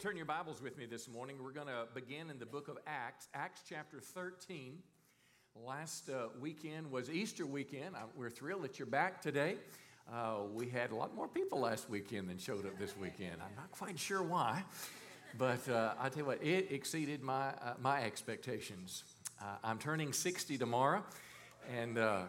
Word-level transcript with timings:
turn 0.00 0.16
your 0.16 0.24
Bibles 0.24 0.62
with 0.62 0.78
me 0.78 0.86
this 0.86 1.08
morning. 1.08 1.36
We're 1.44 1.50
going 1.50 1.66
to 1.66 1.86
begin 1.92 2.30
in 2.30 2.38
the 2.38 2.46
book 2.46 2.68
of 2.68 2.78
Acts, 2.86 3.28
Acts 3.34 3.60
chapter 3.68 4.00
13. 4.00 4.78
Last 5.54 6.08
uh, 6.08 6.28
weekend 6.40 6.90
was 6.90 7.10
Easter 7.10 7.44
weekend. 7.44 7.94
I, 7.94 8.04
we're 8.16 8.30
thrilled 8.30 8.62
that 8.62 8.78
you're 8.78 8.86
back 8.86 9.20
today. 9.20 9.56
Uh, 10.10 10.36
we 10.54 10.70
had 10.70 10.90
a 10.90 10.94
lot 10.94 11.14
more 11.14 11.28
people 11.28 11.60
last 11.60 11.90
weekend 11.90 12.30
than 12.30 12.38
showed 12.38 12.64
up 12.64 12.78
this 12.78 12.96
weekend. 12.96 13.42
I'm 13.42 13.54
not 13.54 13.70
quite 13.72 13.98
sure 13.98 14.22
why, 14.22 14.64
but 15.36 15.68
uh, 15.68 15.92
I 16.00 16.08
tell 16.08 16.20
you 16.20 16.24
what, 16.24 16.42
it 16.42 16.72
exceeded 16.72 17.22
my, 17.22 17.48
uh, 17.48 17.74
my 17.78 18.02
expectations. 18.02 19.04
Uh, 19.38 19.56
I'm 19.62 19.78
turning 19.78 20.14
60 20.14 20.56
tomorrow, 20.56 21.04
and 21.70 21.98
uh, 21.98 22.22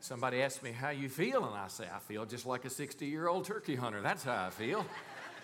somebody 0.00 0.40
asked 0.40 0.62
me, 0.62 0.72
How 0.72 0.90
you 0.90 1.10
feel? 1.10 1.44
And 1.44 1.54
I 1.54 1.68
say, 1.68 1.84
I 1.94 1.98
feel 1.98 2.24
just 2.24 2.46
like 2.46 2.64
a 2.64 2.70
60 2.70 3.04
year 3.04 3.28
old 3.28 3.44
turkey 3.44 3.76
hunter. 3.76 4.00
That's 4.00 4.24
how 4.24 4.46
I 4.46 4.48
feel 4.48 4.86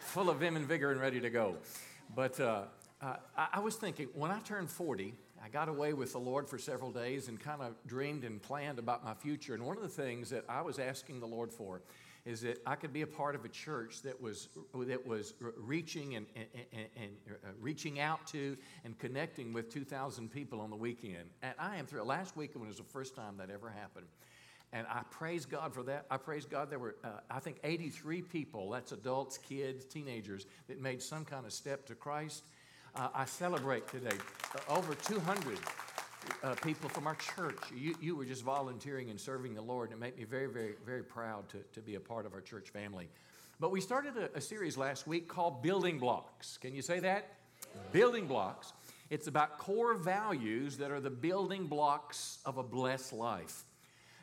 full 0.04 0.30
of 0.30 0.38
vim 0.38 0.56
and 0.56 0.66
vigor 0.66 0.92
and 0.92 1.00
ready 1.00 1.20
to 1.20 1.30
go. 1.30 1.56
But 2.14 2.38
uh, 2.38 2.62
uh, 3.00 3.16
I, 3.36 3.48
I 3.54 3.60
was 3.60 3.76
thinking, 3.76 4.08
when 4.14 4.30
I 4.30 4.38
turned 4.40 4.70
40, 4.70 5.14
I 5.42 5.48
got 5.48 5.68
away 5.68 5.92
with 5.92 6.12
the 6.12 6.18
Lord 6.18 6.48
for 6.48 6.58
several 6.58 6.90
days 6.90 7.28
and 7.28 7.40
kind 7.40 7.62
of 7.62 7.74
dreamed 7.86 8.24
and 8.24 8.40
planned 8.40 8.78
about 8.78 9.04
my 9.04 9.14
future. 9.14 9.54
And 9.54 9.64
one 9.64 9.76
of 9.76 9.82
the 9.82 9.88
things 9.88 10.30
that 10.30 10.44
I 10.48 10.62
was 10.62 10.78
asking 10.78 11.20
the 11.20 11.26
Lord 11.26 11.52
for 11.52 11.82
is 12.24 12.40
that 12.40 12.62
I 12.66 12.74
could 12.74 12.92
be 12.92 13.02
a 13.02 13.06
part 13.06 13.34
of 13.34 13.44
a 13.44 13.48
church 13.48 14.00
that 14.02 14.18
was, 14.18 14.48
that 14.74 15.06
was 15.06 15.34
reaching 15.58 16.16
and, 16.16 16.26
and, 16.34 16.46
and, 16.72 16.86
and 16.96 17.10
uh, 17.44 17.48
reaching 17.60 18.00
out 18.00 18.26
to 18.28 18.56
and 18.84 18.98
connecting 18.98 19.52
with 19.52 19.70
2,000 19.70 20.30
people 20.30 20.60
on 20.60 20.70
the 20.70 20.76
weekend. 20.76 21.28
And 21.42 21.52
I 21.58 21.76
am 21.76 21.86
thrilled. 21.86 22.08
Last 22.08 22.36
weekend 22.36 22.66
was 22.66 22.78
the 22.78 22.84
first 22.84 23.14
time 23.14 23.36
that 23.38 23.50
ever 23.50 23.68
happened. 23.68 24.06
And 24.74 24.88
I 24.90 25.02
praise 25.08 25.46
God 25.46 25.72
for 25.72 25.84
that. 25.84 26.04
I 26.10 26.16
praise 26.16 26.44
God 26.44 26.68
there 26.68 26.80
were, 26.80 26.96
uh, 27.04 27.20
I 27.30 27.38
think, 27.38 27.58
83 27.62 28.22
people 28.22 28.70
that's 28.70 28.90
adults, 28.90 29.38
kids, 29.38 29.84
teenagers 29.84 30.46
that 30.66 30.80
made 30.80 31.00
some 31.00 31.24
kind 31.24 31.46
of 31.46 31.52
step 31.52 31.86
to 31.86 31.94
Christ. 31.94 32.42
Uh, 32.96 33.06
I 33.14 33.24
celebrate 33.24 33.86
today 33.86 34.16
uh, 34.68 34.74
over 34.74 34.96
200 34.96 35.58
uh, 36.42 36.54
people 36.56 36.88
from 36.88 37.06
our 37.06 37.14
church. 37.14 37.56
You, 37.72 37.94
you 38.00 38.16
were 38.16 38.24
just 38.24 38.42
volunteering 38.42 39.10
and 39.10 39.20
serving 39.20 39.54
the 39.54 39.62
Lord, 39.62 39.90
and 39.90 39.98
it 39.98 40.00
made 40.00 40.18
me 40.18 40.24
very, 40.24 40.48
very, 40.48 40.74
very 40.84 41.04
proud 41.04 41.48
to, 41.50 41.58
to 41.72 41.80
be 41.80 41.94
a 41.94 42.00
part 42.00 42.26
of 42.26 42.34
our 42.34 42.40
church 42.40 42.70
family. 42.70 43.08
But 43.60 43.70
we 43.70 43.80
started 43.80 44.16
a, 44.16 44.36
a 44.36 44.40
series 44.40 44.76
last 44.76 45.06
week 45.06 45.28
called 45.28 45.62
Building 45.62 46.00
Blocks. 46.00 46.58
Can 46.58 46.74
you 46.74 46.82
say 46.82 46.98
that? 46.98 47.28
Building 47.92 48.26
Blocks. 48.26 48.72
It's 49.08 49.28
about 49.28 49.58
core 49.58 49.94
values 49.94 50.78
that 50.78 50.90
are 50.90 51.00
the 51.00 51.10
building 51.10 51.66
blocks 51.66 52.38
of 52.44 52.58
a 52.58 52.64
blessed 52.64 53.12
life. 53.12 53.64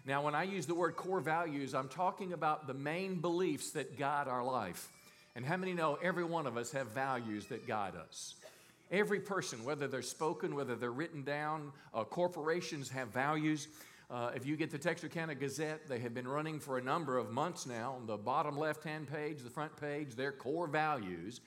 Now, 0.06 0.24
when 0.24 0.34
I 0.34 0.44
use 0.44 0.66
the 0.66 0.74
word 0.74 0.96
core 0.96 1.20
values, 1.20 1.76
I'm 1.76 1.88
talking 1.88 2.34
about 2.34 2.66
the 2.66 2.74
main 2.74 3.16
beliefs 3.22 3.72
that 3.72 4.00
guide 4.00 4.28
our 4.28 4.44
life. 4.44 4.90
And 5.36 5.46
how 5.46 5.58
many 5.58 5.74
know 5.74 5.98
every 6.02 6.24
one 6.24 6.48
of 6.48 6.58
us 6.58 6.72
have 6.72 6.88
values 6.88 7.46
that 7.48 7.68
guide 7.68 7.94
us? 7.96 8.36
Every 8.92 9.20
person, 9.20 9.64
whether 9.64 9.88
they're 9.88 10.02
spoken, 10.02 10.56
whether 10.56 10.76
they're 10.76 10.92
written 10.92 11.24
down, 11.24 11.72
uh, 11.94 12.04
corporations 12.04 12.90
have 12.90 13.10
values. 13.10 13.68
Uh, 14.10 14.32
if 14.36 14.46
you 14.46 14.58
get 14.58 14.72
the 14.72 14.78
Texarkana 14.78 15.36
Gazette, 15.36 15.88
they 15.88 16.00
have 16.00 16.14
been 16.14 16.28
running 16.28 16.60
for 16.60 16.78
a 16.78 16.82
number 16.82 17.18
of 17.18 17.32
months 17.32 17.66
now. 17.66 17.94
On 17.94 18.08
the 18.08 18.18
bottom 18.18 18.58
left 18.58 18.84
hand 18.84 19.08
page, 19.10 19.44
the 19.44 19.50
front 19.50 19.74
page, 19.80 20.16
their 20.16 20.34
core 20.34 20.68
values. 20.68 21.40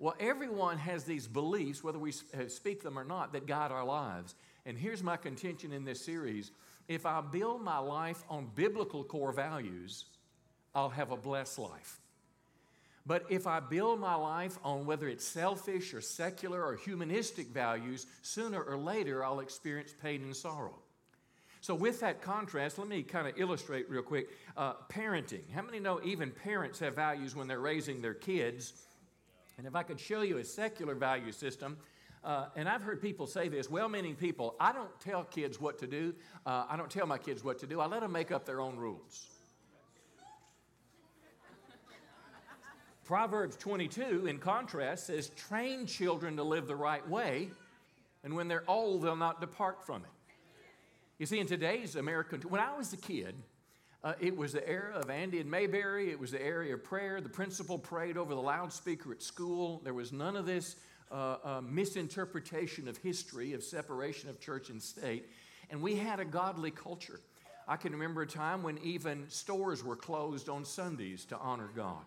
Well, 0.00 0.14
everyone 0.18 0.78
has 0.78 1.04
these 1.04 1.26
beliefs, 1.26 1.82
whether 1.84 1.98
we 1.98 2.10
uh, 2.10 2.48
speak 2.48 2.82
them 2.82 2.98
or 2.98 3.04
not, 3.04 3.32
that 3.32 3.46
guide 3.46 3.70
our 3.70 3.84
lives. 3.84 4.34
And 4.66 4.76
here's 4.76 5.02
my 5.02 5.16
contention 5.16 5.72
in 5.72 5.84
this 5.84 6.04
series 6.04 6.50
if 6.90 7.06
I 7.06 7.20
build 7.20 7.62
my 7.62 7.78
life 7.78 8.24
on 8.28 8.50
biblical 8.56 9.04
core 9.04 9.30
values, 9.30 10.06
I'll 10.74 10.88
have 10.88 11.12
a 11.12 11.16
blessed 11.16 11.60
life. 11.60 12.00
But 13.06 13.26
if 13.30 13.46
I 13.46 13.60
build 13.60 14.00
my 14.00 14.16
life 14.16 14.58
on 14.64 14.86
whether 14.86 15.08
it's 15.08 15.24
selfish 15.24 15.94
or 15.94 16.00
secular 16.00 16.60
or 16.60 16.74
humanistic 16.74 17.46
values, 17.46 18.08
sooner 18.22 18.60
or 18.60 18.76
later 18.76 19.24
I'll 19.24 19.38
experience 19.38 19.94
pain 20.02 20.22
and 20.24 20.34
sorrow. 20.34 20.74
So, 21.60 21.76
with 21.76 22.00
that 22.00 22.22
contrast, 22.22 22.76
let 22.76 22.88
me 22.88 23.04
kind 23.04 23.28
of 23.28 23.34
illustrate 23.38 23.88
real 23.88 24.02
quick. 24.02 24.30
Uh, 24.56 24.72
parenting. 24.90 25.48
How 25.54 25.62
many 25.62 25.78
know 25.78 26.00
even 26.02 26.32
parents 26.32 26.80
have 26.80 26.96
values 26.96 27.36
when 27.36 27.46
they're 27.46 27.60
raising 27.60 28.02
their 28.02 28.14
kids? 28.14 28.72
And 29.58 29.66
if 29.66 29.76
I 29.76 29.84
could 29.84 30.00
show 30.00 30.22
you 30.22 30.38
a 30.38 30.44
secular 30.44 30.96
value 30.96 31.30
system, 31.30 31.76
uh, 32.22 32.46
and 32.54 32.68
I've 32.68 32.82
heard 32.82 33.00
people 33.00 33.26
say 33.26 33.48
this, 33.48 33.70
well 33.70 33.88
meaning 33.88 34.14
people, 34.14 34.54
I 34.60 34.72
don't 34.72 34.90
tell 35.00 35.24
kids 35.24 35.60
what 35.60 35.78
to 35.78 35.86
do. 35.86 36.14
Uh, 36.44 36.64
I 36.68 36.76
don't 36.76 36.90
tell 36.90 37.06
my 37.06 37.18
kids 37.18 37.42
what 37.42 37.58
to 37.60 37.66
do. 37.66 37.80
I 37.80 37.86
let 37.86 38.00
them 38.00 38.12
make 38.12 38.30
up 38.30 38.44
their 38.44 38.60
own 38.60 38.76
rules. 38.76 39.26
Proverbs 43.04 43.56
22, 43.56 44.26
in 44.26 44.38
contrast, 44.38 45.08
says, 45.08 45.30
train 45.30 45.84
children 45.84 46.36
to 46.36 46.44
live 46.44 46.68
the 46.68 46.76
right 46.76 47.06
way, 47.08 47.50
and 48.22 48.36
when 48.36 48.46
they're 48.46 48.62
old, 48.68 49.02
they'll 49.02 49.16
not 49.16 49.40
depart 49.40 49.84
from 49.84 50.02
it. 50.02 50.36
You 51.18 51.26
see, 51.26 51.40
in 51.40 51.46
today's 51.46 51.96
American, 51.96 52.40
when 52.42 52.60
I 52.60 52.76
was 52.76 52.92
a 52.92 52.96
kid, 52.96 53.34
uh, 54.04 54.12
it 54.20 54.36
was 54.36 54.52
the 54.52 54.66
era 54.66 54.94
of 54.94 55.10
Andy 55.10 55.40
and 55.40 55.50
Mayberry. 55.50 56.10
It 56.10 56.20
was 56.20 56.30
the 56.30 56.40
era 56.40 56.72
of 56.72 56.84
prayer. 56.84 57.20
The 57.20 57.28
principal 57.28 57.78
prayed 57.78 58.16
over 58.16 58.34
the 58.34 58.40
loudspeaker 58.40 59.12
at 59.12 59.22
school. 59.22 59.80
There 59.82 59.92
was 59.92 60.12
none 60.12 60.36
of 60.36 60.46
this 60.46 60.76
uh, 61.10 61.60
misinterpretation 61.62 62.88
of 62.88 62.96
history, 62.98 63.52
of 63.52 63.62
separation 63.62 64.28
of 64.30 64.40
church 64.40 64.70
and 64.70 64.82
state. 64.82 65.28
And 65.70 65.82
we 65.82 65.96
had 65.96 66.20
a 66.20 66.24
godly 66.24 66.70
culture. 66.70 67.20
I 67.68 67.76
can 67.76 67.92
remember 67.92 68.22
a 68.22 68.26
time 68.26 68.62
when 68.62 68.78
even 68.78 69.28
stores 69.28 69.84
were 69.84 69.96
closed 69.96 70.48
on 70.48 70.64
Sundays 70.64 71.24
to 71.26 71.38
honor 71.38 71.70
God. 71.74 72.02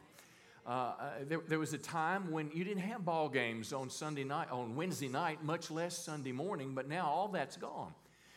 Uh, 0.66 0.70
uh, 0.70 1.10
there, 1.28 1.40
there, 1.48 1.60
was 1.60 1.74
a 1.74 1.78
time 1.78 2.32
when 2.32 2.50
you 2.54 2.64
didn't 2.64 2.84
have 2.84 3.04
ball 3.04 3.28
games 3.28 3.74
on 3.74 3.90
Sunday 3.90 4.24
night, 4.24 4.50
on 4.50 4.76
Wednesday 4.76 5.10
night, 5.10 5.44
much 5.44 5.70
less 5.70 5.98
Sunday 5.98 6.32
morning, 6.32 6.74
but 6.74 6.88
now 6.88 7.06
all 7.06 7.28
that's 7.28 7.58
gone. 7.58 7.94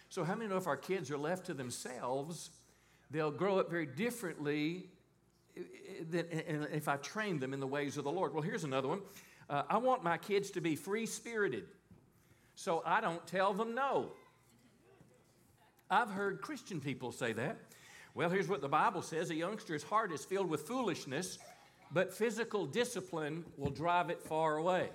So, 0.09 0.25
how 0.25 0.34
many 0.34 0.50
know 0.50 0.56
if 0.56 0.66
our 0.66 0.77
kids 0.77 1.10
are 1.12 1.19
left 1.19 1.47
to 1.47 1.54
themselves, 1.54 2.50
they'll 3.12 3.31
grow 3.31 3.60
up 3.60 3.71
very 3.71 3.87
differently 3.87 4.87
if 5.54 6.88
I 6.88 6.97
train 6.97 7.38
them 7.38 7.54
in 7.54 7.60
the 7.60 7.66
ways 7.66 7.97
of 7.97 8.04
the 8.04 8.10
Lord. 8.10 8.34
Well, 8.34 8.43
here's 8.43 8.65
another 8.65 8.88
one. 8.88 9.00
Uh, 9.49 9.62
I 9.69 9.79
want 9.79 10.03
my 10.03 10.19
kids 10.19 10.51
to 10.53 10.61
be 10.61 10.77
free 10.77 11.07
spirited, 11.07 11.65
so 12.55 12.83
I 12.84 13.01
don't 13.01 13.25
tell 13.27 13.55
them 13.55 13.75
no. 13.75 14.12
I've 15.89 16.11
heard 16.11 16.41
Christian 16.41 16.81
people 16.81 17.12
say 17.12 17.33
that. 17.34 17.59
Well, 18.15 18.31
here's 18.31 18.49
what 18.49 18.61
the 18.61 18.69
Bible 18.69 19.03
says 19.03 19.31
a 19.31 19.34
youngster's 19.34 19.83
heart 19.83 20.11
is 20.11 20.25
filled 20.25 20.49
with 20.49 20.62
foolishness, 20.62 21.39
but 21.93 22.12
physical 22.12 22.67
discipline 22.67 23.45
will 23.57 23.71
drive 23.71 24.11
it 24.11 24.21
far 24.23 24.57
away. 24.57 24.89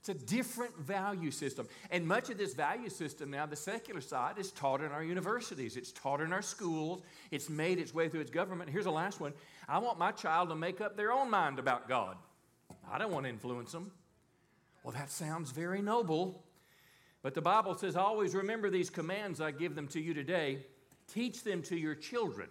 It's 0.00 0.08
a 0.08 0.14
different 0.14 0.76
value 0.78 1.30
system. 1.30 1.68
And 1.92 2.08
much 2.08 2.28
of 2.28 2.36
this 2.36 2.54
value 2.54 2.88
system 2.88 3.30
now, 3.30 3.46
the 3.46 3.54
secular 3.54 4.00
side, 4.00 4.36
is 4.36 4.50
taught 4.50 4.80
in 4.80 4.90
our 4.90 5.04
universities. 5.04 5.76
It's 5.76 5.92
taught 5.92 6.20
in 6.20 6.32
our 6.32 6.42
schools. 6.42 7.02
It's 7.30 7.48
made 7.48 7.78
its 7.78 7.94
way 7.94 8.08
through 8.08 8.22
its 8.22 8.30
government. 8.32 8.68
Here's 8.68 8.86
the 8.86 8.90
last 8.90 9.20
one 9.20 9.32
I 9.68 9.78
want 9.78 10.00
my 10.00 10.10
child 10.10 10.48
to 10.48 10.56
make 10.56 10.80
up 10.80 10.96
their 10.96 11.12
own 11.12 11.30
mind 11.30 11.60
about 11.60 11.88
God. 11.88 12.16
I 12.90 12.98
don't 12.98 13.12
want 13.12 13.24
to 13.24 13.30
influence 13.30 13.72
them. 13.72 13.90
Well, 14.82 14.92
that 14.94 15.10
sounds 15.10 15.50
very 15.50 15.82
noble. 15.82 16.42
But 17.22 17.34
the 17.34 17.42
Bible 17.42 17.74
says, 17.74 17.96
always 17.96 18.34
remember 18.34 18.68
these 18.68 18.90
commands 18.90 19.40
I 19.40 19.52
give 19.52 19.74
them 19.74 19.86
to 19.88 20.00
you 20.00 20.12
today. 20.12 20.58
Teach 21.12 21.44
them 21.44 21.62
to 21.62 21.76
your 21.76 21.94
children. 21.94 22.48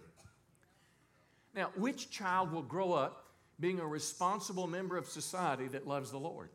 Now, 1.54 1.70
which 1.76 2.10
child 2.10 2.52
will 2.52 2.62
grow 2.62 2.92
up 2.92 3.26
being 3.60 3.80
a 3.80 3.86
responsible 3.86 4.66
member 4.66 4.96
of 4.96 5.06
society 5.06 5.68
that 5.68 5.86
loves 5.86 6.10
the 6.10 6.18
Lord? 6.18 6.48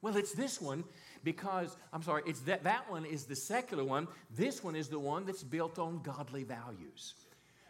Well, 0.00 0.16
it's 0.16 0.32
this 0.32 0.60
one 0.60 0.84
because, 1.24 1.76
I'm 1.92 2.02
sorry, 2.02 2.22
it's 2.26 2.40
that, 2.40 2.64
that 2.64 2.90
one 2.90 3.04
is 3.04 3.24
the 3.24 3.36
secular 3.36 3.84
one. 3.84 4.08
This 4.34 4.64
one 4.64 4.76
is 4.76 4.88
the 4.88 4.98
one 4.98 5.26
that's 5.26 5.42
built 5.42 5.78
on 5.78 6.00
godly 6.02 6.44
values. 6.44 7.14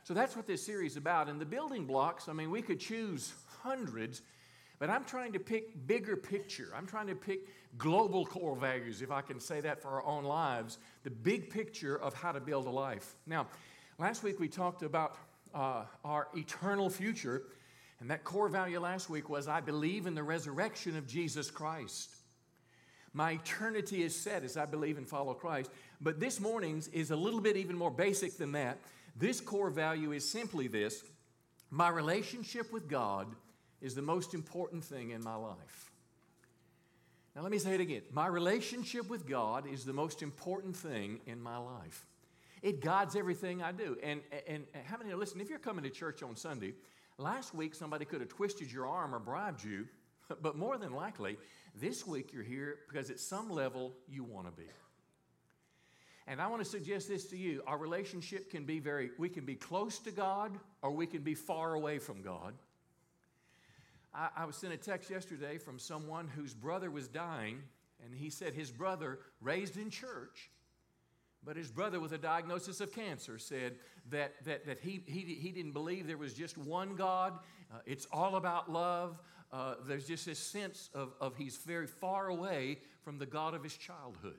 So 0.05 0.15
that's 0.15 0.37
what 0.37 0.47
this 0.47 0.65
series 0.65 0.93
is 0.93 0.97
about. 0.97 1.29
And 1.29 1.41
the 1.41 1.47
building 1.47 1.85
blocks, 1.85 2.29
I 2.29 2.33
mean, 2.33 2.51
we 2.51 2.63
could 2.63 2.79
choose 2.79 3.33
hundreds, 3.63 4.23
but 4.79 4.91
I'm 4.91 5.05
trying 5.05 5.33
to 5.33 5.39
pick 5.39 5.87
bigger 5.87 6.17
picture. 6.17 6.73
I'm 6.77 6.87
trying 6.87 7.09
to 7.09 7.15
pick 7.15 7.41
global 7.77 8.25
core 8.25 8.57
values, 8.57 9.03
if 9.03 9.11
I 9.11 9.23
can 9.23 9.41
say 9.41 9.61
that 9.61 9.83
for 9.83 9.89
our 9.89 10.05
own 10.05 10.25
lives, 10.25 10.79
the 11.03 11.11
big 11.11 11.51
picture 11.51 11.97
of 11.97 12.15
how 12.15 12.33
to 12.33 12.41
build 12.41 12.67
a 12.67 12.71
life. 12.71 13.15
Now, 13.27 13.47
last 13.99 14.23
week 14.23 14.39
we 14.39 14.49
talked 14.49 14.83
about 14.83 15.17
uh, 15.55 15.85
our 16.05 16.29
eternal 16.37 16.91
future. 16.91 17.43
And 18.01 18.11
that 18.11 18.25
core 18.25 18.49
value 18.49 18.79
last 18.79 19.11
week 19.11 19.29
was 19.29 19.49
I 19.49 19.61
believe 19.61 20.07
in 20.07 20.15
the 20.15 20.23
resurrection 20.23 20.97
of 20.97 21.07
Jesus 21.07 21.51
Christ. 21.51 22.15
My 23.13 23.33
eternity 23.33 24.03
is 24.03 24.15
set 24.15 24.45
as 24.45 24.57
I 24.57 24.67
believe 24.67 24.99
and 24.99 25.09
follow 25.09 25.35
Christ. 25.35 25.71
But 26.01 26.21
this 26.21 26.39
morning's 26.39 26.89
is 26.89 27.11
a 27.11 27.17
little 27.17 27.41
bit 27.41 27.57
even 27.57 27.77
more 27.77 27.91
basic 27.91 28.37
than 28.37 28.53
that. 28.53 28.79
This 29.17 29.41
core 29.41 29.71
value 29.71 30.13
is 30.13 30.29
simply 30.29 30.69
this 30.69 31.03
my 31.71 31.89
relationship 31.89 32.73
with 32.73 32.89
God 32.89 33.27
is 33.81 33.95
the 33.95 34.03
most 34.03 34.35
important 34.35 34.85
thing 34.85 35.11
in 35.11 35.23
my 35.23 35.35
life. 35.35 35.91
Now, 37.35 37.43
let 37.43 37.53
me 37.53 37.59
say 37.59 37.75
it 37.75 37.81
again. 37.81 38.03
My 38.13 38.27
relationship 38.27 39.09
with 39.09 39.27
God 39.29 39.67
is 39.67 39.85
the 39.85 39.93
most 39.93 40.23
important 40.23 40.77
thing 40.77 41.21
in 41.27 41.41
my 41.41 41.59
life. 41.59 42.07
It 42.63 42.81
guides 42.81 43.15
everything 43.15 43.63
I 43.63 43.71
do. 43.71 43.97
And, 44.03 44.21
and, 44.49 44.65
and 44.75 44.85
how 44.85 44.97
many, 44.97 45.15
listen, 45.15 45.41
if 45.41 45.49
you're 45.49 45.61
coming 45.61 45.85
to 45.85 45.91
church 45.91 46.23
on 46.23 46.35
Sunday, 46.35 46.75
last 47.17 47.55
week 47.55 47.75
somebody 47.75 48.05
could 48.05 48.21
have 48.21 48.29
twisted 48.29 48.73
your 48.73 48.89
arm 48.89 49.15
or 49.15 49.21
bribed 49.21 49.63
you 49.63 49.87
but 50.43 50.57
more 50.57 50.79
than 50.79 50.93
likely, 50.93 51.37
this 51.75 52.07
week 52.07 52.33
you're 52.33 52.43
here 52.43 52.79
because 52.89 53.11
at 53.11 53.21
some 53.21 53.51
level 53.51 53.95
you 54.09 54.25
want 54.25 54.47
to 54.47 54.53
be. 54.53 54.69
And 56.27 56.43
I 56.43 56.47
want 56.49 56.63
to 56.63 56.69
suggest 56.69 57.09
this 57.09 57.25
to 57.27 57.37
you 57.37 57.63
our 57.67 57.79
relationship 57.79 58.51
can 58.51 58.65
be 58.65 58.81
very, 58.81 59.11
we 59.19 59.29
can 59.29 59.45
be 59.45 59.55
close 59.55 59.99
to 60.01 60.11
God 60.11 60.59
or 60.83 60.91
we 60.91 61.07
can 61.07 61.23
be 61.23 61.35
far 61.35 61.75
away 61.75 61.99
from 61.99 62.23
God. 62.23 62.55
I, 64.15 64.29
I 64.37 64.45
was 64.45 64.57
sent 64.57 64.73
a 64.73 64.77
text 64.77 65.11
yesterday 65.11 65.59
from 65.59 65.79
someone 65.79 66.29
whose 66.29 66.55
brother 66.55 66.91
was 66.91 67.09
dying, 67.09 67.63
and 68.05 68.15
he 68.15 68.31
said 68.31 68.55
his 68.55 68.71
brother, 68.71 69.19
raised 69.41 69.77
in 69.77 69.91
church, 69.91 70.51
but 71.45 71.57
his 71.57 71.71
brother 71.71 72.01
with 72.01 72.13
a 72.13 72.19
diagnosis 72.19 72.81
of 72.81 72.93
cancer 72.93 73.39
said 73.39 73.77
that, 74.11 74.35
that, 74.45 74.67
that 74.67 74.81
he, 74.81 75.03
he, 75.07 75.21
he 75.21 75.51
didn't 75.51 75.73
believe 75.73 76.07
there 76.07 76.17
was 76.17 76.35
just 76.35 76.59
one 76.59 76.97
God. 76.97 77.39
Uh, 77.73 77.79
it's 77.87 78.07
all 78.13 78.37
about 78.37 78.71
love. 78.71 79.19
Uh, 79.53 79.75
there's 79.87 80.07
just 80.07 80.27
this 80.27 80.39
sense 80.39 80.91
of, 80.95 81.15
of 81.21 81.37
he's 81.37 81.57
very 81.59 81.87
far 81.87 82.29
away 82.29 82.79
from 83.03 83.19
the 83.19 83.27
God 83.27 83.55
of 83.55 83.63
his 83.63 83.77
childhood. 83.77 84.39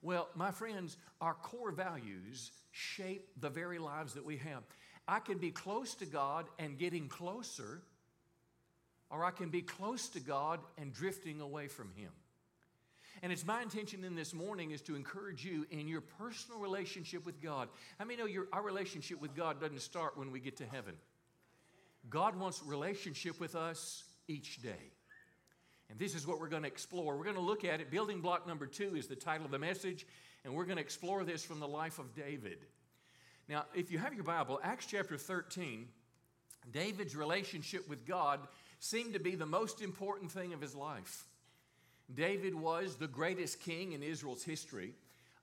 Well, 0.00 0.28
my 0.34 0.50
friends, 0.52 0.96
our 1.20 1.34
core 1.34 1.72
values 1.72 2.52
shape 2.70 3.28
the 3.40 3.50
very 3.50 3.78
lives 3.78 4.14
that 4.14 4.24
we 4.24 4.36
have. 4.38 4.62
I 5.08 5.18
can 5.18 5.38
be 5.38 5.50
close 5.50 5.94
to 5.96 6.06
God 6.06 6.46
and 6.58 6.78
getting 6.78 7.08
closer, 7.08 7.82
or 9.10 9.24
I 9.24 9.30
can 9.30 9.48
be 9.48 9.62
close 9.62 10.08
to 10.10 10.20
God 10.20 10.60
and 10.78 10.92
drifting 10.92 11.40
away 11.40 11.68
from 11.68 11.90
Him. 11.96 12.10
And 13.22 13.32
it's 13.32 13.46
my 13.46 13.62
intention 13.62 14.04
in 14.04 14.14
this 14.14 14.34
morning 14.34 14.72
is 14.72 14.82
to 14.82 14.94
encourage 14.94 15.44
you 15.44 15.66
in 15.70 15.88
your 15.88 16.02
personal 16.02 16.60
relationship 16.60 17.24
with 17.24 17.42
God. 17.42 17.68
How 17.98 18.04
many 18.04 18.18
know 18.18 18.26
your, 18.26 18.46
our 18.52 18.62
relationship 18.62 19.20
with 19.20 19.34
God 19.34 19.60
doesn't 19.60 19.80
start 19.80 20.18
when 20.18 20.30
we 20.30 20.40
get 20.40 20.56
to 20.58 20.66
heaven? 20.66 20.94
God 22.10 22.36
wants 22.36 22.62
relationship 22.64 23.40
with 23.40 23.54
us 23.54 24.04
each 24.28 24.62
day. 24.62 24.92
And 25.88 25.98
this 25.98 26.14
is 26.14 26.26
what 26.26 26.40
we're 26.40 26.48
going 26.48 26.62
to 26.62 26.68
explore. 26.68 27.16
We're 27.16 27.24
going 27.24 27.36
to 27.36 27.42
look 27.42 27.64
at 27.64 27.80
it. 27.80 27.90
Building 27.90 28.20
block 28.20 28.46
number 28.46 28.66
two 28.66 28.96
is 28.96 29.06
the 29.06 29.16
title 29.16 29.46
of 29.46 29.52
the 29.52 29.58
message, 29.58 30.06
and 30.44 30.54
we're 30.54 30.64
going 30.64 30.76
to 30.76 30.82
explore 30.82 31.24
this 31.24 31.44
from 31.44 31.60
the 31.60 31.68
life 31.68 31.98
of 31.98 32.14
David. 32.14 32.58
Now, 33.48 33.64
if 33.74 33.90
you 33.92 33.98
have 33.98 34.12
your 34.12 34.24
Bible, 34.24 34.60
Acts 34.62 34.86
chapter 34.86 35.16
13, 35.16 35.86
David's 36.72 37.14
relationship 37.14 37.88
with 37.88 38.04
God 38.04 38.40
seemed 38.78 39.14
to 39.14 39.20
be 39.20 39.34
the 39.34 39.46
most 39.46 39.82
important 39.82 40.30
thing 40.30 40.52
of 40.52 40.60
his 40.60 40.74
life. 40.74 41.24
David 42.14 42.54
was 42.54 42.96
the 42.96 43.08
greatest 43.08 43.60
king 43.60 43.92
in 43.92 44.02
Israel's 44.02 44.44
history. 44.44 44.94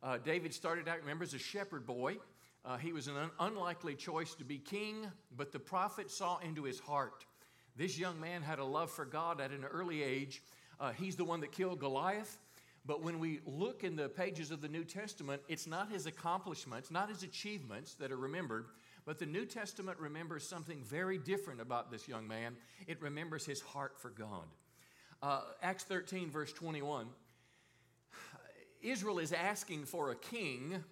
Uh, 0.02 0.18
David 0.18 0.54
started 0.54 0.88
out, 0.88 1.00
remember, 1.00 1.24
as 1.24 1.34
a 1.34 1.40
shepherd 1.40 1.86
boy. 1.86 2.18
Uh, 2.66 2.78
he 2.78 2.94
was 2.94 3.08
an 3.08 3.18
un- 3.18 3.32
unlikely 3.40 3.96
choice 3.96 4.34
to 4.36 4.46
be 4.46 4.58
king, 4.58 5.08
but 5.36 5.52
the 5.52 5.60
prophet 5.60 6.10
saw 6.10 6.38
into 6.40 6.64
his 6.64 6.80
heart. 6.80 7.26
This 7.76 7.98
young 7.98 8.20
man 8.20 8.42
had 8.42 8.60
a 8.60 8.64
love 8.64 8.92
for 8.92 9.06
God 9.06 9.42
at 9.42 9.52
an 9.52 9.66
early 9.66 10.04
age. 10.04 10.42
Uh, 10.80 10.92
he's 10.92 11.16
the 11.16 11.26
one 11.26 11.42
that 11.42 11.52
killed 11.52 11.80
Goliath. 11.80 12.40
But 12.86 13.02
when 13.02 13.20
we 13.20 13.40
look 13.46 13.84
in 13.84 13.96
the 13.96 14.10
pages 14.10 14.52
of 14.52 14.62
the 14.62 14.68
New 14.68 14.84
Testament, 14.84 15.42
it's 15.48 15.68
not 15.68 15.90
his 15.90 16.06
accomplishments, 16.06 16.92
not 16.92 17.10
his 17.10 17.24
achievements 17.24 17.94
that 17.96 18.12
are 18.12 18.18
remembered, 18.18 18.68
but 19.06 19.20
the 19.20 19.26
New 19.26 19.46
Testament 19.46 20.00
remembers 20.00 20.48
something 20.48 20.82
very 20.84 21.18
different 21.18 21.62
about 21.62 21.92
this 21.92 22.08
young 22.08 22.28
man. 22.28 22.56
It 22.88 23.02
remembers 23.02 23.46
his 23.46 23.62
heart 23.62 24.00
for 24.00 24.10
God. 24.10 24.46
Uh, 25.22 25.42
Acts 25.62 25.84
13, 25.84 26.32
verse 26.32 26.54
21. 26.54 27.08
Israel 28.82 29.20
is 29.20 29.32
asking 29.32 29.86
for 29.86 30.12
a 30.12 30.16
king, 30.16 30.84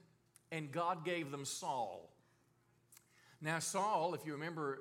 and 0.51 0.71
God 0.71 1.03
gave 1.03 1.31
them 1.31 1.45
Saul. 1.45 2.09
Now, 3.41 3.59
Saul, 3.59 4.13
if 4.13 4.25
you 4.25 4.33
remember 4.33 4.79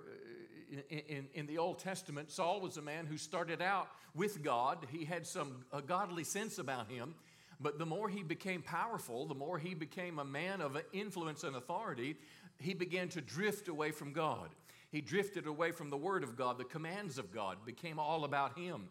uh, 0.73 0.81
in, 0.89 0.99
in, 1.01 1.27
in, 1.35 1.47
the 1.47 1.59
Old 1.59 1.79
Testament, 1.79 2.31
Saul 2.31 2.61
was 2.61 2.77
a 2.77 2.83
man 2.83 3.07
who 3.07 3.17
started 3.17 3.61
out 3.61 3.89
with 4.15 4.43
God. 4.43 4.87
He 4.93 5.05
had 5.05 5.27
some 5.27 5.65
a 5.73 5.83
godly 5.83 6.25
sense 6.25 6.59
about 6.59 6.91
him. 6.91 7.15
But 7.61 7.79
the 7.79 7.87
more 7.87 8.09
he 8.09 8.23
became 8.23 8.63
powerful, 8.63 9.27
the 9.27 9.35
more 9.35 9.59
he 9.59 9.75
became 9.75 10.19
a 10.19 10.25
man 10.25 10.63
of 10.63 10.81
influence 10.93 11.45
and 11.45 11.57
authority, 11.57 12.17
he 12.61 12.75
began 12.75 13.09
to 13.11 13.21
drift 13.21 13.69
away 13.69 13.91
from 13.91 14.13
God. 14.13 14.51
He 14.91 15.01
drifted 15.01 15.47
away 15.47 15.73
from 15.73 15.91
the 15.91 15.97
Word 15.97 16.25
of 16.25 16.37
God, 16.37 16.59
the 16.59 16.65
commands 16.65 17.19
of 17.19 17.33
God, 17.33 17.59
became 17.65 17.99
all 17.99 18.25
about 18.25 18.59
him. 18.59 18.89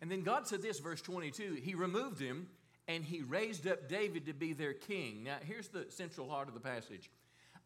And 0.00 0.10
then 0.10 0.22
God 0.22 0.46
said 0.46 0.62
this, 0.62 0.78
verse 0.78 1.02
22 1.02 1.58
He 1.62 1.74
removed 1.74 2.20
him 2.20 2.48
and 2.88 3.04
he 3.04 3.22
raised 3.22 3.66
up 3.66 3.88
David 3.88 4.26
to 4.26 4.32
be 4.32 4.52
their 4.52 4.72
king. 4.72 5.22
Now, 5.24 5.36
here's 5.44 5.68
the 5.68 5.86
central 5.90 6.28
heart 6.28 6.48
of 6.48 6.54
the 6.54 6.60
passage 6.60 7.10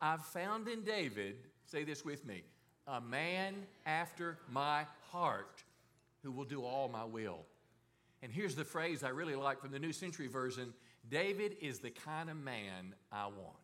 I've 0.01 0.25
found 0.25 0.69
in 0.69 0.83
David, 0.83 1.37
say 1.65 1.85
this 1.85 2.05
with 2.05 2.27
me, 2.27 2.43
a 2.87 3.01
man 3.01 3.55
after 3.87 4.39
my 4.51 4.85
heart 5.11 5.63
who 6.23 6.33
will 6.33 6.45
do 6.45 6.63
all 6.63 6.89
my 6.89 7.05
will. 7.05 7.41
And 8.23 8.33
here's 8.33 8.55
the 8.55 8.65
phrase 8.65 9.05
I 9.05 9.11
really 9.11 9.35
like 9.35 9.61
from 9.61 9.71
the 9.71 9.79
New 9.79 9.93
Century 9.93 10.27
Version 10.27 10.73
David 11.09 11.57
is 11.61 11.79
the 11.79 11.91
kind 11.91 12.31
of 12.31 12.37
man 12.37 12.95
I 13.13 13.27
want. 13.27 13.64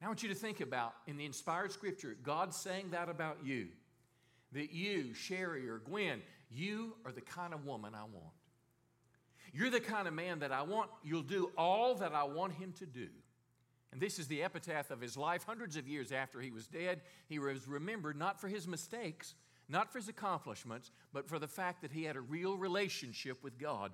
Now, 0.00 0.06
I 0.06 0.10
want 0.10 0.22
you 0.22 0.30
to 0.30 0.34
think 0.34 0.60
about 0.60 0.94
in 1.06 1.16
the 1.16 1.26
inspired 1.26 1.72
scripture, 1.72 2.16
God 2.22 2.54
saying 2.54 2.90
that 2.90 3.08
about 3.08 3.38
you. 3.44 3.68
That 4.52 4.72
you, 4.72 5.14
Sherry 5.14 5.68
or 5.68 5.78
Gwen, 5.78 6.22
you 6.50 6.94
are 7.04 7.12
the 7.12 7.20
kind 7.20 7.54
of 7.54 7.64
woman 7.66 7.94
I 7.94 8.02
want. 8.02 8.34
You're 9.52 9.70
the 9.70 9.80
kind 9.80 10.08
of 10.08 10.14
man 10.14 10.40
that 10.40 10.52
I 10.52 10.62
want. 10.62 10.90
You'll 11.02 11.22
do 11.22 11.50
all 11.56 11.94
that 11.96 12.12
I 12.12 12.24
want 12.24 12.54
him 12.54 12.72
to 12.78 12.86
do. 12.86 13.08
And 13.92 14.00
this 14.00 14.18
is 14.18 14.28
the 14.28 14.42
epitaph 14.42 14.90
of 14.90 15.00
his 15.00 15.16
life. 15.16 15.42
Hundreds 15.44 15.76
of 15.76 15.88
years 15.88 16.12
after 16.12 16.40
he 16.40 16.50
was 16.50 16.66
dead, 16.66 17.00
he 17.28 17.38
was 17.38 17.66
remembered 17.66 18.16
not 18.16 18.40
for 18.40 18.48
his 18.48 18.68
mistakes, 18.68 19.34
not 19.68 19.92
for 19.92 19.98
his 19.98 20.08
accomplishments, 20.08 20.92
but 21.12 21.28
for 21.28 21.38
the 21.38 21.48
fact 21.48 21.82
that 21.82 21.92
he 21.92 22.04
had 22.04 22.16
a 22.16 22.20
real 22.20 22.56
relationship 22.56 23.42
with 23.42 23.58
God. 23.58 23.92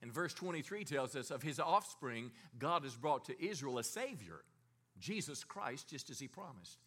And 0.00 0.12
verse 0.12 0.34
23 0.34 0.84
tells 0.84 1.16
us 1.16 1.30
of 1.30 1.42
his 1.42 1.60
offspring, 1.60 2.30
God 2.58 2.84
has 2.84 2.96
brought 2.96 3.24
to 3.26 3.44
Israel 3.44 3.78
a 3.78 3.84
Savior, 3.84 4.42
Jesus 5.02 5.44
Christ, 5.44 5.88
just 5.88 6.08
as 6.08 6.18
he 6.18 6.28
promised. 6.28 6.78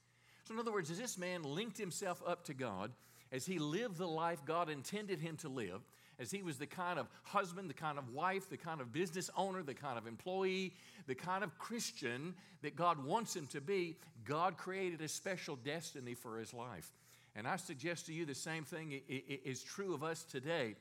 So, 0.46 0.54
in 0.54 0.60
other 0.60 0.72
words, 0.72 0.90
as 0.90 0.98
this 0.98 1.18
man 1.18 1.44
linked 1.44 1.78
himself 1.78 2.24
up 2.26 2.46
to 2.46 2.54
God, 2.54 2.92
as 3.32 3.46
he 3.46 3.60
lived 3.60 3.98
the 3.98 4.08
life 4.08 4.46
God 4.46 4.70
intended 4.70 5.20
him 5.20 5.38
to 5.38 5.50
live, 5.50 5.82
as 6.20 6.32
he 6.32 6.42
was 6.42 6.58
the 6.58 6.68
kind 6.68 6.98
of 6.98 7.08
husband, 7.24 7.70
the 7.70 7.74
kind 7.74 7.98
of 7.98 8.10
wife, 8.14 8.50
the 8.50 8.58
kind 8.58 8.80
of 8.80 8.94
business 8.94 9.30
owner, 9.36 9.64
the 9.64 9.74
kind 9.74 9.98
of 9.98 10.08
employee, 10.08 10.74
the 11.08 11.16
kind 11.16 11.44
of 11.44 11.58
Christian 11.58 12.34
that 12.62 12.76
God 12.76 13.04
wants 13.04 13.36
him 13.36 13.48
to 13.48 13.60
be, 13.60 13.98
God 14.24 14.58
created 14.58 15.02
a 15.02 15.08
special 15.08 15.58
destiny 15.58 16.14
for 16.14 16.38
his 16.38 16.54
life. 16.54 16.92
And 17.36 17.48
I 17.48 17.58
suggest 17.58 18.06
to 18.06 18.14
you 18.14 18.26
the 18.26 18.34
same 18.34 18.64
thing 18.64 19.02
is 19.10 19.62
true 19.62 19.94
of 19.94 20.04
us 20.04 20.24
today. 20.24 20.76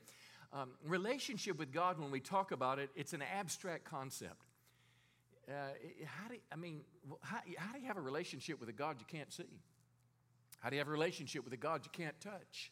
Um, 0.53 0.69
relationship 0.85 1.59
with 1.59 1.73
God, 1.73 1.99
when 1.99 2.11
we 2.11 2.21
talk 2.21 2.51
about 2.51 2.79
it, 2.79 2.89
it's 2.95 3.11
an 3.11 3.23
abstract 3.37 3.83
concept. 3.83 4.44
Uh, 5.47 5.51
how 6.05 6.27
do 6.27 6.35
you, 6.35 6.39
I 6.51 6.55
mean, 6.55 6.81
how, 7.21 7.37
how 7.57 7.73
do 7.73 7.79
you 7.79 7.87
have 7.87 7.97
a 7.97 8.01
relationship 8.01 8.59
with 8.59 8.69
a 8.69 8.73
God 8.73 8.97
you 8.99 9.05
can't 9.07 9.31
see? 9.31 9.43
How 10.59 10.69
do 10.69 10.75
you 10.75 10.79
have 10.79 10.87
a 10.87 10.91
relationship 10.91 11.43
with 11.43 11.53
a 11.53 11.57
God 11.57 11.81
you 11.83 11.91
can't 11.91 12.19
touch? 12.19 12.71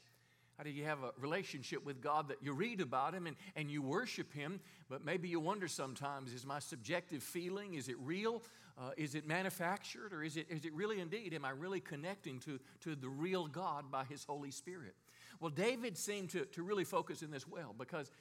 How 0.58 0.64
do 0.64 0.70
you 0.70 0.84
have 0.86 1.00
a 1.04 1.12
relationship 1.20 1.84
with 1.84 2.02
God 2.02 2.28
that 2.30 2.38
you 2.42 2.54
read 2.54 2.82
about 2.82 3.14
Him 3.14 3.28
and, 3.28 3.36
and 3.56 3.70
you 3.70 3.82
worship 3.82 4.34
Him, 4.34 4.60
but 4.90 5.04
maybe 5.04 5.28
you 5.28 5.40
wonder 5.40 5.68
sometimes 5.68 6.34
is 6.34 6.46
my 6.46 6.60
subjective 6.60 7.24
feeling, 7.24 7.74
is 7.74 7.88
it 7.90 7.98
real? 8.00 8.42
Uh, 8.78 8.90
is 8.98 9.14
it 9.14 9.28
manufactured? 9.28 10.14
Or 10.14 10.24
is 10.24 10.38
it, 10.38 10.48
is 10.50 10.66
it 10.66 10.74
really 10.74 11.00
indeed? 11.00 11.34
Am 11.34 11.46
I 11.46 11.52
really 11.52 11.80
connecting 11.80 12.40
to, 12.42 12.60
to 12.82 12.96
the 12.96 13.10
real 13.10 13.48
God 13.48 13.92
by 13.92 14.04
His 14.06 14.24
Holy 14.24 14.52
Spirit? 14.52 14.96
Well, 15.40 15.52
David 15.52 15.98
seemed 15.98 16.30
to, 16.32 16.46
to 16.46 16.64
really 16.64 16.84
focus 16.84 17.22
in 17.22 17.32
this 17.32 17.48
well 17.48 17.76
because 17.78 18.12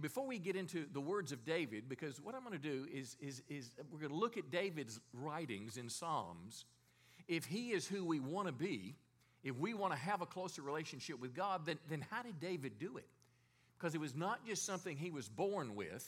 before 0.00 0.26
we 0.26 0.38
get 0.38 0.56
into 0.56 0.86
the 0.92 1.00
words 1.00 1.32
of 1.32 1.44
David, 1.44 1.88
because 1.88 2.20
what 2.20 2.34
I'm 2.34 2.42
going 2.42 2.58
to 2.58 2.58
do 2.58 2.86
is, 2.92 3.16
is, 3.20 3.42
is 3.48 3.70
we're 3.92 3.98
going 3.98 4.12
to 4.12 4.16
look 4.16 4.36
at 4.36 4.50
David's 4.50 5.00
writings 5.12 5.76
in 5.76 5.88
Psalms 5.88 6.64
if 7.28 7.44
He 7.44 7.70
is 7.70 7.86
who 7.86 8.04
we 8.04 8.20
want 8.20 8.48
to 8.48 8.52
be, 8.52 8.96
if 9.44 9.56
we 9.56 9.72
want 9.72 9.92
to 9.92 9.98
have 9.98 10.20
a 10.20 10.26
closer 10.26 10.62
relationship 10.62 11.20
with 11.20 11.34
God, 11.34 11.64
then, 11.64 11.78
then 11.88 12.04
how 12.10 12.22
did 12.22 12.40
David 12.40 12.78
do 12.78 12.96
it? 12.96 13.06
Because 13.78 13.94
it 13.94 14.00
was 14.00 14.14
not 14.14 14.44
just 14.46 14.66
something 14.66 14.96
he 14.96 15.10
was 15.10 15.28
born 15.28 15.74
with, 15.74 16.06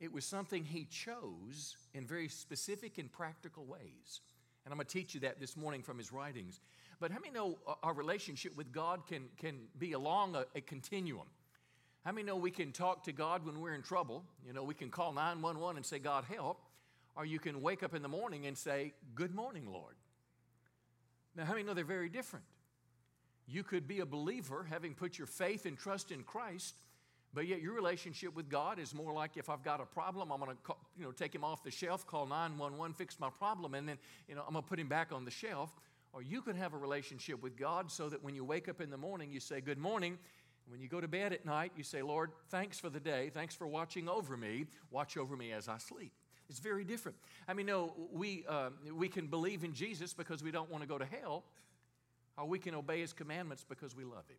it 0.00 0.12
was 0.12 0.24
something 0.24 0.64
he 0.64 0.84
chose 0.84 1.76
in 1.94 2.06
very 2.06 2.28
specific 2.28 2.98
and 2.98 3.12
practical 3.12 3.64
ways. 3.64 4.20
And 4.64 4.72
I'm 4.72 4.78
going 4.78 4.86
to 4.86 4.92
teach 4.92 5.14
you 5.14 5.20
that 5.20 5.38
this 5.38 5.56
morning 5.56 5.82
from 5.82 5.98
his 5.98 6.12
writings. 6.12 6.60
But 7.00 7.10
how 7.12 7.18
many 7.20 7.32
know 7.32 7.58
uh, 7.66 7.74
our 7.82 7.94
relationship 7.94 8.56
with 8.56 8.72
God 8.72 9.06
can, 9.06 9.24
can 9.36 9.56
be 9.78 9.92
along 9.92 10.34
a, 10.34 10.44
a 10.54 10.60
continuum? 10.60 11.26
How 12.08 12.14
many 12.14 12.24
know 12.24 12.36
we 12.36 12.50
can 12.50 12.72
talk 12.72 13.04
to 13.04 13.12
God 13.12 13.44
when 13.44 13.60
we're 13.60 13.74
in 13.74 13.82
trouble? 13.82 14.24
You 14.46 14.54
know, 14.54 14.62
we 14.62 14.72
can 14.72 14.88
call 14.88 15.12
911 15.12 15.76
and 15.76 15.84
say, 15.84 15.98
God, 15.98 16.24
help. 16.24 16.58
Or 17.14 17.26
you 17.26 17.38
can 17.38 17.60
wake 17.60 17.82
up 17.82 17.94
in 17.94 18.00
the 18.00 18.08
morning 18.08 18.46
and 18.46 18.56
say, 18.56 18.94
Good 19.14 19.34
morning, 19.34 19.70
Lord. 19.70 19.94
Now, 21.36 21.44
how 21.44 21.52
many 21.52 21.64
know 21.64 21.74
they're 21.74 21.84
very 21.84 22.08
different? 22.08 22.46
You 23.46 23.62
could 23.62 23.86
be 23.86 24.00
a 24.00 24.06
believer 24.06 24.66
having 24.70 24.94
put 24.94 25.18
your 25.18 25.26
faith 25.26 25.66
and 25.66 25.76
trust 25.76 26.10
in 26.10 26.22
Christ, 26.22 26.76
but 27.34 27.46
yet 27.46 27.60
your 27.60 27.74
relationship 27.74 28.34
with 28.34 28.48
God 28.48 28.78
is 28.78 28.94
more 28.94 29.12
like 29.12 29.36
if 29.36 29.50
I've 29.50 29.62
got 29.62 29.82
a 29.82 29.84
problem, 29.84 30.32
I'm 30.32 30.40
going 30.40 30.56
to 30.56 30.74
you 30.96 31.04
know, 31.04 31.12
take 31.12 31.34
him 31.34 31.44
off 31.44 31.62
the 31.62 31.70
shelf, 31.70 32.06
call 32.06 32.24
911, 32.24 32.94
fix 32.94 33.20
my 33.20 33.28
problem, 33.28 33.74
and 33.74 33.86
then 33.86 33.98
you 34.26 34.34
know, 34.34 34.44
I'm 34.46 34.54
going 34.54 34.64
to 34.64 34.68
put 34.70 34.80
him 34.80 34.88
back 34.88 35.12
on 35.12 35.26
the 35.26 35.30
shelf. 35.30 35.74
Or 36.14 36.22
you 36.22 36.40
could 36.40 36.56
have 36.56 36.72
a 36.72 36.78
relationship 36.78 37.42
with 37.42 37.54
God 37.54 37.90
so 37.92 38.08
that 38.08 38.24
when 38.24 38.34
you 38.34 38.42
wake 38.42 38.66
up 38.66 38.80
in 38.80 38.88
the 38.88 38.96
morning, 38.96 39.30
you 39.30 39.40
say, 39.40 39.60
Good 39.60 39.76
morning. 39.76 40.16
When 40.68 40.80
you 40.80 40.88
go 40.88 41.00
to 41.00 41.08
bed 41.08 41.32
at 41.32 41.46
night, 41.46 41.72
you 41.76 41.82
say, 41.82 42.02
Lord, 42.02 42.30
thanks 42.50 42.78
for 42.78 42.90
the 42.90 43.00
day. 43.00 43.30
Thanks 43.32 43.54
for 43.54 43.66
watching 43.66 44.08
over 44.08 44.36
me. 44.36 44.66
Watch 44.90 45.16
over 45.16 45.36
me 45.36 45.52
as 45.52 45.68
I 45.68 45.78
sleep. 45.78 46.12
It's 46.50 46.58
very 46.58 46.84
different. 46.84 47.16
I 47.46 47.54
mean, 47.54 47.66
no, 47.66 47.94
we, 48.12 48.44
uh, 48.48 48.70
we 48.94 49.08
can 49.08 49.26
believe 49.26 49.64
in 49.64 49.72
Jesus 49.72 50.12
because 50.14 50.42
we 50.42 50.50
don't 50.50 50.70
want 50.70 50.82
to 50.82 50.88
go 50.88 50.98
to 50.98 51.04
hell, 51.04 51.44
or 52.36 52.46
we 52.46 52.58
can 52.58 52.74
obey 52.74 53.00
his 53.00 53.12
commandments 53.12 53.64
because 53.68 53.96
we 53.96 54.04
love 54.04 54.26
him. 54.28 54.38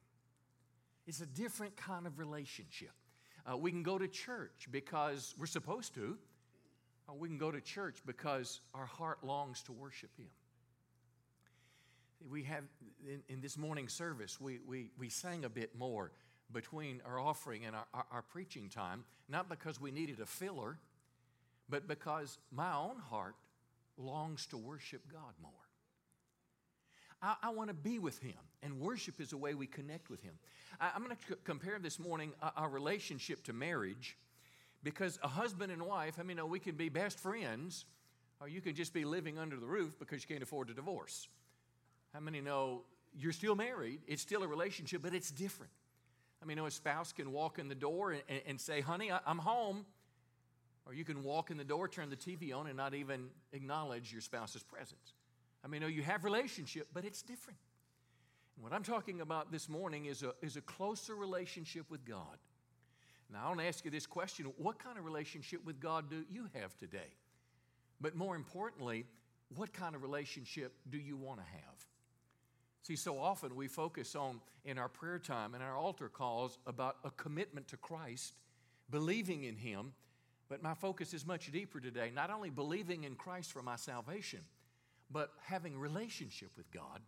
It's 1.07 1.21
a 1.21 1.25
different 1.25 1.75
kind 1.75 2.05
of 2.05 2.19
relationship. 2.19 2.91
Uh, 3.49 3.57
we 3.57 3.71
can 3.71 3.83
go 3.83 3.97
to 3.97 4.07
church 4.07 4.67
because 4.71 5.33
we're 5.39 5.45
supposed 5.47 5.95
to, 5.95 6.17
or 7.07 7.15
we 7.15 7.27
can 7.27 7.37
go 7.37 7.51
to 7.51 7.61
church 7.61 7.97
because 8.05 8.61
our 8.73 8.85
heart 8.85 9.23
longs 9.23 9.63
to 9.63 9.71
worship 9.71 10.15
him. 10.17 10.27
We 12.27 12.43
have, 12.43 12.63
in, 13.07 13.21
in 13.29 13.41
this 13.41 13.57
morning 13.57 13.87
service, 13.87 14.39
we, 14.39 14.59
we, 14.67 14.91
we 14.97 15.09
sang 15.09 15.45
a 15.45 15.49
bit 15.49 15.77
more 15.77 16.11
between 16.51 17.01
our 17.05 17.19
offering 17.19 17.65
and 17.65 17.75
our, 17.75 17.85
our, 17.93 18.05
our 18.11 18.21
preaching 18.21 18.69
time, 18.69 19.05
not 19.29 19.49
because 19.49 19.79
we 19.79 19.91
needed 19.91 20.19
a 20.19 20.25
filler, 20.25 20.77
but 21.69 21.87
because 21.87 22.37
my 22.51 22.73
own 22.73 22.97
heart 22.99 23.35
longs 23.97 24.45
to 24.47 24.57
worship 24.57 25.01
God 25.11 25.33
more. 25.41 25.51
I, 27.21 27.35
I 27.43 27.49
want 27.49 27.69
to 27.69 27.73
be 27.73 27.99
with 27.99 28.19
Him, 28.19 28.37
and 28.63 28.79
worship 28.79 29.19
is 29.19 29.33
a 29.33 29.37
way 29.37 29.53
we 29.53 29.67
connect 29.67 30.09
with 30.09 30.21
Him. 30.21 30.33
I, 30.79 30.91
am 30.95 31.03
going 31.03 31.15
to 31.15 31.21
c- 31.27 31.39
compare 31.43 31.77
this 31.79 31.99
morning 31.99 32.33
uh, 32.41 32.51
our 32.55 32.69
relationship 32.69 33.43
to 33.45 33.53
marriage 33.53 34.17
because 34.83 35.19
a 35.23 35.27
husband 35.27 35.71
and 35.71 35.81
wife, 35.83 36.17
I 36.19 36.23
mean, 36.23 36.39
we 36.49 36.59
can 36.59 36.75
be 36.75 36.89
best 36.89 37.19
friends, 37.19 37.85
or 38.39 38.47
you 38.47 38.61
can 38.61 38.75
just 38.75 38.93
be 38.93 39.03
living 39.03 39.37
under 39.37 39.57
the 39.57 39.65
roof 39.65 39.99
because 39.99 40.21
you 40.23 40.27
can't 40.27 40.43
afford 40.43 40.69
a 40.69 40.73
divorce. 40.73 41.27
How 42.13 42.19
many 42.19 42.41
know 42.41 42.83
you're 43.17 43.31
still 43.31 43.55
married? 43.55 44.01
It's 44.07 44.21
still 44.21 44.43
a 44.43 44.47
relationship, 44.47 45.01
but 45.01 45.13
it's 45.13 45.31
different. 45.31 45.71
I 46.41 46.45
mean, 46.45 46.57
you 46.57 46.63
know, 46.63 46.67
a 46.67 46.71
spouse 46.71 47.11
can 47.11 47.31
walk 47.31 47.59
in 47.59 47.67
the 47.67 47.75
door 47.75 48.11
and, 48.11 48.41
and 48.47 48.59
say, 48.59 48.81
honey, 48.81 49.11
I, 49.11 49.19
I'm 49.25 49.39
home. 49.39 49.85
Or 50.85 50.93
you 50.93 51.05
can 51.05 51.23
walk 51.23 51.51
in 51.51 51.57
the 51.57 51.63
door, 51.63 51.87
turn 51.87 52.09
the 52.09 52.15
TV 52.15 52.55
on, 52.55 52.65
and 52.65 52.75
not 52.75 52.95
even 52.95 53.27
acknowledge 53.53 54.11
your 54.11 54.21
spouse's 54.21 54.63
presence. 54.63 55.13
I 55.63 55.67
mean, 55.67 55.83
you, 55.83 55.87
you 55.87 56.01
have 56.01 56.23
relationship, 56.23 56.87
but 56.93 57.05
it's 57.05 57.21
different. 57.21 57.59
And 58.55 58.63
what 58.63 58.73
I'm 58.73 58.83
talking 58.83 59.21
about 59.21 59.51
this 59.51 59.69
morning 59.69 60.05
is 60.05 60.23
a, 60.23 60.33
is 60.41 60.57
a 60.57 60.61
closer 60.61 61.15
relationship 61.15 61.91
with 61.91 62.05
God. 62.05 62.37
Now, 63.31 63.45
I 63.45 63.47
want 63.49 63.59
to 63.59 63.67
ask 63.67 63.85
you 63.85 63.91
this 63.91 64.07
question 64.07 64.51
What 64.57 64.79
kind 64.79 64.97
of 64.97 65.05
relationship 65.05 65.63
with 65.63 65.79
God 65.79 66.09
do 66.09 66.23
you 66.29 66.47
have 66.55 66.75
today? 66.77 67.13
But 68.01 68.15
more 68.15 68.35
importantly, 68.35 69.05
what 69.55 69.73
kind 69.73 69.95
of 69.95 70.01
relationship 70.01 70.73
do 70.89 70.97
you 70.97 71.17
want 71.17 71.39
to 71.39 71.45
have? 71.45 71.88
See, 72.89 72.95
so 72.95 73.19
often 73.19 73.55
we 73.55 73.67
focus 73.67 74.15
on 74.15 74.41
in 74.65 74.79
our 74.79 74.89
prayer 74.89 75.19
time 75.19 75.53
and 75.53 75.61
our 75.61 75.77
altar 75.77 76.09
calls 76.09 76.57
about 76.65 76.95
a 77.03 77.11
commitment 77.11 77.67
to 77.67 77.77
Christ, 77.77 78.33
believing 78.89 79.43
in 79.43 79.57
Him. 79.57 79.93
But 80.49 80.63
my 80.63 80.73
focus 80.73 81.13
is 81.13 81.23
much 81.23 81.51
deeper 81.51 81.79
today. 81.79 82.11
Not 82.11 82.31
only 82.31 82.49
believing 82.49 83.03
in 83.03 83.13
Christ 83.13 83.51
for 83.51 83.61
my 83.61 83.75
salvation, 83.75 84.39
but 85.11 85.29
having 85.43 85.77
relationship 85.77 86.49
with 86.57 86.71
God 86.71 87.01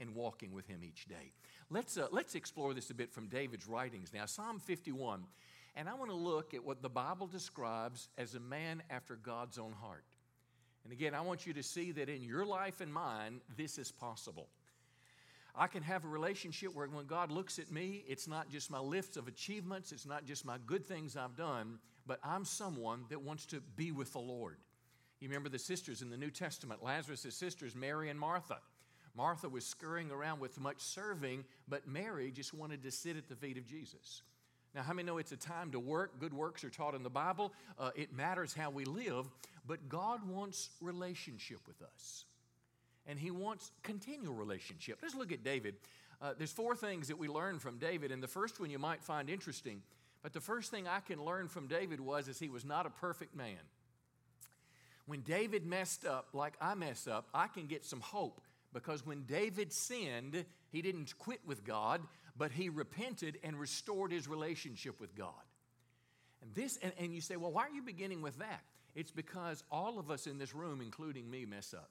and 0.00 0.12
walking 0.12 0.52
with 0.52 0.66
Him 0.66 0.80
each 0.82 1.06
day. 1.06 1.30
Let's, 1.70 1.96
uh, 1.96 2.08
let's 2.10 2.34
explore 2.34 2.74
this 2.74 2.90
a 2.90 2.94
bit 2.94 3.12
from 3.12 3.28
David's 3.28 3.68
writings 3.68 4.10
now. 4.12 4.26
Psalm 4.26 4.58
51, 4.58 5.22
and 5.76 5.88
I 5.88 5.94
want 5.94 6.10
to 6.10 6.16
look 6.16 6.52
at 6.52 6.64
what 6.64 6.82
the 6.82 6.88
Bible 6.88 7.28
describes 7.28 8.08
as 8.18 8.34
a 8.34 8.40
man 8.40 8.82
after 8.90 9.14
God's 9.14 9.56
own 9.56 9.70
heart. 9.70 10.02
And 10.82 10.92
again, 10.92 11.14
I 11.14 11.20
want 11.20 11.46
you 11.46 11.52
to 11.52 11.62
see 11.62 11.92
that 11.92 12.08
in 12.08 12.24
your 12.24 12.44
life 12.44 12.80
and 12.80 12.92
mine, 12.92 13.40
this 13.56 13.78
is 13.78 13.92
possible. 13.92 14.48
I 15.58 15.66
can 15.66 15.82
have 15.82 16.04
a 16.04 16.08
relationship 16.08 16.72
where 16.72 16.86
when 16.86 17.06
God 17.06 17.32
looks 17.32 17.58
at 17.58 17.72
me, 17.72 18.04
it's 18.06 18.28
not 18.28 18.48
just 18.48 18.70
my 18.70 18.78
list 18.78 19.16
of 19.16 19.26
achievements, 19.26 19.90
it's 19.90 20.06
not 20.06 20.24
just 20.24 20.44
my 20.44 20.56
good 20.66 20.86
things 20.86 21.16
I've 21.16 21.34
done, 21.36 21.80
but 22.06 22.20
I'm 22.22 22.44
someone 22.44 23.04
that 23.10 23.20
wants 23.20 23.44
to 23.46 23.60
be 23.74 23.90
with 23.90 24.12
the 24.12 24.20
Lord. 24.20 24.58
You 25.20 25.28
remember 25.28 25.48
the 25.48 25.58
sisters 25.58 26.00
in 26.00 26.10
the 26.10 26.16
New 26.16 26.30
Testament, 26.30 26.84
Lazarus' 26.84 27.34
sisters, 27.34 27.74
Mary 27.74 28.08
and 28.08 28.20
Martha. 28.20 28.58
Martha 29.16 29.48
was 29.48 29.66
scurrying 29.66 30.12
around 30.12 30.38
with 30.38 30.60
much 30.60 30.80
serving, 30.80 31.44
but 31.66 31.88
Mary 31.88 32.30
just 32.30 32.54
wanted 32.54 32.84
to 32.84 32.92
sit 32.92 33.16
at 33.16 33.28
the 33.28 33.34
feet 33.34 33.58
of 33.58 33.66
Jesus. 33.66 34.22
Now, 34.76 34.82
how 34.82 34.92
many 34.92 35.06
know 35.06 35.18
it's 35.18 35.32
a 35.32 35.36
time 35.36 35.72
to 35.72 35.80
work? 35.80 36.20
Good 36.20 36.32
works 36.32 36.62
are 36.62 36.70
taught 36.70 36.94
in 36.94 37.02
the 37.02 37.10
Bible. 37.10 37.52
Uh, 37.76 37.90
it 37.96 38.12
matters 38.12 38.54
how 38.54 38.70
we 38.70 38.84
live, 38.84 39.28
but 39.66 39.88
God 39.88 40.22
wants 40.28 40.70
relationship 40.80 41.58
with 41.66 41.82
us 41.82 42.26
and 43.08 43.18
he 43.18 43.30
wants 43.30 43.72
continual 43.82 44.34
relationship. 44.34 44.98
Let's 45.02 45.14
look 45.14 45.32
at 45.32 45.42
David. 45.42 45.74
Uh, 46.20 46.34
there's 46.36 46.52
four 46.52 46.76
things 46.76 47.08
that 47.08 47.18
we 47.18 47.26
learn 47.26 47.58
from 47.58 47.78
David, 47.78 48.12
and 48.12 48.22
the 48.22 48.28
first 48.28 48.60
one 48.60 48.70
you 48.70 48.78
might 48.78 49.02
find 49.02 49.30
interesting. 49.30 49.82
But 50.22 50.32
the 50.32 50.40
first 50.40 50.70
thing 50.70 50.86
I 50.86 51.00
can 51.00 51.24
learn 51.24 51.48
from 51.48 51.68
David 51.68 52.00
was 52.00 52.28
is 52.28 52.38
he 52.38 52.48
was 52.48 52.64
not 52.64 52.86
a 52.86 52.90
perfect 52.90 53.34
man. 53.34 53.56
When 55.06 55.22
David 55.22 55.64
messed 55.64 56.04
up 56.04 56.28
like 56.34 56.54
I 56.60 56.74
mess 56.74 57.06
up, 57.06 57.28
I 57.32 57.46
can 57.46 57.66
get 57.66 57.84
some 57.84 58.00
hope 58.00 58.42
because 58.74 59.06
when 59.06 59.22
David 59.22 59.72
sinned, 59.72 60.44
he 60.70 60.82
didn't 60.82 61.16
quit 61.18 61.40
with 61.46 61.64
God, 61.64 62.02
but 62.36 62.52
he 62.52 62.68
repented 62.68 63.38
and 63.42 63.58
restored 63.58 64.12
his 64.12 64.28
relationship 64.28 65.00
with 65.00 65.16
God. 65.16 65.32
And 66.42 66.54
this, 66.54 66.78
and, 66.82 66.92
and 66.98 67.14
you 67.14 67.20
say, 67.20 67.36
well, 67.36 67.52
why 67.52 67.62
are 67.62 67.70
you 67.70 67.82
beginning 67.82 68.20
with 68.20 68.38
that? 68.38 68.62
It's 68.94 69.10
because 69.10 69.62
all 69.70 69.98
of 69.98 70.10
us 70.10 70.26
in 70.26 70.38
this 70.38 70.54
room, 70.54 70.80
including 70.82 71.30
me, 71.30 71.46
mess 71.46 71.72
up. 71.72 71.88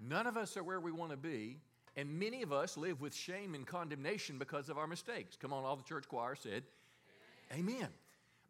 None 0.00 0.26
of 0.26 0.36
us 0.36 0.56
are 0.56 0.64
where 0.64 0.80
we 0.80 0.92
want 0.92 1.12
to 1.12 1.16
be, 1.16 1.58
and 1.96 2.18
many 2.18 2.42
of 2.42 2.52
us 2.52 2.76
live 2.76 3.00
with 3.00 3.14
shame 3.14 3.54
and 3.54 3.66
condemnation 3.66 4.38
because 4.38 4.68
of 4.68 4.78
our 4.78 4.86
mistakes. 4.86 5.36
Come 5.36 5.52
on, 5.52 5.64
all 5.64 5.76
the 5.76 5.84
church 5.84 6.08
choir 6.08 6.34
said, 6.34 6.64
Amen. 7.52 7.74
Amen. 7.74 7.88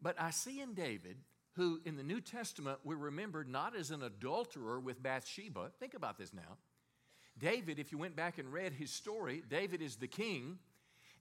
But 0.01 0.15
I 0.19 0.31
see 0.31 0.61
in 0.61 0.73
David, 0.73 1.17
who 1.53 1.79
in 1.85 1.95
the 1.95 2.03
New 2.03 2.21
Testament 2.21 2.79
we 2.83 2.95
remember 2.95 3.43
not 3.43 3.75
as 3.75 3.91
an 3.91 4.03
adulterer 4.03 4.79
with 4.79 5.01
Bathsheba. 5.01 5.71
Think 5.79 5.93
about 5.93 6.17
this 6.17 6.33
now. 6.33 6.57
David, 7.37 7.79
if 7.79 7.91
you 7.91 7.97
went 7.97 8.15
back 8.15 8.37
and 8.37 8.51
read 8.51 8.73
his 8.73 8.91
story, 8.91 9.43
David 9.49 9.81
is 9.81 9.95
the 9.95 10.07
king 10.07 10.57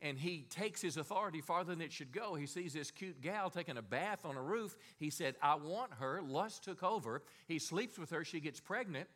and 0.03 0.19
he 0.19 0.47
takes 0.51 0.83
his 0.83 0.97
authority 0.97 1.41
farther 1.41 1.73
than 1.73 1.81
it 1.81 1.93
should 1.93 2.13
go. 2.13 2.35
He 2.35 2.47
sees 2.47 2.75
this 2.75 2.91
cute 2.91 3.21
gal 3.21 3.49
taking 3.49 3.79
a 3.79 3.83
bath 3.83 4.25
on 4.25 4.37
a 4.37 4.43
roof. 4.43 4.77
He 4.99 5.09
said, 5.09 5.35
I 5.41 5.55
want 5.55 5.95
her. 5.95 6.21
Lust 6.23 6.63
took 6.63 6.83
over. 6.83 7.23
He 7.47 7.59
sleeps 7.59 7.99
with 7.99 8.11
her. 8.11 8.25
She 8.25 8.41
gets 8.41 8.61
pregnant. 8.61 9.09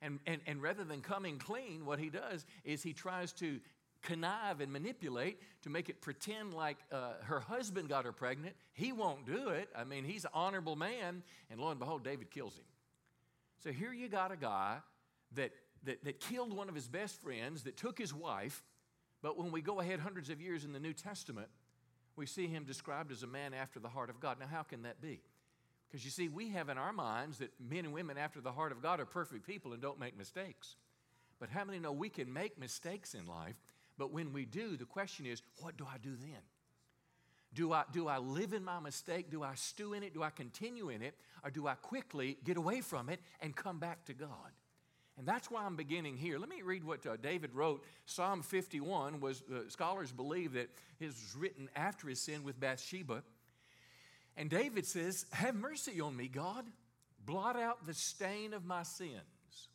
And, 0.00 0.20
and, 0.26 0.40
and 0.46 0.62
rather 0.62 0.84
than 0.84 1.00
coming 1.00 1.38
clean, 1.38 1.84
what 1.84 1.98
he 1.98 2.10
does 2.10 2.46
is 2.64 2.82
he 2.82 2.92
tries 2.92 3.32
to 3.34 3.60
connive 4.02 4.60
and 4.60 4.72
manipulate 4.72 5.40
to 5.62 5.70
make 5.70 5.88
it 5.88 6.00
pretend 6.00 6.54
like 6.54 6.76
uh, 6.92 7.14
her 7.22 7.40
husband 7.40 7.88
got 7.88 8.04
her 8.04 8.12
pregnant. 8.12 8.54
He 8.72 8.92
won't 8.92 9.26
do 9.26 9.48
it. 9.48 9.68
I 9.74 9.84
mean, 9.84 10.04
he's 10.04 10.24
an 10.24 10.30
honorable 10.34 10.76
man. 10.76 11.22
And 11.50 11.60
lo 11.60 11.70
and 11.70 11.80
behold, 11.80 12.04
David 12.04 12.30
kills 12.30 12.56
him. 12.56 12.64
So 13.62 13.72
here 13.72 13.92
you 13.92 14.08
got 14.08 14.30
a 14.30 14.36
guy 14.36 14.78
that, 15.34 15.50
that, 15.84 16.04
that 16.04 16.20
killed 16.20 16.52
one 16.52 16.68
of 16.68 16.74
his 16.74 16.86
best 16.86 17.20
friends, 17.20 17.64
that 17.64 17.76
took 17.76 17.98
his 17.98 18.14
wife. 18.14 18.62
But 19.20 19.36
when 19.36 19.50
we 19.50 19.60
go 19.60 19.80
ahead 19.80 19.98
hundreds 19.98 20.30
of 20.30 20.40
years 20.40 20.64
in 20.64 20.72
the 20.72 20.78
New 20.78 20.92
Testament, 20.92 21.48
we 22.14 22.24
see 22.26 22.46
him 22.46 22.64
described 22.64 23.10
as 23.10 23.24
a 23.24 23.26
man 23.26 23.52
after 23.52 23.80
the 23.80 23.88
heart 23.88 24.10
of 24.10 24.20
God. 24.20 24.38
Now, 24.38 24.46
how 24.46 24.62
can 24.62 24.82
that 24.82 25.00
be? 25.00 25.20
Because 25.88 26.04
you 26.04 26.10
see, 26.10 26.28
we 26.28 26.50
have 26.50 26.68
in 26.68 26.76
our 26.76 26.92
minds 26.92 27.38
that 27.38 27.50
men 27.58 27.84
and 27.84 27.94
women 27.94 28.18
after 28.18 28.40
the 28.40 28.52
heart 28.52 28.72
of 28.72 28.82
God 28.82 29.00
are 29.00 29.06
perfect 29.06 29.46
people 29.46 29.72
and 29.72 29.80
don't 29.80 29.98
make 29.98 30.16
mistakes. 30.18 30.76
But 31.40 31.48
how 31.48 31.64
many 31.64 31.78
know 31.78 31.92
we 31.92 32.08
can 32.08 32.32
make 32.32 32.58
mistakes 32.58 33.14
in 33.14 33.26
life? 33.26 33.56
But 33.96 34.12
when 34.12 34.32
we 34.32 34.44
do, 34.44 34.76
the 34.76 34.84
question 34.84 35.24
is, 35.24 35.42
what 35.60 35.76
do 35.76 35.86
I 35.90 35.98
do 35.98 36.14
then? 36.16 36.42
Do 37.54 37.72
I, 37.72 37.84
do 37.92 38.08
I 38.08 38.18
live 38.18 38.52
in 38.52 38.62
my 38.62 38.78
mistake? 38.78 39.30
Do 39.30 39.42
I 39.42 39.54
stew 39.54 39.94
in 39.94 40.02
it? 40.02 40.12
Do 40.12 40.22
I 40.22 40.30
continue 40.30 40.90
in 40.90 41.02
it? 41.02 41.14
Or 41.42 41.50
do 41.50 41.66
I 41.66 41.74
quickly 41.74 42.36
get 42.44 42.58
away 42.58 42.82
from 42.82 43.08
it 43.08 43.20
and 43.40 43.56
come 43.56 43.78
back 43.78 44.04
to 44.06 44.12
God? 44.12 44.52
And 45.16 45.26
that's 45.26 45.50
why 45.50 45.64
I'm 45.64 45.74
beginning 45.74 46.16
here. 46.16 46.38
Let 46.38 46.48
me 46.48 46.62
read 46.62 46.84
what 46.84 47.04
uh, 47.04 47.16
David 47.16 47.52
wrote. 47.54 47.82
Psalm 48.06 48.42
51 48.42 49.18
was, 49.18 49.42
uh, 49.52 49.68
scholars 49.68 50.12
believe 50.12 50.52
that 50.52 50.68
his 50.98 51.14
was 51.14 51.36
written 51.36 51.68
after 51.74 52.08
his 52.08 52.20
sin 52.20 52.44
with 52.44 52.60
Bathsheba. 52.60 53.24
And 54.38 54.48
David 54.48 54.86
says, 54.86 55.26
Have 55.32 55.56
mercy 55.56 56.00
on 56.00 56.16
me, 56.16 56.28
God. 56.28 56.64
Blot 57.26 57.56
out 57.56 57.84
the 57.86 57.92
stain 57.92 58.54
of 58.54 58.64
my 58.64 58.84
sins. 58.84 59.68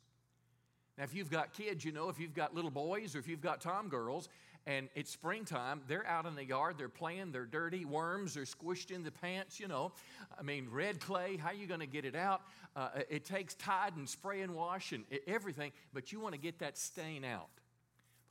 Now, 0.96 1.04
if 1.04 1.14
you've 1.14 1.30
got 1.30 1.52
kids, 1.52 1.84
you 1.84 1.92
know, 1.92 2.08
if 2.08 2.18
you've 2.18 2.34
got 2.34 2.54
little 2.54 2.70
boys 2.70 3.14
or 3.14 3.18
if 3.18 3.28
you've 3.28 3.42
got 3.42 3.60
tom 3.60 3.88
girls 3.88 4.28
and 4.66 4.88
it's 4.94 5.10
springtime, 5.10 5.82
they're 5.86 6.06
out 6.06 6.24
in 6.24 6.34
the 6.34 6.44
yard, 6.44 6.76
they're 6.78 6.88
playing, 6.88 7.30
they're 7.30 7.44
dirty, 7.44 7.84
worms 7.84 8.36
are 8.36 8.44
squished 8.44 8.90
in 8.90 9.04
the 9.04 9.10
pants, 9.10 9.60
you 9.60 9.68
know. 9.68 9.92
I 10.38 10.42
mean, 10.42 10.68
red 10.70 10.98
clay, 10.98 11.36
how 11.36 11.50
are 11.50 11.54
you 11.54 11.66
going 11.66 11.80
to 11.80 11.86
get 11.86 12.06
it 12.06 12.16
out? 12.16 12.42
Uh, 12.74 12.88
it 13.10 13.24
takes 13.26 13.54
Tide 13.54 13.96
and 13.96 14.08
spray 14.08 14.40
and 14.40 14.54
wash 14.54 14.92
and 14.92 15.04
everything, 15.26 15.72
but 15.92 16.10
you 16.10 16.20
want 16.20 16.34
to 16.34 16.40
get 16.40 16.60
that 16.60 16.78
stain 16.78 17.24
out 17.24 17.50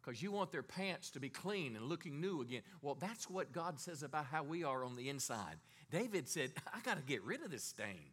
because 0.02 0.22
you 0.22 0.32
want 0.32 0.52
their 0.52 0.64
pants 0.64 1.12
to 1.12 1.20
be 1.20 1.30
clean 1.30 1.76
and 1.76 1.86
looking 1.86 2.20
new 2.20 2.42
again. 2.42 2.62
Well, 2.82 2.96
that's 3.00 3.30
what 3.30 3.52
God 3.54 3.80
says 3.80 4.04
about 4.04 4.26
how 4.26 4.44
we 4.44 4.64
are 4.64 4.84
on 4.84 4.96
the 4.96 5.10
inside. 5.10 5.58
David 5.94 6.28
said, 6.28 6.52
I 6.74 6.80
got 6.82 6.98
to 6.98 7.04
get 7.04 7.24
rid 7.24 7.44
of 7.44 7.52
this 7.52 7.64
stain. 7.64 8.10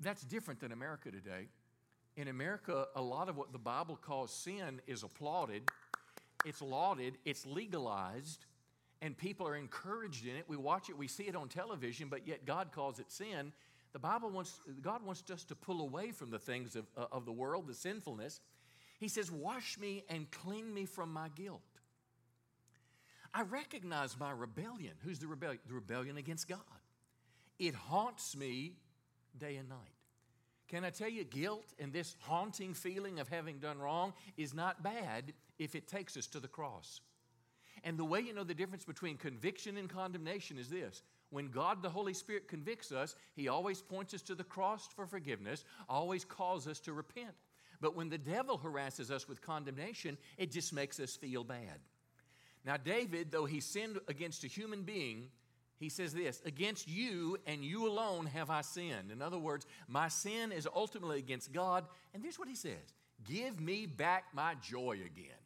That's 0.00 0.22
different 0.22 0.60
than 0.60 0.70
America 0.70 1.10
today. 1.10 1.48
In 2.16 2.28
America, 2.28 2.88
a 2.94 3.00
lot 3.00 3.30
of 3.30 3.38
what 3.38 3.52
the 3.52 3.58
Bible 3.58 3.96
calls 3.96 4.30
sin 4.30 4.82
is 4.86 5.02
applauded, 5.02 5.62
it's 6.44 6.60
lauded, 6.60 7.14
it's 7.24 7.46
legalized. 7.46 8.44
and 9.00 9.16
people 9.18 9.48
are 9.48 9.56
encouraged 9.56 10.26
in 10.26 10.36
it. 10.36 10.44
We 10.46 10.56
watch 10.56 10.88
it, 10.88 10.96
we 10.96 11.08
see 11.08 11.24
it 11.24 11.34
on 11.34 11.48
television, 11.48 12.08
but 12.08 12.26
yet 12.28 12.46
God 12.46 12.70
calls 12.70 13.00
it 13.00 13.10
sin. 13.10 13.52
The 13.92 13.98
Bible 13.98 14.30
wants, 14.30 14.60
God 14.80 15.04
wants 15.04 15.28
us 15.30 15.44
to 15.44 15.56
pull 15.56 15.80
away 15.80 16.12
from 16.12 16.30
the 16.30 16.38
things 16.38 16.76
of, 16.76 16.86
uh, 16.96 17.06
of 17.10 17.24
the 17.24 17.32
world, 17.32 17.66
the 17.66 17.74
sinfulness. 17.74 18.40
He 19.00 19.08
says, 19.08 19.30
Wash 19.30 19.78
me 19.78 20.04
and 20.08 20.30
clean 20.30 20.72
me 20.72 20.84
from 20.84 21.12
my 21.12 21.30
guilt. 21.34 21.62
I 23.34 23.42
recognize 23.42 24.18
my 24.18 24.30
rebellion. 24.30 24.94
Who's 25.04 25.18
the 25.18 25.26
rebellion? 25.26 25.60
The 25.66 25.74
rebellion 25.74 26.16
against 26.18 26.48
God. 26.48 26.58
It 27.58 27.74
haunts 27.74 28.36
me 28.36 28.74
day 29.38 29.56
and 29.56 29.68
night. 29.68 29.78
Can 30.68 30.84
I 30.84 30.90
tell 30.90 31.08
you, 31.08 31.24
guilt 31.24 31.66
and 31.78 31.92
this 31.92 32.16
haunting 32.20 32.74
feeling 32.74 33.20
of 33.20 33.28
having 33.28 33.58
done 33.58 33.78
wrong 33.78 34.14
is 34.36 34.54
not 34.54 34.82
bad 34.82 35.32
if 35.58 35.74
it 35.74 35.86
takes 35.86 36.16
us 36.16 36.26
to 36.28 36.40
the 36.40 36.48
cross. 36.48 37.00
And 37.84 37.98
the 37.98 38.04
way 38.04 38.20
you 38.20 38.32
know 38.32 38.44
the 38.44 38.54
difference 38.54 38.84
between 38.84 39.16
conviction 39.16 39.76
and 39.76 39.88
condemnation 39.88 40.58
is 40.58 40.68
this 40.68 41.02
when 41.30 41.48
God 41.48 41.82
the 41.82 41.88
Holy 41.88 42.14
Spirit 42.14 42.46
convicts 42.46 42.92
us, 42.92 43.16
He 43.34 43.48
always 43.48 43.80
points 43.80 44.12
us 44.14 44.22
to 44.22 44.34
the 44.34 44.44
cross 44.44 44.88
for 44.94 45.06
forgiveness, 45.06 45.64
always 45.88 46.24
calls 46.24 46.68
us 46.68 46.78
to 46.80 46.92
repent. 46.92 47.34
But 47.80 47.96
when 47.96 48.08
the 48.08 48.18
devil 48.18 48.58
harasses 48.58 49.10
us 49.10 49.28
with 49.28 49.40
condemnation, 49.40 50.16
it 50.38 50.52
just 50.52 50.72
makes 50.72 51.00
us 51.00 51.16
feel 51.16 51.42
bad. 51.42 51.80
Now, 52.64 52.76
David, 52.76 53.30
though 53.30 53.44
he 53.44 53.60
sinned 53.60 53.98
against 54.08 54.44
a 54.44 54.46
human 54.46 54.82
being, 54.82 55.28
he 55.78 55.88
says 55.88 56.14
this 56.14 56.40
Against 56.44 56.88
you 56.88 57.36
and 57.46 57.64
you 57.64 57.88
alone 57.88 58.26
have 58.26 58.50
I 58.50 58.60
sinned. 58.60 59.10
In 59.10 59.20
other 59.20 59.38
words, 59.38 59.66
my 59.88 60.08
sin 60.08 60.52
is 60.52 60.68
ultimately 60.72 61.18
against 61.18 61.52
God. 61.52 61.84
And 62.14 62.22
here's 62.22 62.38
what 62.38 62.48
he 62.48 62.54
says 62.54 62.94
Give 63.24 63.60
me 63.60 63.86
back 63.86 64.24
my 64.32 64.54
joy 64.62 65.00
again. 65.04 65.42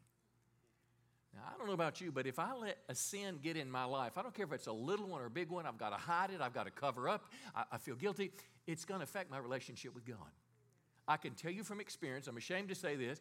Now, 1.35 1.43
I 1.55 1.59
don't 1.59 1.67
know 1.67 1.75
about 1.75 2.01
you, 2.01 2.11
but 2.13 2.27
if 2.27 2.39
I 2.39 2.55
let 2.55 2.79
a 2.89 2.95
sin 2.95 3.39
get 3.43 3.57
in 3.57 3.71
my 3.71 3.85
life, 3.85 4.17
I 4.17 4.23
don't 4.23 4.35
care 4.35 4.47
if 4.47 4.53
it's 4.53 4.67
a 4.67 4.73
little 4.73 5.07
one 5.07 5.21
or 5.21 5.27
a 5.27 5.31
big 5.31 5.51
one, 5.51 5.67
I've 5.67 5.77
got 5.77 5.91
to 5.91 5.97
hide 5.97 6.31
it, 6.31 6.41
I've 6.41 6.55
got 6.55 6.65
to 6.65 6.71
cover 6.71 7.09
up, 7.11 7.31
I, 7.55 7.65
I 7.73 7.79
feel 7.79 7.95
guilty, 7.95 8.33
it's 8.67 8.87
going 8.87 9.01
to 9.01 9.05
affect 9.05 9.31
my 9.31 9.37
relationship 9.37 9.95
with 9.95 10.07
God. 10.07 10.17
I 11.07 11.19
can 11.19 11.35
tell 11.35 11.51
you 11.51 11.63
from 11.63 11.79
experience, 11.79 12.27
I'm 12.27 12.39
ashamed 12.39 12.71
to 12.71 12.75
say 12.75 12.97
this, 12.97 13.21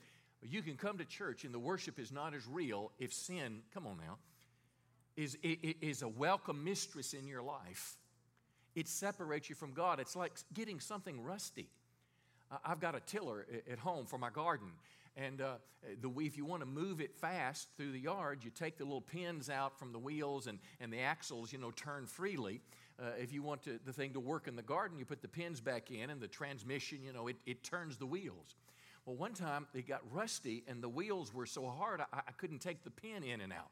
you 0.49 0.61
can 0.61 0.75
come 0.75 0.97
to 0.97 1.05
church 1.05 1.43
and 1.43 1.53
the 1.53 1.59
worship 1.59 1.99
is 1.99 2.11
not 2.11 2.33
as 2.33 2.45
real 2.47 2.91
if 2.99 3.13
sin, 3.13 3.61
come 3.73 3.87
on 3.87 3.97
now, 3.97 4.17
is, 5.15 5.37
is 5.43 6.01
a 6.01 6.07
welcome 6.07 6.63
mistress 6.63 7.13
in 7.13 7.27
your 7.27 7.41
life. 7.41 7.95
It 8.75 8.87
separates 8.87 9.49
you 9.49 9.55
from 9.55 9.73
God. 9.73 9.99
It's 9.99 10.15
like 10.15 10.33
getting 10.53 10.79
something 10.79 11.21
rusty. 11.21 11.69
I've 12.63 12.79
got 12.79 12.95
a 12.95 12.99
tiller 12.99 13.45
at 13.71 13.79
home 13.79 14.05
for 14.05 14.17
my 14.17 14.29
garden. 14.29 14.67
And 15.17 15.39
uh, 15.39 15.53
the, 16.01 16.11
if 16.19 16.37
you 16.37 16.43
want 16.43 16.61
to 16.61 16.65
move 16.65 16.99
it 16.99 17.15
fast 17.15 17.69
through 17.77 17.93
the 17.93 17.99
yard, 17.99 18.39
you 18.43 18.51
take 18.51 18.77
the 18.77 18.83
little 18.83 19.01
pins 19.01 19.49
out 19.49 19.79
from 19.79 19.93
the 19.93 19.99
wheels 19.99 20.47
and, 20.47 20.59
and 20.81 20.91
the 20.91 20.99
axles, 20.99 21.53
you 21.53 21.59
know, 21.59 21.71
turn 21.71 22.05
freely. 22.05 22.59
Uh, 22.99 23.11
if 23.17 23.31
you 23.31 23.41
want 23.41 23.63
to, 23.63 23.79
the 23.85 23.93
thing 23.93 24.11
to 24.13 24.19
work 24.19 24.47
in 24.47 24.57
the 24.57 24.61
garden, 24.61 24.99
you 24.99 25.05
put 25.05 25.21
the 25.21 25.27
pins 25.27 25.61
back 25.61 25.89
in 25.89 26.09
and 26.09 26.21
the 26.21 26.27
transmission, 26.27 26.99
you 27.01 27.13
know, 27.13 27.27
it, 27.27 27.37
it 27.45 27.63
turns 27.63 27.97
the 27.97 28.05
wheels. 28.05 28.55
Well, 29.05 29.15
one 29.15 29.33
time 29.33 29.67
it 29.73 29.87
got 29.87 30.01
rusty 30.11 30.63
and 30.67 30.81
the 30.81 30.89
wheels 30.89 31.33
were 31.33 31.45
so 31.45 31.67
hard 31.67 32.01
I, 32.01 32.05
I 32.13 32.31
couldn't 32.37 32.59
take 32.59 32.83
the 32.83 32.89
pin 32.89 33.23
in 33.23 33.41
and 33.41 33.53
out. 33.53 33.69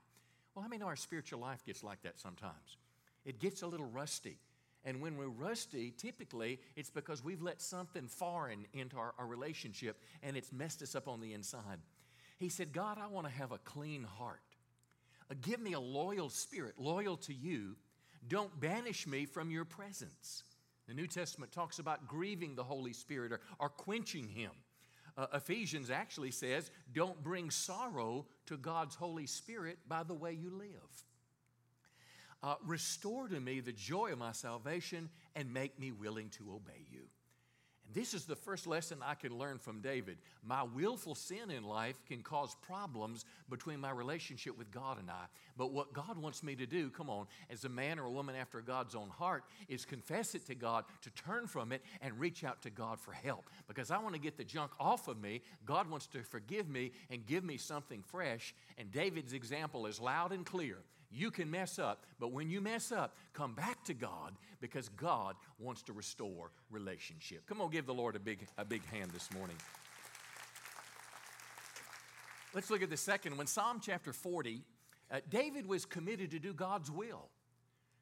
Well, 0.53 0.63
I 0.63 0.67
mean, 0.67 0.83
our 0.83 0.95
spiritual 0.95 1.39
life 1.39 1.65
gets 1.65 1.83
like 1.83 2.03
that 2.03 2.19
sometimes? 2.19 2.77
It 3.25 3.39
gets 3.39 3.63
a 3.63 3.67
little 3.67 3.87
rusty. 3.87 4.37
And 4.85 5.01
when 5.01 5.17
we're 5.17 5.27
rusty, 5.27 5.91
typically 5.97 6.59
it's 6.75 6.89
because 6.89 7.23
we've 7.23 7.41
let 7.41 7.61
something 7.61 8.07
foreign 8.07 8.65
into 8.73 8.97
our, 8.97 9.13
our 9.17 9.25
relationship 9.25 9.97
and 10.21 10.37
it's 10.37 10.51
messed 10.51 10.81
us 10.81 10.93
up 10.93 11.07
on 11.07 11.21
the 11.21 11.33
inside. 11.33 11.79
He 12.37 12.49
said, 12.49 12.73
God, 12.73 12.97
I 13.01 13.07
want 13.07 13.25
to 13.25 13.33
have 13.33 13.51
a 13.51 13.57
clean 13.59 14.03
heart. 14.03 14.41
Uh, 15.31 15.35
give 15.41 15.61
me 15.61 15.73
a 15.73 15.79
loyal 15.79 16.29
spirit, 16.29 16.75
loyal 16.77 17.17
to 17.17 17.33
you. 17.33 17.75
Don't 18.27 18.59
banish 18.59 19.07
me 19.07 19.25
from 19.25 19.49
your 19.49 19.65
presence. 19.65 20.43
The 20.87 20.93
New 20.93 21.07
Testament 21.07 21.51
talks 21.51 21.79
about 21.79 22.07
grieving 22.07 22.55
the 22.55 22.63
Holy 22.63 22.93
Spirit 22.93 23.31
or, 23.31 23.39
or 23.59 23.69
quenching 23.69 24.27
Him. 24.27 24.51
Uh, 25.17 25.27
Ephesians 25.33 25.89
actually 25.89 26.31
says, 26.31 26.71
don't 26.91 27.23
bring 27.23 27.51
sorrow 27.51 28.25
to 28.47 28.57
God's 28.57 28.95
Holy 28.95 29.27
Spirit 29.27 29.77
by 29.87 30.03
the 30.03 30.13
way 30.13 30.33
you 30.33 30.49
live. 30.49 31.05
Uh, 32.41 32.55
restore 32.65 33.27
to 33.27 33.39
me 33.39 33.59
the 33.59 33.71
joy 33.71 34.11
of 34.11 34.17
my 34.17 34.31
salvation 34.31 35.09
and 35.35 35.53
make 35.53 35.79
me 35.79 35.91
willing 35.91 36.29
to 36.29 36.51
obey 36.51 36.85
you. 36.91 37.03
This 37.93 38.13
is 38.15 38.25
the 38.25 38.35
first 38.35 38.65
lesson 38.65 38.99
I 39.05 39.13
can 39.13 39.37
learn 39.37 39.59
from 39.59 39.81
David. 39.81 40.17
My 40.43 40.63
willful 40.63 41.13
sin 41.13 41.51
in 41.51 41.63
life 41.63 41.95
can 42.07 42.21
cause 42.21 42.55
problems 42.61 43.23
between 43.49 43.79
my 43.79 43.91
relationship 43.91 44.57
with 44.57 44.71
God 44.71 44.97
and 44.99 45.11
I. 45.11 45.25
But 45.57 45.71
what 45.71 45.93
God 45.93 46.17
wants 46.17 46.41
me 46.41 46.55
to 46.55 46.65
do, 46.65 46.89
come 46.89 47.09
on, 47.09 47.27
as 47.51 47.65
a 47.65 47.69
man 47.69 47.99
or 47.99 48.05
a 48.05 48.11
woman 48.11 48.35
after 48.35 48.61
God's 48.61 48.95
own 48.95 49.09
heart, 49.09 49.43
is 49.69 49.85
confess 49.85 50.33
it 50.33 50.47
to 50.47 50.55
God, 50.55 50.85
to 51.03 51.11
turn 51.11 51.45
from 51.45 51.71
it, 51.71 51.83
and 52.01 52.19
reach 52.19 52.43
out 52.43 52.63
to 52.63 52.71
God 52.71 52.99
for 52.99 53.11
help. 53.11 53.49
Because 53.67 53.91
I 53.91 53.99
want 53.99 54.15
to 54.15 54.21
get 54.21 54.37
the 54.37 54.43
junk 54.43 54.71
off 54.79 55.07
of 55.07 55.21
me. 55.21 55.41
God 55.65 55.89
wants 55.89 56.07
to 56.07 56.23
forgive 56.23 56.67
me 56.67 56.91
and 57.11 57.25
give 57.25 57.43
me 57.43 57.57
something 57.57 58.01
fresh. 58.01 58.55
And 58.77 58.91
David's 58.91 59.33
example 59.33 59.85
is 59.85 59.99
loud 59.99 60.31
and 60.31 60.45
clear. 60.45 60.77
You 61.13 61.29
can 61.29 61.51
mess 61.51 61.77
up, 61.77 62.05
but 62.19 62.31
when 62.31 62.49
you 62.49 62.59
mess 62.59 62.91
up, 62.91 63.15
come 63.33 63.53
back 63.53 63.83
to 63.85 63.93
God 63.93 64.33
because 64.59 64.89
God 64.89 65.35
wants 65.59 65.83
to 65.83 65.93
restore 65.93 66.51
relationship. 66.71 67.45
Come 67.45 67.61
on, 67.61 67.69
give 67.69 67.85
the 67.85 67.93
Lord 67.93 68.15
a 68.15 68.19
big, 68.19 68.47
a 68.57 68.65
big 68.65 68.83
hand 68.85 69.11
this 69.11 69.31
morning. 69.31 69.55
Let's 72.53 72.69
look 72.69 72.81
at 72.81 72.89
the 72.89 72.97
second 72.97 73.37
one. 73.37 73.47
Psalm 73.47 73.79
chapter 73.81 74.11
40. 74.11 74.63
Uh, 75.11 75.19
David 75.29 75.67
was 75.67 75.85
committed 75.85 76.31
to 76.31 76.39
do 76.39 76.53
God's 76.53 76.89
will. 76.89 77.29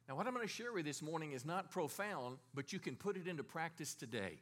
Now, 0.08 0.16
what 0.16 0.26
I'm 0.26 0.34
going 0.34 0.46
to 0.46 0.52
share 0.52 0.72
with 0.72 0.86
you 0.86 0.92
this 0.92 1.02
morning 1.02 1.32
is 1.32 1.44
not 1.44 1.70
profound, 1.70 2.38
but 2.54 2.72
you 2.72 2.78
can 2.78 2.96
put 2.96 3.16
it 3.16 3.26
into 3.26 3.44
practice 3.44 3.94
today. 3.94 4.40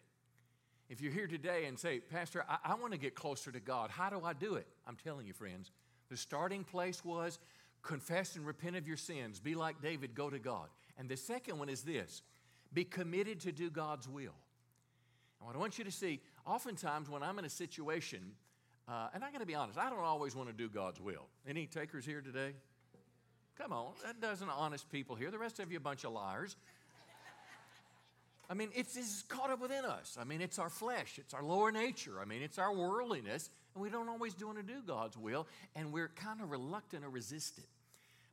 If 0.88 1.00
you're 1.00 1.12
here 1.12 1.26
today 1.26 1.66
and 1.66 1.78
say, 1.78 2.00
Pastor, 2.00 2.44
I, 2.48 2.58
I 2.64 2.74
want 2.74 2.92
to 2.92 2.98
get 2.98 3.14
closer 3.14 3.50
to 3.52 3.60
God, 3.60 3.90
how 3.90 4.10
do 4.10 4.24
I 4.24 4.32
do 4.32 4.54
it? 4.54 4.66
I'm 4.86 4.96
telling 4.96 5.26
you, 5.26 5.32
friends, 5.32 5.70
the 6.08 6.16
starting 6.16 6.64
place 6.64 7.04
was 7.04 7.38
confess 7.82 8.36
and 8.36 8.46
repent 8.46 8.76
of 8.76 8.86
your 8.86 8.96
sins. 8.96 9.40
Be 9.40 9.54
like 9.54 9.80
David, 9.80 10.14
go 10.14 10.30
to 10.30 10.38
God. 10.38 10.68
And 10.98 11.08
the 11.08 11.16
second 11.16 11.58
one 11.58 11.68
is 11.68 11.82
this 11.82 12.22
be 12.72 12.84
committed 12.84 13.40
to 13.40 13.52
do 13.52 13.70
God's 13.70 14.08
will. 14.08 14.34
And 15.40 15.46
what 15.46 15.56
I 15.56 15.58
want 15.58 15.78
you 15.78 15.84
to 15.84 15.90
see, 15.90 16.20
oftentimes 16.46 17.08
when 17.08 17.22
I'm 17.22 17.38
in 17.38 17.44
a 17.44 17.50
situation, 17.50 18.32
uh, 18.86 19.08
and 19.14 19.24
I 19.24 19.30
got 19.30 19.40
to 19.40 19.46
be 19.46 19.54
honest, 19.54 19.78
I 19.78 19.88
don't 19.88 20.00
always 20.00 20.36
want 20.36 20.48
to 20.48 20.54
do 20.54 20.68
God's 20.68 21.00
will. 21.00 21.26
Any 21.48 21.66
takers 21.66 22.04
here 22.04 22.20
today? 22.20 22.52
Come 23.56 23.72
on, 23.72 23.92
that 24.04 24.20
doesn't 24.20 24.48
honest 24.48 24.90
people 24.90 25.16
here. 25.16 25.30
The 25.30 25.38
rest 25.38 25.60
of 25.60 25.70
you 25.70 25.78
a 25.78 25.80
bunch 25.80 26.04
of 26.04 26.12
liars. 26.12 26.56
I 28.48 28.54
mean, 28.54 28.70
it's, 28.74 28.96
it's 28.96 29.22
caught 29.22 29.50
up 29.50 29.60
within 29.60 29.84
us. 29.84 30.18
I 30.20 30.24
mean, 30.24 30.40
it's 30.40 30.58
our 30.58 30.70
flesh, 30.70 31.18
it's 31.18 31.34
our 31.34 31.42
lower 31.42 31.70
nature. 31.70 32.20
I 32.20 32.24
mean, 32.24 32.42
it's 32.42 32.58
our 32.58 32.74
worldliness. 32.74 33.48
And 33.74 33.82
we 33.82 33.90
don't 33.90 34.08
always 34.08 34.34
want 34.40 34.58
to 34.58 34.62
do 34.62 34.82
God's 34.86 35.16
will, 35.16 35.46
and 35.76 35.92
we're 35.92 36.08
kind 36.08 36.40
of 36.40 36.50
reluctant 36.50 37.04
or 37.04 37.10
resistant. 37.10 37.66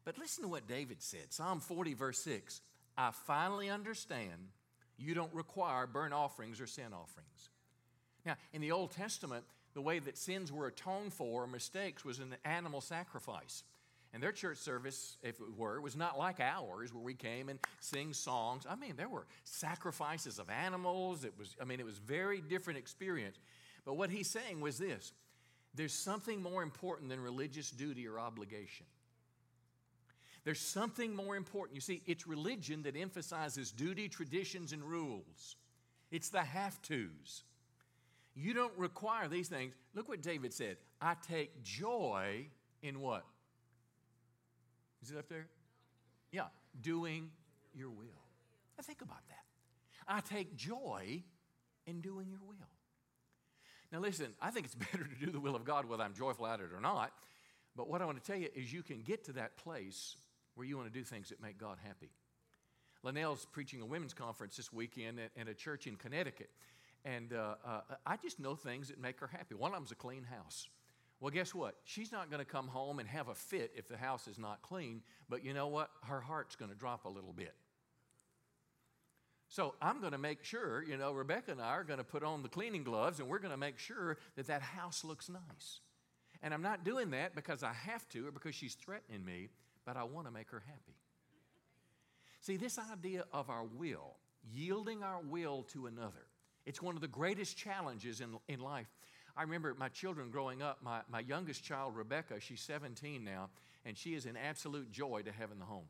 But 0.03 0.17
listen 0.17 0.43
to 0.43 0.49
what 0.49 0.67
David 0.67 1.01
said 1.01 1.31
Psalm 1.31 1.59
40, 1.59 1.93
verse 1.93 2.19
6 2.19 2.61
I 2.97 3.11
finally 3.11 3.69
understand 3.69 4.49
you 4.97 5.13
don't 5.13 5.33
require 5.33 5.85
burnt 5.85 6.13
offerings 6.13 6.59
or 6.59 6.67
sin 6.67 6.93
offerings. 6.93 7.49
Now, 8.25 8.35
in 8.51 8.61
the 8.61 8.71
Old 8.71 8.91
Testament, 8.91 9.45
the 9.73 9.81
way 9.81 9.99
that 9.99 10.17
sins 10.17 10.51
were 10.51 10.67
atoned 10.67 11.13
for 11.13 11.43
or 11.43 11.47
mistakes 11.47 12.03
was 12.03 12.19
an 12.19 12.35
animal 12.43 12.81
sacrifice. 12.81 13.63
And 14.13 14.23
their 14.23 14.31
church 14.31 14.57
service, 14.57 15.17
if 15.21 15.39
it 15.39 15.57
were, 15.57 15.79
was 15.79 15.95
not 15.95 16.17
like 16.17 16.39
ours 16.39 16.93
where 16.93 17.03
we 17.03 17.13
came 17.13 17.49
and 17.49 17.59
sing 17.79 18.13
songs. 18.13 18.65
I 18.67 18.75
mean, 18.75 18.93
there 18.95 19.09
were 19.09 19.27
sacrifices 19.43 20.39
of 20.39 20.49
animals. 20.49 21.23
It 21.23 21.33
was, 21.37 21.55
I 21.61 21.65
mean, 21.65 21.79
it 21.79 21.85
was 21.85 21.97
very 21.97 22.41
different 22.41 22.79
experience. 22.79 23.37
But 23.85 23.95
what 23.95 24.09
he's 24.09 24.29
saying 24.29 24.61
was 24.61 24.77
this 24.77 25.13
there's 25.77 25.93
something 25.93 26.41
more 26.41 26.63
important 26.63 27.09
than 27.09 27.21
religious 27.21 27.69
duty 27.69 28.07
or 28.07 28.19
obligation. 28.19 28.87
There's 30.43 30.59
something 30.59 31.15
more 31.15 31.35
important. 31.35 31.75
You 31.75 31.81
see, 31.81 32.01
it's 32.05 32.25
religion 32.25 32.83
that 32.83 32.95
emphasizes 32.95 33.71
duty, 33.71 34.09
traditions, 34.09 34.73
and 34.73 34.83
rules. 34.83 35.55
It's 36.09 36.29
the 36.29 36.41
have 36.41 36.81
tos. 36.81 37.43
You 38.33 38.53
don't 38.53 38.75
require 38.77 39.27
these 39.27 39.49
things. 39.49 39.73
Look 39.93 40.09
what 40.09 40.21
David 40.21 40.53
said 40.53 40.77
I 41.01 41.15
take 41.27 41.63
joy 41.63 42.47
in 42.81 42.99
what? 42.99 43.25
Is 45.03 45.11
it 45.11 45.17
up 45.17 45.29
there? 45.29 45.47
Yeah, 46.31 46.47
doing 46.81 47.29
your 47.73 47.89
will. 47.89 48.23
Now 48.77 48.83
think 48.83 49.01
about 49.01 49.27
that. 49.27 49.43
I 50.07 50.21
take 50.21 50.55
joy 50.55 51.23
in 51.85 52.01
doing 52.01 52.29
your 52.29 52.41
will. 52.47 52.76
Now, 53.91 53.99
listen, 53.99 54.33
I 54.41 54.51
think 54.51 54.65
it's 54.65 54.75
better 54.91 55.05
to 55.05 55.25
do 55.25 55.31
the 55.31 55.39
will 55.39 55.55
of 55.55 55.65
God 55.65 55.85
whether 55.85 56.03
I'm 56.03 56.13
joyful 56.13 56.47
at 56.47 56.59
it 56.59 56.69
or 56.75 56.81
not. 56.81 57.11
But 57.75 57.89
what 57.89 58.01
I 58.01 58.05
want 58.05 58.21
to 58.21 58.23
tell 58.23 58.39
you 58.39 58.49
is 58.55 58.73
you 58.73 58.81
can 58.81 59.01
get 59.01 59.25
to 59.25 59.33
that 59.33 59.55
place 59.57 60.15
where 60.55 60.65
you 60.65 60.75
want 60.75 60.91
to 60.91 60.99
do 60.99 61.03
things 61.03 61.29
that 61.29 61.41
make 61.41 61.59
God 61.59 61.77
happy. 61.83 62.09
Linnell's 63.03 63.45
preaching 63.45 63.81
a 63.81 63.85
women's 63.85 64.13
conference 64.13 64.57
this 64.57 64.73
weekend 64.73 65.19
at, 65.19 65.47
a 65.47 65.53
church 65.53 65.85
in 65.85 65.95
Connecticut. 65.95 66.49
And 67.05 67.31
uh, 67.33 67.55
uh, 67.63 67.81
I 68.05 68.17
just 68.17 68.39
know 68.39 68.55
things 68.55 68.87
that 68.87 68.99
make 68.99 69.19
her 69.19 69.27
happy. 69.27 69.53
One 69.53 69.71
of 69.71 69.77
them's 69.77 69.91
a 69.91 69.95
clean 69.95 70.23
house. 70.23 70.67
Well, 71.19 71.31
guess 71.31 71.53
what? 71.53 71.75
She's 71.83 72.11
not 72.11 72.29
going 72.29 72.43
to 72.43 72.51
come 72.51 72.67
home 72.67 72.99
and 72.99 73.07
have 73.07 73.27
a 73.27 73.35
fit 73.35 73.71
if 73.75 73.87
the 73.87 73.97
house 73.97 74.27
is 74.27 74.37
not 74.37 74.61
clean, 74.61 75.01
but 75.29 75.43
you 75.43 75.53
know 75.53 75.67
what? 75.67 75.89
Her 76.03 76.19
heart's 76.19 76.55
going 76.55 76.69
to 76.69 76.77
drop 76.77 77.05
a 77.05 77.09
little 77.09 77.33
bit. 77.33 77.53
So 79.49 79.75
I'm 79.81 80.01
going 80.01 80.11
to 80.11 80.17
make 80.17 80.43
sure, 80.43 80.83
you 80.83 80.97
know, 80.97 81.13
Rebecca 81.13 81.51
and 81.51 81.61
I 81.61 81.69
are 81.69 81.83
going 81.83 81.99
to 81.99 82.03
put 82.03 82.23
on 82.23 82.43
the 82.43 82.49
cleaning 82.49 82.83
gloves 82.83 83.19
and 83.19 83.29
we're 83.29 83.39
going 83.39 83.51
to 83.51 83.57
make 83.57 83.79
sure 83.79 84.17
that 84.35 84.47
that 84.47 84.61
house 84.61 85.03
looks 85.03 85.29
nice. 85.29 85.79
And 86.43 86.53
I'm 86.53 86.61
not 86.61 86.83
doing 86.83 87.11
that 87.11 87.33
because 87.33 87.63
I 87.63 87.73
have 87.73 88.07
to 88.09 88.27
or 88.27 88.31
because 88.31 88.55
she's 88.55 88.75
threatening 88.75 89.23
me, 89.23 89.49
but 89.85 89.95
I 89.97 90.03
want 90.03 90.27
to 90.27 90.31
make 90.31 90.49
her 90.51 90.61
happy. 90.65 90.97
See, 92.41 92.57
this 92.57 92.77
idea 92.77 93.25
of 93.33 93.49
our 93.49 93.63
will, 93.63 94.17
yielding 94.53 95.01
our 95.01 95.19
will 95.21 95.63
to 95.73 95.87
another, 95.87 96.27
it's 96.65 96.81
one 96.81 96.95
of 96.95 97.01
the 97.01 97.07
greatest 97.07 97.57
challenges 97.57 98.21
in, 98.21 98.37
in 98.47 98.59
life. 98.59 98.87
I 99.35 99.43
remember 99.43 99.73
my 99.77 99.89
children 99.89 100.29
growing 100.29 100.61
up, 100.61 100.79
my, 100.83 101.01
my 101.09 101.21
youngest 101.21 101.63
child, 101.63 101.95
Rebecca, 101.95 102.39
she's 102.39 102.61
17 102.61 103.23
now, 103.23 103.49
and 103.85 103.97
she 103.97 104.15
is 104.15 104.25
an 104.25 104.35
absolute 104.35 104.91
joy 104.91 105.21
to 105.21 105.31
have 105.31 105.51
in 105.51 105.59
the 105.59 105.65
home. 105.65 105.85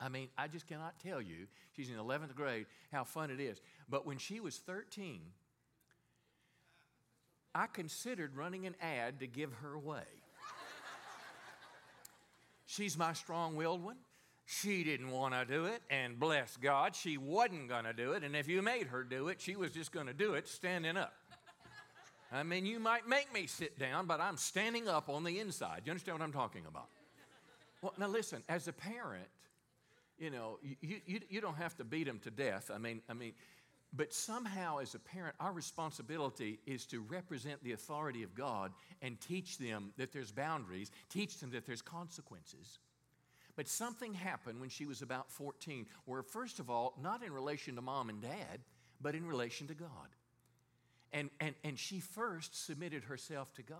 I 0.00 0.08
mean, 0.08 0.28
I 0.38 0.46
just 0.48 0.66
cannot 0.66 0.94
tell 1.00 1.20
you, 1.20 1.46
she's 1.76 1.90
in 1.90 1.96
11th 1.96 2.34
grade, 2.34 2.66
how 2.92 3.04
fun 3.04 3.30
it 3.30 3.40
is. 3.40 3.60
But 3.88 4.06
when 4.06 4.18
she 4.18 4.40
was 4.40 4.56
13, 4.56 5.20
I 7.54 7.66
considered 7.66 8.36
running 8.36 8.66
an 8.66 8.76
ad 8.80 9.20
to 9.20 9.26
give 9.26 9.52
her 9.54 9.74
away. 9.74 10.04
she's 12.66 12.96
my 12.96 13.12
strong 13.12 13.56
willed 13.56 13.82
one. 13.82 13.96
She 14.46 14.82
didn't 14.82 15.10
want 15.10 15.34
to 15.34 15.44
do 15.44 15.66
it, 15.66 15.82
and 15.90 16.18
bless 16.18 16.56
God, 16.56 16.96
she 16.96 17.18
wasn't 17.18 17.68
going 17.68 17.84
to 17.84 17.92
do 17.92 18.12
it. 18.12 18.24
And 18.24 18.34
if 18.34 18.48
you 18.48 18.62
made 18.62 18.86
her 18.86 19.02
do 19.02 19.28
it, 19.28 19.42
she 19.42 19.56
was 19.56 19.72
just 19.72 19.92
going 19.92 20.06
to 20.06 20.14
do 20.14 20.34
it 20.34 20.48
standing 20.48 20.96
up. 20.96 21.12
I 22.32 22.42
mean, 22.44 22.64
you 22.64 22.78
might 22.78 23.06
make 23.06 23.32
me 23.32 23.46
sit 23.46 23.78
down, 23.78 24.06
but 24.06 24.20
I'm 24.20 24.36
standing 24.36 24.88
up 24.88 25.08
on 25.08 25.24
the 25.24 25.38
inside. 25.38 25.82
You 25.84 25.90
understand 25.90 26.18
what 26.18 26.24
I'm 26.24 26.32
talking 26.32 26.64
about? 26.66 26.88
Well, 27.82 27.92
now 27.98 28.08
listen, 28.08 28.42
as 28.48 28.68
a 28.68 28.72
parent, 28.72 29.28
you 30.18 30.30
know, 30.30 30.58
you, 30.62 31.00
you, 31.06 31.20
you 31.28 31.40
don't 31.40 31.56
have 31.56 31.76
to 31.76 31.84
beat 31.84 32.06
them 32.06 32.18
to 32.20 32.30
death. 32.30 32.70
I 32.74 32.78
mean, 32.78 33.02
I 33.08 33.14
mean, 33.14 33.32
but 33.92 34.12
somehow 34.12 34.78
as 34.78 34.94
a 34.94 34.98
parent, 34.98 35.34
our 35.40 35.52
responsibility 35.52 36.58
is 36.66 36.84
to 36.86 37.00
represent 37.00 37.62
the 37.62 37.72
authority 37.72 38.22
of 38.22 38.34
God 38.34 38.72
and 39.00 39.18
teach 39.20 39.58
them 39.58 39.92
that 39.96 40.12
there's 40.12 40.30
boundaries, 40.30 40.90
teach 41.08 41.38
them 41.38 41.50
that 41.52 41.66
there's 41.66 41.82
consequences. 41.82 42.78
But 43.56 43.66
something 43.66 44.14
happened 44.14 44.60
when 44.60 44.68
she 44.68 44.86
was 44.86 45.02
about 45.02 45.30
14, 45.32 45.86
where, 46.04 46.22
first 46.22 46.60
of 46.60 46.70
all, 46.70 46.94
not 47.02 47.24
in 47.24 47.32
relation 47.32 47.74
to 47.76 47.82
mom 47.82 48.08
and 48.08 48.20
dad, 48.20 48.60
but 49.00 49.14
in 49.14 49.26
relation 49.26 49.66
to 49.68 49.74
God. 49.74 49.88
And, 51.12 51.30
and, 51.40 51.54
and 51.64 51.78
she 51.78 52.00
first 52.00 52.66
submitted 52.66 53.04
herself 53.04 53.52
to 53.54 53.62
God. 53.62 53.78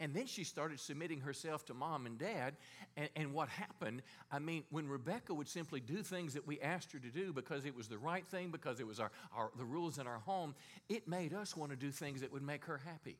And 0.00 0.14
then 0.14 0.26
she 0.26 0.44
started 0.44 0.80
submitting 0.80 1.20
herself 1.20 1.64
to 1.66 1.74
mom 1.74 2.06
and 2.06 2.18
dad. 2.18 2.54
And, 2.96 3.08
and, 3.16 3.32
what 3.34 3.48
happened, 3.48 4.02
I 4.30 4.38
mean, 4.38 4.64
when 4.70 4.88
Rebecca 4.88 5.34
would 5.34 5.48
simply 5.48 5.80
do 5.80 6.02
things 6.02 6.34
that 6.34 6.46
we 6.46 6.60
asked 6.60 6.92
her 6.92 6.98
to 6.98 7.08
do 7.08 7.32
because 7.32 7.64
it 7.64 7.74
was 7.74 7.88
the 7.88 7.98
right 7.98 8.26
thing, 8.26 8.50
because 8.50 8.78
it 8.80 8.86
was 8.86 9.00
our, 9.00 9.10
our, 9.34 9.50
the 9.58 9.64
rules 9.64 9.98
in 9.98 10.06
our 10.06 10.20
home, 10.20 10.54
it 10.88 11.08
made 11.08 11.34
us 11.34 11.56
want 11.56 11.70
to 11.72 11.76
do 11.76 11.90
things 11.90 12.20
that 12.20 12.32
would 12.32 12.42
make 12.42 12.64
her 12.66 12.78
happy 12.78 13.18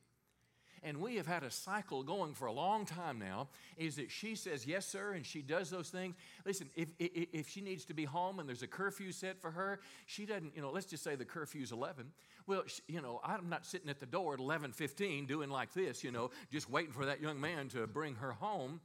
and 0.85 1.01
we 1.01 1.15
have 1.15 1.25
had 1.25 1.43
a 1.43 1.49
cycle 1.49 2.03
going 2.03 2.35
for 2.35 2.45
a 2.45 2.51
long 2.51 2.85
time 2.85 3.17
now, 3.17 3.47
is 3.75 3.95
that 3.95 4.11
she 4.11 4.35
says, 4.35 4.67
Yes, 4.67 4.85
sir, 4.85 5.13
and 5.13 5.25
she 5.25 5.41
does 5.41 5.69
those 5.71 5.89
things. 5.89 6.15
Listen, 6.45 6.69
if, 6.75 6.89
if, 6.99 7.27
if 7.33 7.49
she 7.49 7.59
needs 7.59 7.85
to 7.85 7.93
be 7.93 8.05
home 8.05 8.39
and 8.39 8.47
there's 8.47 8.61
a 8.61 8.67
curfew 8.67 9.11
set 9.11 9.41
for 9.41 9.49
her, 9.51 9.79
she 10.05 10.25
doesn't, 10.25 10.55
you 10.55 10.61
know, 10.61 10.69
let's 10.69 10.85
just 10.85 11.03
say 11.03 11.15
the 11.15 11.25
curfew's 11.25 11.71
11. 11.71 12.11
Well, 12.45 12.63
she, 12.67 12.81
you 12.87 13.01
know, 13.01 13.19
I'm 13.23 13.49
not 13.49 13.65
sitting 13.65 13.89
at 13.89 13.99
the 13.99 14.05
door 14.05 14.35
at 14.35 14.39
11:15 14.39 15.27
doing 15.27 15.49
like 15.49 15.73
this, 15.73 16.03
you 16.03 16.11
know, 16.11 16.29
just 16.51 16.69
waiting 16.69 16.93
for 16.93 17.05
that 17.07 17.19
young 17.19 17.41
man 17.41 17.67
to 17.69 17.87
bring 17.87 18.15
her 18.15 18.33
home. 18.33 18.79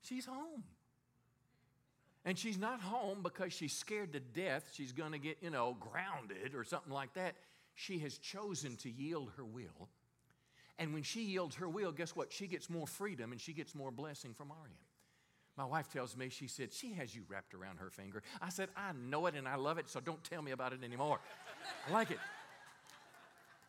She's 0.00 0.24
home. 0.24 0.64
And 2.24 2.38
she's 2.38 2.56
not 2.56 2.80
home 2.80 3.18
because 3.22 3.52
she's 3.52 3.72
scared 3.72 4.12
to 4.14 4.20
death 4.20 4.70
she's 4.72 4.92
going 4.92 5.12
to 5.12 5.18
get, 5.18 5.38
you 5.42 5.50
know, 5.50 5.76
grounded 5.78 6.54
or 6.54 6.64
something 6.64 6.92
like 6.92 7.12
that. 7.14 7.34
She 7.74 7.98
has 7.98 8.16
chosen 8.16 8.76
to 8.76 8.90
yield 8.90 9.32
her 9.36 9.44
will 9.44 9.88
and 10.82 10.92
when 10.92 11.04
she 11.04 11.22
yields 11.22 11.54
her 11.54 11.68
will, 11.68 11.92
guess 11.92 12.16
what? 12.16 12.32
She 12.32 12.48
gets 12.48 12.68
more 12.68 12.88
freedom 12.88 13.30
and 13.30 13.40
she 13.40 13.52
gets 13.52 13.72
more 13.72 13.92
blessing 13.92 14.34
from 14.34 14.50
end. 14.50 14.74
My 15.56 15.64
wife 15.64 15.88
tells 15.88 16.16
me, 16.16 16.28
she 16.28 16.48
said, 16.48 16.72
she 16.72 16.92
has 16.94 17.14
you 17.14 17.22
wrapped 17.28 17.54
around 17.54 17.78
her 17.78 17.88
finger. 17.88 18.20
I 18.40 18.48
said, 18.48 18.68
I 18.76 18.90
know 19.08 19.26
it 19.26 19.36
and 19.36 19.46
I 19.46 19.54
love 19.54 19.78
it, 19.78 19.88
so 19.88 20.00
don't 20.00 20.24
tell 20.24 20.42
me 20.42 20.50
about 20.50 20.72
it 20.72 20.82
anymore. 20.82 21.20
I 21.88 21.92
like 21.92 22.10
it. 22.10 22.18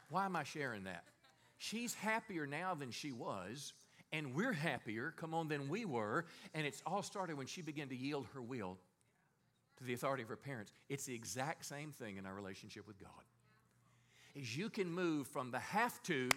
Why 0.10 0.26
am 0.26 0.36
I 0.36 0.44
sharing 0.44 0.86
that? 0.86 1.04
She's 1.60 1.94
happier 1.94 2.48
now 2.48 2.74
than 2.74 2.90
she 2.90 3.12
was, 3.12 3.74
and 4.12 4.34
we're 4.34 4.52
happier, 4.52 5.14
come 5.16 5.36
on, 5.36 5.48
than 5.48 5.70
we 5.70 5.86
were. 5.86 6.26
And 6.56 6.66
it's 6.66 6.82
all 6.84 7.04
started 7.04 7.38
when 7.38 7.46
she 7.46 7.62
began 7.62 7.90
to 7.90 7.96
yield 7.96 8.26
her 8.34 8.42
will 8.42 8.80
to 9.78 9.84
the 9.84 9.94
authority 9.94 10.24
of 10.24 10.30
her 10.30 10.36
parents. 10.36 10.72
It's 10.90 11.06
the 11.06 11.14
exact 11.14 11.68
same 11.68 11.92
thing 11.92 12.18
in 12.18 12.26
our 12.26 12.34
relationship 12.34 12.88
with 12.88 13.00
God. 13.00 13.12
Is 14.34 14.58
you 14.58 14.72
can 14.72 14.92
move 14.92 15.28
from 15.28 15.52
the 15.52 15.60
have 15.60 16.02
to 16.04 16.30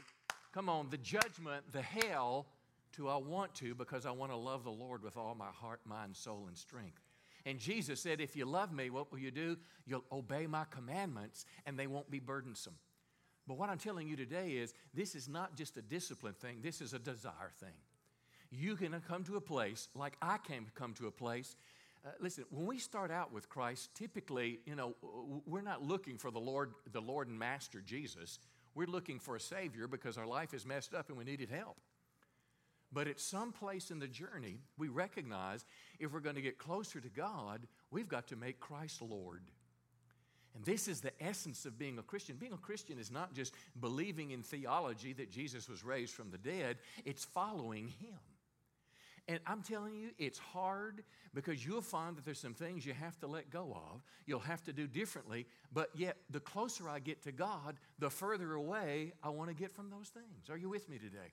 come 0.56 0.70
on, 0.70 0.88
the 0.88 0.96
judgment, 0.96 1.62
the 1.72 1.82
hell, 1.82 2.46
to 2.90 3.10
I 3.10 3.16
want 3.16 3.54
to 3.56 3.74
because 3.74 4.06
I 4.06 4.10
want 4.10 4.32
to 4.32 4.36
love 4.36 4.64
the 4.64 4.70
Lord 4.70 5.02
with 5.02 5.18
all 5.18 5.34
my 5.34 5.50
heart, 5.52 5.80
mind, 5.84 6.16
soul, 6.16 6.46
and 6.48 6.56
strength. 6.56 7.02
And 7.44 7.58
Jesus 7.58 8.00
said, 8.00 8.22
If 8.22 8.34
you 8.34 8.46
love 8.46 8.72
me, 8.72 8.88
what 8.88 9.12
will 9.12 9.18
you 9.18 9.30
do? 9.30 9.58
You'll 9.84 10.06
obey 10.10 10.46
my 10.46 10.64
commandments 10.70 11.44
and 11.66 11.78
they 11.78 11.86
won't 11.86 12.10
be 12.10 12.20
burdensome. 12.20 12.72
But 13.46 13.58
what 13.58 13.68
I'm 13.68 13.76
telling 13.76 14.08
you 14.08 14.16
today 14.16 14.52
is 14.52 14.72
this 14.94 15.14
is 15.14 15.28
not 15.28 15.56
just 15.56 15.76
a 15.76 15.82
discipline 15.82 16.34
thing, 16.40 16.60
this 16.62 16.80
is 16.80 16.94
a 16.94 16.98
desire 16.98 17.52
thing. 17.60 17.76
You 18.50 18.76
can 18.76 18.98
come 19.06 19.24
to 19.24 19.36
a 19.36 19.42
place 19.42 19.90
like 19.94 20.16
I 20.22 20.38
came 20.38 20.68
come 20.74 20.94
to 20.94 21.06
a 21.06 21.12
place. 21.12 21.54
Uh, 22.02 22.10
listen, 22.18 22.44
when 22.48 22.64
we 22.64 22.78
start 22.78 23.10
out 23.10 23.30
with 23.30 23.50
Christ, 23.50 23.90
typically, 23.94 24.60
you 24.64 24.74
know, 24.74 24.94
we're 25.44 25.60
not 25.60 25.82
looking 25.82 26.16
for 26.16 26.30
the 26.30 26.40
Lord, 26.40 26.72
the 26.92 27.02
Lord 27.02 27.28
and 27.28 27.38
Master 27.38 27.82
Jesus. 27.84 28.38
We're 28.76 28.86
looking 28.86 29.18
for 29.18 29.34
a 29.34 29.40
Savior 29.40 29.88
because 29.88 30.18
our 30.18 30.26
life 30.26 30.52
is 30.52 30.66
messed 30.66 30.94
up 30.94 31.08
and 31.08 31.16
we 31.16 31.24
needed 31.24 31.48
help. 31.50 31.78
But 32.92 33.08
at 33.08 33.18
some 33.18 33.50
place 33.50 33.90
in 33.90 33.98
the 33.98 34.06
journey, 34.06 34.58
we 34.76 34.88
recognize 34.88 35.64
if 35.98 36.12
we're 36.12 36.20
going 36.20 36.36
to 36.36 36.42
get 36.42 36.58
closer 36.58 37.00
to 37.00 37.08
God, 37.08 37.66
we've 37.90 38.06
got 38.06 38.28
to 38.28 38.36
make 38.36 38.60
Christ 38.60 39.00
Lord. 39.00 39.40
And 40.54 40.62
this 40.64 40.88
is 40.88 41.00
the 41.00 41.12
essence 41.22 41.64
of 41.64 41.78
being 41.78 41.98
a 41.98 42.02
Christian. 42.02 42.36
Being 42.36 42.52
a 42.52 42.58
Christian 42.58 42.98
is 42.98 43.10
not 43.10 43.32
just 43.32 43.54
believing 43.80 44.30
in 44.30 44.42
theology 44.42 45.14
that 45.14 45.30
Jesus 45.30 45.68
was 45.70 45.82
raised 45.82 46.12
from 46.12 46.30
the 46.30 46.38
dead, 46.38 46.76
it's 47.06 47.24
following 47.24 47.88
Him. 47.88 48.18
And 49.28 49.40
I'm 49.46 49.62
telling 49.62 49.96
you, 49.96 50.10
it's 50.18 50.38
hard 50.38 51.02
because 51.34 51.64
you'll 51.66 51.82
find 51.82 52.16
that 52.16 52.24
there's 52.24 52.38
some 52.38 52.54
things 52.54 52.86
you 52.86 52.94
have 52.94 53.18
to 53.20 53.26
let 53.26 53.50
go 53.50 53.76
of. 53.92 54.02
You'll 54.24 54.38
have 54.40 54.62
to 54.64 54.72
do 54.72 54.86
differently. 54.86 55.46
But 55.72 55.90
yet, 55.94 56.16
the 56.30 56.38
closer 56.38 56.88
I 56.88 57.00
get 57.00 57.24
to 57.24 57.32
God, 57.32 57.76
the 57.98 58.08
further 58.08 58.54
away 58.54 59.12
I 59.22 59.30
want 59.30 59.50
to 59.50 59.54
get 59.54 59.72
from 59.72 59.90
those 59.90 60.08
things. 60.08 60.48
Are 60.48 60.56
you 60.56 60.68
with 60.68 60.88
me 60.88 60.98
today? 60.98 61.32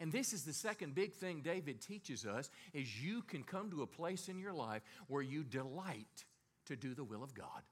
And 0.00 0.10
this 0.10 0.32
is 0.32 0.44
the 0.44 0.52
second 0.52 0.94
big 0.94 1.12
thing 1.12 1.40
David 1.42 1.80
teaches 1.80 2.24
us 2.24 2.50
is 2.72 3.02
you 3.02 3.22
can 3.22 3.42
come 3.42 3.70
to 3.70 3.82
a 3.82 3.86
place 3.86 4.28
in 4.28 4.38
your 4.38 4.52
life 4.52 4.82
where 5.08 5.22
you 5.22 5.42
delight 5.44 6.24
to 6.66 6.76
do 6.76 6.94
the 6.94 7.04
will 7.04 7.22
of 7.22 7.34
God. 7.34 7.62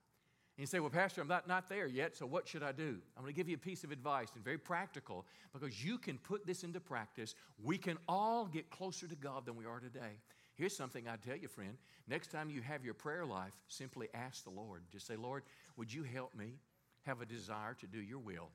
And 0.56 0.62
you 0.62 0.66
say, 0.66 0.80
Well, 0.80 0.90
Pastor, 0.90 1.20
I'm 1.20 1.28
not, 1.28 1.46
not 1.46 1.68
there 1.68 1.86
yet, 1.86 2.16
so 2.16 2.24
what 2.24 2.48
should 2.48 2.62
I 2.62 2.72
do? 2.72 2.96
I'm 3.16 3.22
going 3.22 3.32
to 3.32 3.36
give 3.36 3.48
you 3.48 3.56
a 3.56 3.58
piece 3.58 3.84
of 3.84 3.90
advice 3.90 4.28
and 4.34 4.42
very 4.42 4.56
practical 4.56 5.26
because 5.52 5.84
you 5.84 5.98
can 5.98 6.16
put 6.18 6.46
this 6.46 6.64
into 6.64 6.80
practice. 6.80 7.34
We 7.62 7.76
can 7.76 7.98
all 8.08 8.46
get 8.46 8.70
closer 8.70 9.06
to 9.06 9.16
God 9.16 9.44
than 9.44 9.56
we 9.56 9.66
are 9.66 9.80
today. 9.80 10.18
Here's 10.54 10.74
something 10.74 11.06
I 11.06 11.16
tell 11.16 11.36
you, 11.36 11.48
friend. 11.48 11.76
Next 12.08 12.30
time 12.30 12.48
you 12.48 12.62
have 12.62 12.84
your 12.84 12.94
prayer 12.94 13.26
life, 13.26 13.52
simply 13.68 14.08
ask 14.14 14.44
the 14.44 14.50
Lord. 14.50 14.82
Just 14.90 15.06
say, 15.06 15.16
Lord, 15.16 15.42
would 15.76 15.92
you 15.92 16.02
help 16.02 16.34
me 16.34 16.54
have 17.02 17.20
a 17.20 17.26
desire 17.26 17.74
to 17.80 17.86
do 17.86 18.00
your 18.00 18.18
will? 18.18 18.48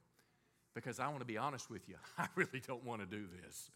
Because 0.74 1.00
I 1.00 1.08
want 1.08 1.20
to 1.20 1.26
be 1.26 1.38
honest 1.38 1.70
with 1.70 1.88
you, 1.88 1.96
I 2.18 2.28
really 2.36 2.62
don't 2.66 2.84
want 2.84 3.02
to 3.02 3.08
do 3.08 3.28
this. 3.44 3.70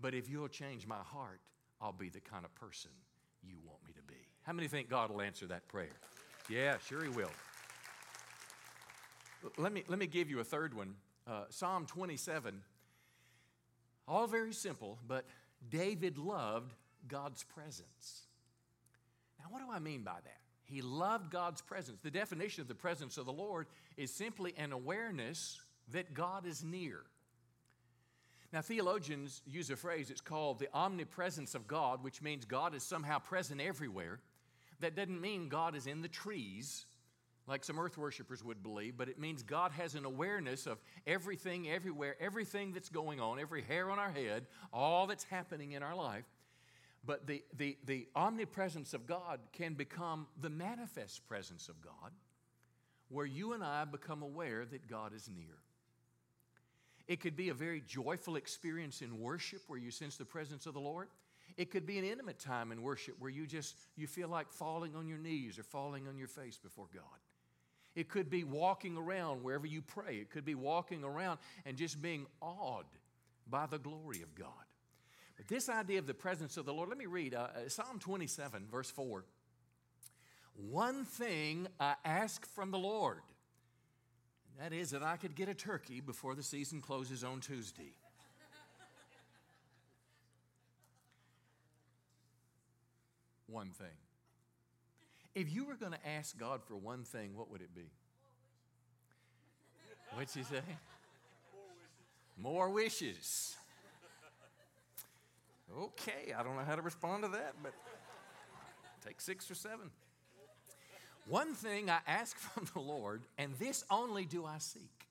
But 0.00 0.14
if 0.14 0.30
you'll 0.30 0.46
change 0.46 0.86
my 0.86 1.02
heart, 1.04 1.40
I'll 1.80 1.92
be 1.92 2.08
the 2.08 2.20
kind 2.20 2.44
of 2.44 2.54
person 2.54 2.92
you 3.42 3.56
want 3.66 3.84
me 3.84 3.92
to 3.94 4.02
be. 4.02 4.20
How 4.42 4.52
many 4.52 4.68
think 4.68 4.88
God 4.88 5.10
will 5.10 5.20
answer 5.20 5.46
that 5.46 5.66
prayer? 5.66 5.88
Yeah, 6.48 6.76
sure 6.86 7.02
He 7.02 7.08
will. 7.08 7.30
Let 9.56 9.72
me, 9.72 9.84
let 9.88 9.98
me 9.98 10.06
give 10.06 10.30
you 10.30 10.40
a 10.40 10.44
third 10.44 10.74
one 10.74 10.94
uh, 11.26 11.44
Psalm 11.50 11.86
27. 11.86 12.62
All 14.06 14.26
very 14.26 14.52
simple, 14.52 14.98
but 15.06 15.26
David 15.68 16.16
loved 16.16 16.72
God's 17.06 17.44
presence. 17.44 18.22
Now, 19.38 19.46
what 19.50 19.60
do 19.60 19.70
I 19.70 19.78
mean 19.78 20.02
by 20.02 20.16
that? 20.24 20.40
He 20.64 20.82
loved 20.82 21.30
God's 21.30 21.60
presence. 21.60 22.00
The 22.02 22.10
definition 22.10 22.62
of 22.62 22.68
the 22.68 22.74
presence 22.74 23.18
of 23.18 23.26
the 23.26 23.32
Lord 23.32 23.66
is 23.96 24.12
simply 24.12 24.54
an 24.56 24.72
awareness 24.72 25.60
that 25.92 26.14
God 26.14 26.46
is 26.46 26.64
near. 26.64 27.00
Now, 28.52 28.62
theologians 28.62 29.42
use 29.46 29.70
a 29.70 29.76
phrase, 29.76 30.10
it's 30.10 30.22
called 30.22 30.58
the 30.58 30.68
omnipresence 30.72 31.54
of 31.54 31.66
God, 31.66 32.02
which 32.02 32.22
means 32.22 32.46
God 32.46 32.74
is 32.74 32.82
somehow 32.82 33.18
present 33.18 33.60
everywhere. 33.60 34.20
That 34.80 34.96
doesn't 34.96 35.20
mean 35.20 35.48
God 35.48 35.74
is 35.74 35.86
in 35.86 36.00
the 36.00 36.08
trees 36.08 36.86
like 37.48 37.64
some 37.64 37.78
earth 37.78 37.96
worshipers 37.96 38.44
would 38.44 38.62
believe, 38.62 38.96
but 38.96 39.08
it 39.08 39.18
means 39.18 39.42
God 39.42 39.72
has 39.72 39.94
an 39.94 40.04
awareness 40.04 40.66
of 40.66 40.78
everything, 41.06 41.68
everywhere, 41.68 42.14
everything 42.20 42.72
that's 42.72 42.90
going 42.90 43.20
on, 43.20 43.40
every 43.40 43.62
hair 43.62 43.90
on 43.90 43.98
our 43.98 44.10
head, 44.10 44.46
all 44.72 45.06
that's 45.06 45.24
happening 45.24 45.72
in 45.72 45.82
our 45.82 45.94
life. 45.94 46.24
But 47.04 47.26
the, 47.26 47.42
the, 47.56 47.78
the 47.86 48.06
omnipresence 48.14 48.92
of 48.92 49.06
God 49.06 49.40
can 49.52 49.74
become 49.74 50.26
the 50.40 50.50
manifest 50.50 51.26
presence 51.26 51.68
of 51.70 51.80
God, 51.80 52.12
where 53.08 53.24
you 53.24 53.54
and 53.54 53.64
I 53.64 53.86
become 53.86 54.22
aware 54.22 54.66
that 54.66 54.86
God 54.86 55.14
is 55.14 55.30
near. 55.34 55.56
It 57.06 57.20
could 57.20 57.36
be 57.36 57.48
a 57.48 57.54
very 57.54 57.80
joyful 57.80 58.36
experience 58.36 59.00
in 59.00 59.18
worship 59.18 59.62
where 59.68 59.78
you 59.78 59.90
sense 59.90 60.18
the 60.18 60.26
presence 60.26 60.66
of 60.66 60.74
the 60.74 60.80
Lord. 60.80 61.08
It 61.56 61.70
could 61.70 61.86
be 61.86 61.98
an 61.98 62.04
intimate 62.04 62.38
time 62.38 62.70
in 62.70 62.82
worship 62.82 63.14
where 63.18 63.30
you 63.30 63.46
just 63.46 63.74
you 63.96 64.06
feel 64.06 64.28
like 64.28 64.52
falling 64.52 64.94
on 64.94 65.08
your 65.08 65.16
knees 65.16 65.58
or 65.58 65.62
falling 65.62 66.06
on 66.06 66.18
your 66.18 66.28
face 66.28 66.58
before 66.58 66.86
God. 66.92 67.02
It 67.98 68.08
could 68.08 68.30
be 68.30 68.44
walking 68.44 68.96
around 68.96 69.42
wherever 69.42 69.66
you 69.66 69.82
pray. 69.82 70.18
It 70.18 70.30
could 70.30 70.44
be 70.44 70.54
walking 70.54 71.02
around 71.02 71.40
and 71.66 71.76
just 71.76 72.00
being 72.00 72.26
awed 72.40 72.84
by 73.50 73.66
the 73.66 73.80
glory 73.80 74.22
of 74.22 74.36
God. 74.36 74.52
But 75.36 75.48
this 75.48 75.68
idea 75.68 75.98
of 75.98 76.06
the 76.06 76.14
presence 76.14 76.56
of 76.56 76.64
the 76.64 76.72
Lord, 76.72 76.90
let 76.90 76.96
me 76.96 77.06
read 77.06 77.34
uh, 77.34 77.48
uh 77.56 77.68
Psalm 77.68 77.98
27, 77.98 78.68
verse 78.70 78.88
4. 78.88 79.24
One 80.54 81.04
thing 81.04 81.66
I 81.80 81.96
ask 82.04 82.46
from 82.46 82.70
the 82.70 82.78
Lord, 82.78 83.18
and 84.52 84.64
that 84.64 84.72
is 84.72 84.90
that 84.90 85.02
I 85.02 85.16
could 85.16 85.34
get 85.34 85.48
a 85.48 85.54
turkey 85.54 86.00
before 86.00 86.36
the 86.36 86.44
season 86.44 86.80
closes 86.80 87.24
on 87.24 87.40
Tuesday. 87.40 87.94
one 93.48 93.70
thing. 93.70 94.07
If 95.38 95.54
you 95.54 95.64
were 95.64 95.76
going 95.76 95.92
to 95.92 96.04
ask 96.04 96.36
God 96.36 96.64
for 96.66 96.74
one 96.74 97.04
thing, 97.04 97.36
what 97.36 97.48
would 97.48 97.60
it 97.60 97.72
be? 97.72 97.92
What'd 100.12 100.30
she 100.30 100.42
say? 100.42 100.62
More 102.36 102.70
wishes. 102.70 103.56
More 105.72 105.88
wishes. 105.88 105.96
Okay, 106.00 106.32
I 106.36 106.42
don't 106.42 106.56
know 106.56 106.64
how 106.64 106.74
to 106.74 106.82
respond 106.82 107.22
to 107.22 107.28
that, 107.28 107.54
but 107.62 107.72
take 109.06 109.20
six 109.20 109.48
or 109.48 109.54
seven. 109.54 109.90
One 111.28 111.54
thing 111.54 111.88
I 111.88 111.98
ask 112.04 112.36
from 112.38 112.66
the 112.74 112.80
Lord, 112.80 113.22
and 113.38 113.54
this 113.60 113.84
only 113.92 114.24
do 114.24 114.44
I 114.44 114.58
seek. 114.58 115.06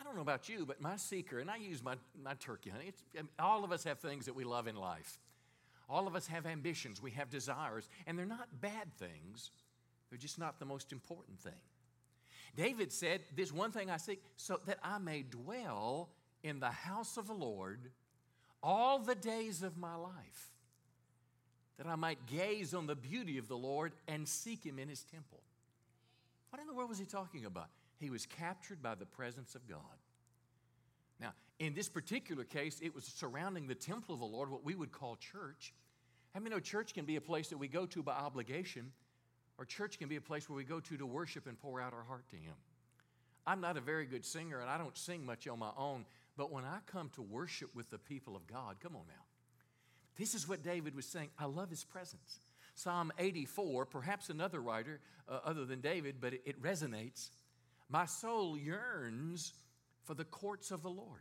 I 0.00 0.02
don't 0.02 0.14
know 0.14 0.22
about 0.22 0.48
you, 0.48 0.64
but 0.64 0.80
my 0.80 0.96
seeker, 0.96 1.40
and 1.40 1.50
I 1.50 1.56
use 1.56 1.82
my, 1.84 1.96
my 2.22 2.34
turkey 2.34 2.70
honey, 2.70 2.94
all 3.38 3.64
of 3.64 3.72
us 3.72 3.84
have 3.84 3.98
things 3.98 4.24
that 4.24 4.34
we 4.34 4.44
love 4.44 4.66
in 4.66 4.76
life. 4.76 5.18
All 5.88 6.06
of 6.06 6.14
us 6.14 6.26
have 6.28 6.46
ambitions, 6.46 7.02
we 7.02 7.10
have 7.12 7.30
desires, 7.30 7.88
and 8.06 8.18
they're 8.18 8.26
not 8.26 8.60
bad 8.60 8.92
things, 8.98 9.50
they're 10.10 10.18
just 10.18 10.38
not 10.38 10.58
the 10.58 10.64
most 10.64 10.92
important 10.92 11.38
thing. 11.40 11.52
David 12.56 12.92
said, 12.92 13.20
This 13.34 13.52
one 13.52 13.72
thing 13.72 13.90
I 13.90 13.96
seek, 13.96 14.22
so 14.36 14.60
that 14.66 14.78
I 14.82 14.98
may 14.98 15.22
dwell 15.22 16.08
in 16.42 16.60
the 16.60 16.70
house 16.70 17.16
of 17.16 17.26
the 17.26 17.34
Lord 17.34 17.90
all 18.62 18.98
the 18.98 19.14
days 19.14 19.62
of 19.62 19.76
my 19.76 19.94
life, 19.94 20.50
that 21.76 21.86
I 21.86 21.96
might 21.96 22.26
gaze 22.26 22.72
on 22.72 22.86
the 22.86 22.94
beauty 22.94 23.38
of 23.38 23.48
the 23.48 23.56
Lord 23.56 23.92
and 24.08 24.26
seek 24.26 24.64
him 24.64 24.78
in 24.78 24.88
his 24.88 25.02
temple. 25.02 25.40
What 26.50 26.60
in 26.60 26.68
the 26.68 26.74
world 26.74 26.88
was 26.88 26.98
he 26.98 27.04
talking 27.04 27.44
about? 27.44 27.68
He 27.98 28.10
was 28.10 28.26
captured 28.26 28.82
by 28.82 28.94
the 28.94 29.06
presence 29.06 29.54
of 29.54 29.68
God. 29.68 29.80
In 31.58 31.74
this 31.74 31.88
particular 31.88 32.44
case, 32.44 32.80
it 32.82 32.94
was 32.94 33.04
surrounding 33.04 33.66
the 33.66 33.74
temple 33.74 34.14
of 34.14 34.20
the 34.20 34.26
Lord, 34.26 34.50
what 34.50 34.64
we 34.64 34.74
would 34.74 34.92
call 34.92 35.16
church. 35.16 35.72
How 36.34 36.40
many 36.40 36.54
know 36.54 36.60
church 36.60 36.94
can 36.94 37.04
be 37.04 37.16
a 37.16 37.20
place 37.20 37.48
that 37.48 37.58
we 37.58 37.68
go 37.68 37.86
to 37.86 38.02
by 38.02 38.12
obligation, 38.12 38.90
or 39.56 39.64
church 39.64 39.98
can 39.98 40.08
be 40.08 40.16
a 40.16 40.20
place 40.20 40.48
where 40.48 40.56
we 40.56 40.64
go 40.64 40.80
to 40.80 40.96
to 40.96 41.06
worship 41.06 41.46
and 41.46 41.58
pour 41.58 41.80
out 41.80 41.92
our 41.92 42.02
heart 42.02 42.28
to 42.30 42.36
Him? 42.36 42.54
I'm 43.46 43.60
not 43.60 43.76
a 43.76 43.80
very 43.80 44.04
good 44.04 44.24
singer, 44.24 44.60
and 44.60 44.68
I 44.68 44.78
don't 44.78 44.96
sing 44.96 45.24
much 45.24 45.46
on 45.46 45.60
my 45.60 45.70
own, 45.76 46.06
but 46.36 46.50
when 46.50 46.64
I 46.64 46.78
come 46.86 47.10
to 47.10 47.22
worship 47.22 47.74
with 47.74 47.88
the 47.90 47.98
people 47.98 48.34
of 48.34 48.46
God, 48.48 48.76
come 48.82 48.96
on 48.96 49.04
now. 49.06 49.22
This 50.16 50.34
is 50.34 50.48
what 50.48 50.64
David 50.64 50.96
was 50.96 51.06
saying. 51.06 51.28
I 51.38 51.44
love 51.44 51.70
His 51.70 51.84
presence. 51.84 52.40
Psalm 52.74 53.12
84, 53.18 53.86
perhaps 53.86 54.28
another 54.28 54.60
writer 54.60 54.98
uh, 55.28 55.38
other 55.44 55.64
than 55.64 55.80
David, 55.80 56.16
but 56.20 56.34
it, 56.34 56.42
it 56.44 56.62
resonates. 56.62 57.28
My 57.88 58.06
soul 58.06 58.58
yearns 58.58 59.52
for 60.02 60.14
the 60.14 60.24
courts 60.24 60.72
of 60.72 60.82
the 60.82 60.90
Lord. 60.90 61.20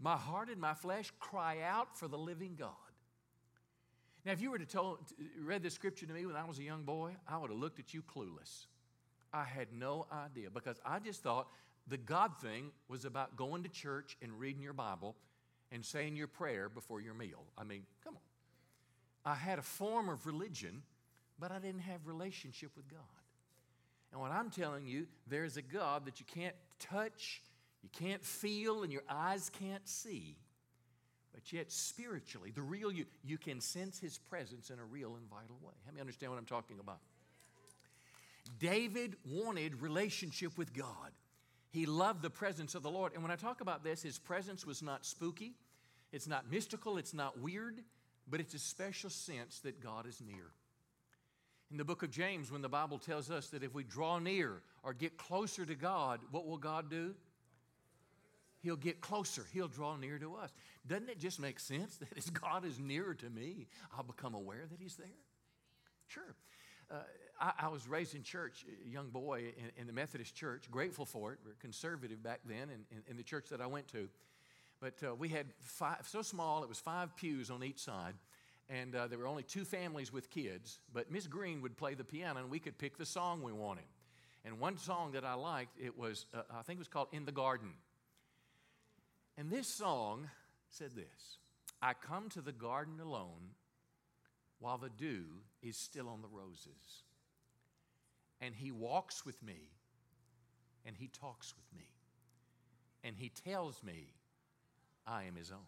My 0.00 0.16
heart 0.16 0.48
and 0.48 0.60
my 0.60 0.74
flesh 0.74 1.12
cry 1.18 1.58
out 1.62 1.98
for 1.98 2.08
the 2.08 2.18
living 2.18 2.54
God. 2.56 2.70
Now, 4.24 4.32
if 4.32 4.40
you 4.40 4.50
were 4.50 4.58
to 4.58 4.98
read 5.40 5.62
this 5.62 5.74
scripture 5.74 6.06
to 6.06 6.12
me 6.12 6.26
when 6.26 6.36
I 6.36 6.44
was 6.44 6.58
a 6.58 6.62
young 6.62 6.82
boy, 6.82 7.16
I 7.26 7.38
would 7.38 7.50
have 7.50 7.58
looked 7.58 7.78
at 7.78 7.94
you 7.94 8.02
clueless. 8.02 8.66
I 9.32 9.44
had 9.44 9.68
no 9.72 10.06
idea 10.12 10.50
because 10.50 10.80
I 10.84 10.98
just 10.98 11.22
thought 11.22 11.48
the 11.86 11.96
God 11.96 12.32
thing 12.40 12.70
was 12.88 13.04
about 13.04 13.36
going 13.36 13.62
to 13.62 13.68
church 13.68 14.16
and 14.22 14.38
reading 14.38 14.62
your 14.62 14.72
Bible 14.72 15.16
and 15.72 15.84
saying 15.84 16.16
your 16.16 16.26
prayer 16.26 16.68
before 16.68 17.00
your 17.00 17.14
meal. 17.14 17.44
I 17.56 17.64
mean, 17.64 17.82
come 18.04 18.14
on. 18.16 19.32
I 19.32 19.34
had 19.34 19.58
a 19.58 19.62
form 19.62 20.08
of 20.08 20.26
religion, 20.26 20.82
but 21.38 21.50
I 21.50 21.58
didn't 21.58 21.80
have 21.80 22.06
relationship 22.06 22.70
with 22.76 22.88
God. 22.88 23.00
And 24.12 24.20
what 24.20 24.30
I'm 24.30 24.50
telling 24.50 24.86
you, 24.86 25.06
there's 25.26 25.56
a 25.56 25.62
God 25.62 26.06
that 26.06 26.20
you 26.20 26.26
can't 26.26 26.54
touch, 26.78 27.42
you 27.82 27.88
can't 27.92 28.24
feel 28.24 28.82
and 28.82 28.92
your 28.92 29.04
eyes 29.08 29.50
can't 29.60 29.86
see, 29.88 30.36
but 31.32 31.52
yet 31.52 31.70
spiritually, 31.70 32.50
the 32.50 32.62
real 32.62 32.90
you, 32.90 33.06
you 33.24 33.38
can 33.38 33.60
sense 33.60 33.98
his 33.98 34.18
presence 34.18 34.70
in 34.70 34.78
a 34.78 34.84
real 34.84 35.16
and 35.16 35.28
vital 35.28 35.56
way. 35.62 35.74
Help 35.84 35.94
me 35.94 36.00
understand 36.00 36.32
what 36.32 36.38
I'm 36.38 36.46
talking 36.46 36.78
about. 36.80 36.98
David 38.58 39.16
wanted 39.24 39.80
relationship 39.80 40.56
with 40.56 40.74
God. 40.74 41.12
He 41.70 41.86
loved 41.86 42.22
the 42.22 42.30
presence 42.30 42.74
of 42.74 42.82
the 42.82 42.90
Lord. 42.90 43.12
And 43.12 43.22
when 43.22 43.30
I 43.30 43.36
talk 43.36 43.60
about 43.60 43.84
this, 43.84 44.02
his 44.02 44.18
presence 44.18 44.66
was 44.66 44.82
not 44.82 45.04
spooky, 45.04 45.52
it's 46.12 46.26
not 46.26 46.50
mystical, 46.50 46.96
it's 46.96 47.12
not 47.14 47.38
weird, 47.38 47.82
but 48.28 48.40
it's 48.40 48.54
a 48.54 48.58
special 48.58 49.10
sense 49.10 49.60
that 49.60 49.80
God 49.80 50.06
is 50.06 50.22
near. 50.26 50.50
In 51.70 51.76
the 51.76 51.84
book 51.84 52.02
of 52.02 52.10
James, 52.10 52.50
when 52.50 52.62
the 52.62 52.68
Bible 52.68 52.98
tells 52.98 53.30
us 53.30 53.48
that 53.48 53.62
if 53.62 53.74
we 53.74 53.84
draw 53.84 54.18
near 54.18 54.62
or 54.82 54.94
get 54.94 55.18
closer 55.18 55.66
to 55.66 55.74
God, 55.74 56.20
what 56.30 56.46
will 56.46 56.56
God 56.56 56.90
do? 56.90 57.14
He'll 58.60 58.76
get 58.76 59.00
closer. 59.00 59.44
He'll 59.52 59.68
draw 59.68 59.96
near 59.96 60.18
to 60.18 60.34
us. 60.34 60.50
Doesn't 60.86 61.08
it 61.08 61.18
just 61.18 61.40
make 61.40 61.60
sense 61.60 61.96
that 61.96 62.08
as 62.16 62.30
God 62.30 62.64
is 62.64 62.78
nearer 62.78 63.14
to 63.14 63.30
me, 63.30 63.66
I'll 63.96 64.04
become 64.04 64.34
aware 64.34 64.64
that 64.70 64.80
He's 64.80 64.96
there? 64.96 65.06
Sure. 66.08 66.34
Uh, 66.90 66.96
I, 67.38 67.52
I, 67.66 67.68
was 67.68 67.86
raised 67.86 68.14
in 68.14 68.22
church, 68.22 68.64
a 68.84 68.88
young 68.88 69.10
boy 69.10 69.52
in, 69.58 69.82
in, 69.82 69.86
the 69.86 69.92
Methodist 69.92 70.34
church, 70.34 70.70
grateful 70.70 71.04
for 71.04 71.34
it. 71.34 71.38
We 71.44 71.50
are 71.50 71.56
conservative 71.60 72.22
back 72.22 72.40
then 72.46 72.70
in, 72.70 72.86
in, 72.90 73.02
in, 73.10 73.16
the 73.18 73.22
church 73.22 73.50
that 73.50 73.60
I 73.60 73.66
went 73.66 73.88
to. 73.88 74.08
But 74.80 74.94
uh, 75.06 75.14
we 75.14 75.28
had 75.28 75.46
five, 75.60 75.98
so 76.08 76.22
small, 76.22 76.62
it 76.62 76.68
was 76.68 76.78
five 76.78 77.14
pews 77.14 77.50
on 77.50 77.62
each 77.62 77.78
side. 77.78 78.14
And 78.70 78.94
uh, 78.94 79.06
there 79.06 79.18
were 79.18 79.26
only 79.26 79.42
two 79.42 79.64
families 79.64 80.12
with 80.12 80.30
kids. 80.30 80.78
But 80.92 81.10
Miss 81.10 81.26
Green 81.26 81.60
would 81.62 81.76
play 81.76 81.94
the 81.94 82.04
piano, 82.04 82.40
and 82.40 82.50
we 82.50 82.58
could 82.58 82.78
pick 82.78 82.96
the 82.96 83.06
song 83.06 83.42
we 83.42 83.52
wanted. 83.52 83.84
And 84.44 84.58
one 84.58 84.78
song 84.78 85.12
that 85.12 85.24
I 85.24 85.34
liked, 85.34 85.78
it 85.78 85.98
was, 85.98 86.26
uh, 86.32 86.42
I 86.50 86.62
think 86.62 86.78
it 86.78 86.80
was 86.80 86.88
called 86.88 87.08
In 87.12 87.24
the 87.24 87.32
Garden. 87.32 87.70
And 89.38 89.48
this 89.48 89.68
song 89.68 90.28
said 90.68 90.90
this 90.96 91.38
I 91.80 91.94
come 91.94 92.28
to 92.30 92.42
the 92.42 92.52
garden 92.52 93.00
alone 93.00 93.54
while 94.58 94.78
the 94.78 94.90
dew 94.90 95.24
is 95.62 95.76
still 95.76 96.08
on 96.08 96.20
the 96.20 96.28
roses. 96.28 97.04
And 98.40 98.54
he 98.54 98.70
walks 98.70 99.24
with 99.24 99.40
me, 99.42 99.70
and 100.84 100.96
he 100.96 101.08
talks 101.08 101.54
with 101.56 101.76
me, 101.76 101.88
and 103.02 103.16
he 103.16 103.30
tells 103.30 103.82
me 103.82 104.14
I 105.06 105.24
am 105.24 105.36
his 105.36 105.50
own. 105.50 105.58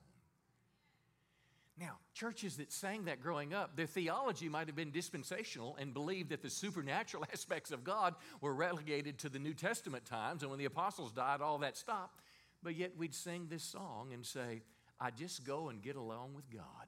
Now, 1.81 1.97
churches 2.13 2.59
that 2.59 2.73
sang 2.73 3.07
that 3.07 3.23
growing 3.23 3.55
up, 3.55 3.75
their 3.75 3.87
theology 3.87 4.49
might 4.49 4.67
have 4.67 4.77
been 4.77 4.91
dispensational 4.91 5.77
and 5.81 5.95
believed 5.95 6.29
that 6.29 6.43
the 6.43 6.51
supernatural 6.51 7.25
aspects 7.33 7.71
of 7.71 7.85
God 7.85 8.17
were 8.41 8.55
relegated 8.55 9.19
to 9.21 9.29
the 9.29 9.39
New 9.39 9.55
Testament 9.55 10.05
times, 10.05 10.43
and 10.43 10.51
when 10.51 10.59
the 10.59 10.67
apostles 10.67 11.13
died, 11.13 11.41
all 11.41 11.59
that 11.59 11.77
stopped. 11.77 12.21
But 12.63 12.77
yet 12.77 12.93
we'd 12.97 13.15
sing 13.15 13.47
this 13.49 13.63
song 13.63 14.13
and 14.13 14.25
say, 14.25 14.63
I 15.01 15.11
just 15.11 15.45
go 15.45 15.69
and 15.69 15.83
get 15.83 15.97
along 15.97 16.35
with 16.35 16.51
God 16.51 16.87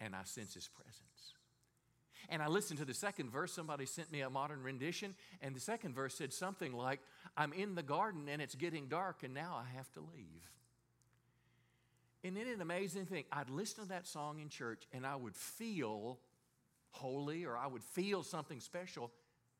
and 0.00 0.14
I 0.14 0.24
sense 0.24 0.54
His 0.54 0.68
presence. 0.68 1.34
And 2.28 2.42
I 2.42 2.48
listened 2.48 2.78
to 2.78 2.84
the 2.84 2.94
second 2.94 3.30
verse. 3.30 3.52
Somebody 3.52 3.86
sent 3.86 4.10
me 4.10 4.22
a 4.22 4.30
modern 4.30 4.62
rendition, 4.62 5.14
and 5.42 5.54
the 5.54 5.60
second 5.60 5.94
verse 5.94 6.14
said 6.14 6.32
something 6.32 6.72
like, 6.72 7.00
I'm 7.36 7.52
in 7.52 7.74
the 7.74 7.82
garden 7.82 8.28
and 8.28 8.40
it's 8.40 8.54
getting 8.54 8.86
dark 8.86 9.22
and 9.22 9.34
now 9.34 9.60
I 9.60 9.76
have 9.76 9.90
to 9.92 10.00
leave. 10.00 10.42
And 12.22 12.36
then 12.36 12.46
an 12.46 12.62
amazing 12.62 13.04
thing, 13.04 13.24
I'd 13.30 13.50
listen 13.50 13.84
to 13.84 13.88
that 13.90 14.06
song 14.06 14.40
in 14.40 14.48
church 14.48 14.84
and 14.92 15.06
I 15.06 15.16
would 15.16 15.36
feel 15.36 16.18
holy 16.90 17.44
or 17.44 17.56
I 17.56 17.66
would 17.66 17.82
feel 17.82 18.22
something 18.22 18.60
special, 18.60 19.10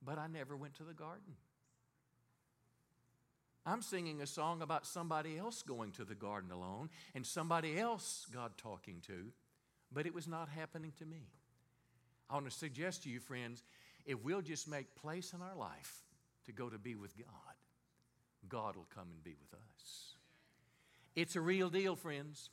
but 0.03 0.19
I 0.19 0.29
never 0.29 0.57
went 0.57 0.75
to 0.77 0.85
the 0.85 0.95
garden. 0.95 1.35
I'm 3.67 3.81
singing 3.81 4.21
a 4.21 4.27
song 4.27 4.61
about 4.61 4.87
somebody 4.87 5.39
else 5.39 5.63
going 5.63 5.93
to 5.93 6.05
the 6.05 6.15
garden 6.15 6.51
alone 6.51 6.91
and 7.15 7.25
somebody 7.25 7.79
else 7.79 8.27
God 8.33 8.53
talking 8.59 9.01
to, 9.07 9.33
but 9.91 10.07
it 10.07 10.15
was 10.15 10.29
not 10.29 10.49
happening 10.49 10.93
to 10.99 11.07
me. 11.07 11.29
I 12.29 12.35
want 12.35 12.47
to 12.47 12.53
suggest 12.53 13.05
to 13.05 13.09
you, 13.09 13.21
friends, 13.21 13.63
if 14.05 14.23
we'll 14.23 14.43
just 14.43 14.69
make 14.69 14.95
place 14.95 15.33
in 15.33 15.41
our 15.41 15.57
life 15.57 16.03
to 16.45 16.53
go 16.53 16.69
to 16.69 16.79
be 16.79 16.95
with 16.95 17.17
God, 17.17 17.29
God 18.49 18.77
will 18.77 18.87
come 18.95 19.09
and 19.11 19.25
be 19.25 19.35
with 19.41 19.55
us. 19.55 20.15
It's 21.17 21.37
a 21.37 21.41
real 21.41 21.71
deal, 21.71 21.97
friends. 21.97 22.51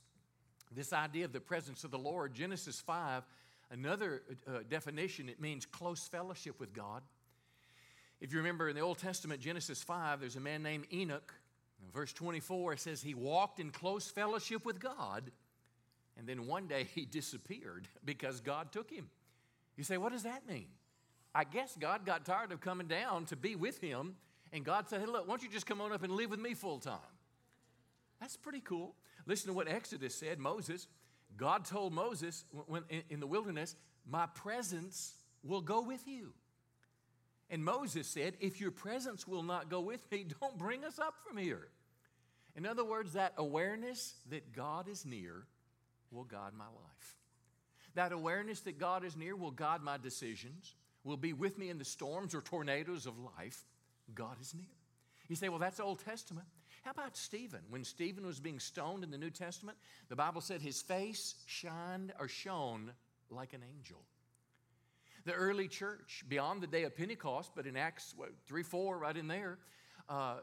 This 0.72 0.94
idea 0.94 1.26
of 1.26 1.34
the 1.34 1.42
presence 1.42 1.84
of 1.84 1.92
the 1.92 2.00
Lord, 2.00 2.34
Genesis 2.34 2.80
5, 2.80 3.24
another 3.72 4.22
uh, 4.48 4.60
definition, 4.70 5.28
it 5.28 5.42
means 5.42 5.66
close 5.66 6.08
fellowship 6.08 6.60
with 6.60 6.74
God. 6.74 7.02
If 8.22 8.32
you 8.32 8.38
remember 8.38 8.70
in 8.70 8.76
the 8.76 8.82
Old 8.82 9.00
Testament, 9.00 9.42
Genesis 9.42 9.82
5, 9.82 10.22
there's 10.22 10.36
a 10.36 10.40
man 10.40 10.62
named 10.62 10.86
Enoch. 10.94 11.34
In 11.84 11.92
verse 11.92 12.14
24, 12.14 12.74
it 12.74 12.80
says 12.80 13.02
he 13.02 13.16
walked 13.16 13.60
in 13.60 13.72
close 13.72 14.12
fellowship 14.12 14.64
with 14.64 14.80
God, 14.80 15.32
and 16.16 16.28
then 16.28 16.46
one 16.46 16.68
day 16.68 16.84
he 16.96 17.06
disappeared 17.06 17.88
because 18.06 18.40
God 18.40 18.72
took 18.72 18.92
him. 18.92 19.10
You 19.76 19.84
say, 19.84 19.98
what 19.98 20.12
does 20.12 20.24
that 20.24 20.48
mean? 20.48 20.68
I 21.34 21.46
guess 21.46 21.76
God 21.80 22.06
got 22.06 22.24
tired 22.24 22.52
of 22.52 22.62
coming 22.62 22.88
down 22.88 23.26
to 23.26 23.36
be 23.36 23.56
with 23.56 23.82
him, 23.82 24.16
and 24.54 24.64
God 24.66 24.90
said, 24.90 25.00
Hey, 25.00 25.08
look, 25.08 25.28
why 25.28 25.32
don't 25.32 25.44
you 25.44 25.50
just 25.50 25.66
come 25.66 25.82
on 25.82 25.92
up 25.92 26.04
and 26.04 26.14
live 26.14 26.30
with 26.30 26.42
me 26.42 26.54
full 26.54 26.78
time? 26.80 27.00
That's 28.20 28.36
pretty 28.36 28.60
cool. 28.60 28.96
Listen 29.26 29.48
to 29.48 29.54
what 29.54 29.68
Exodus 29.68 30.14
said 30.14 30.40
Moses. 30.40 30.88
God 31.38 31.64
told 31.64 31.94
Moses 31.94 32.44
when, 32.68 32.84
in 33.10 33.22
the 33.22 33.28
wilderness, 33.28 33.76
My 34.06 34.26
presence 34.28 35.14
will 35.42 35.62
go 35.62 35.82
with 35.82 36.06
you. 36.06 36.34
And 37.52 37.64
Moses 37.66 38.08
said, 38.08 38.36
If 38.40 38.60
your 38.60 38.72
presence 38.72 39.28
will 39.28 39.44
not 39.44 39.70
go 39.70 39.82
with 39.82 40.10
me, 40.10 40.26
don't 40.42 40.58
bring 40.58 40.84
us 40.84 40.98
up 40.98 41.16
from 41.28 41.38
here. 41.38 41.68
In 42.56 42.66
other 42.66 42.84
words, 42.84 43.14
that 43.14 43.34
awareness 43.38 44.16
that 44.30 44.54
God 44.54 44.88
is 44.88 45.06
near 45.06 45.46
will 46.10 46.24
guide 46.24 46.54
my 46.58 46.66
life. 46.66 47.18
That 47.94 48.14
awareness 48.14 48.62
that 48.62 48.80
God 48.80 49.04
is 49.04 49.16
near 49.16 49.36
will 49.36 49.52
guide 49.52 49.82
my 49.82 49.98
decisions 49.98 50.76
will 51.04 51.18
be 51.18 51.34
with 51.34 51.58
me 51.58 51.70
in 51.70 51.78
the 51.78 51.86
storms 51.86 52.36
or 52.36 52.42
tornadoes 52.42 53.06
of 53.06 53.14
life, 53.38 53.64
God 54.14 54.38
is 54.40 54.54
near. 54.54 54.66
You 55.28 55.36
say, 55.36 55.50
well, 55.50 55.60
that's 55.60 55.80
Old 55.80 56.04
Testament. 56.04 56.48
How 56.84 56.92
about 56.92 57.16
Stephen? 57.16 57.62
When 57.70 57.84
Stephen 57.84 58.26
was 58.26 58.40
being 58.40 58.60
stoned 58.60 59.04
in 59.04 59.12
the 59.12 59.18
New 59.18 59.30
Testament, 59.30 59.78
the 60.10 60.16
Bible 60.16 60.42
said 60.42 60.62
his 60.62 60.82
face 60.82 61.36
shined 61.46 62.14
or 62.20 62.28
shone 62.28 62.92
like 63.30 63.54
an 63.54 63.62
angel. 63.78 64.02
The 65.26 65.34
early 65.34 65.68
church, 65.68 66.24
beyond 66.28 66.62
the 66.62 66.68
day 66.68 66.84
of 66.84 66.96
Pentecost, 66.96 67.52
but 67.56 67.68
in 67.68 67.78
Acts 67.78 68.14
what, 68.16 68.30
3 68.48 68.64
4, 68.64 68.98
right 68.98 69.16
in 69.16 69.28
there, 69.28 69.60
uh, 70.10 70.36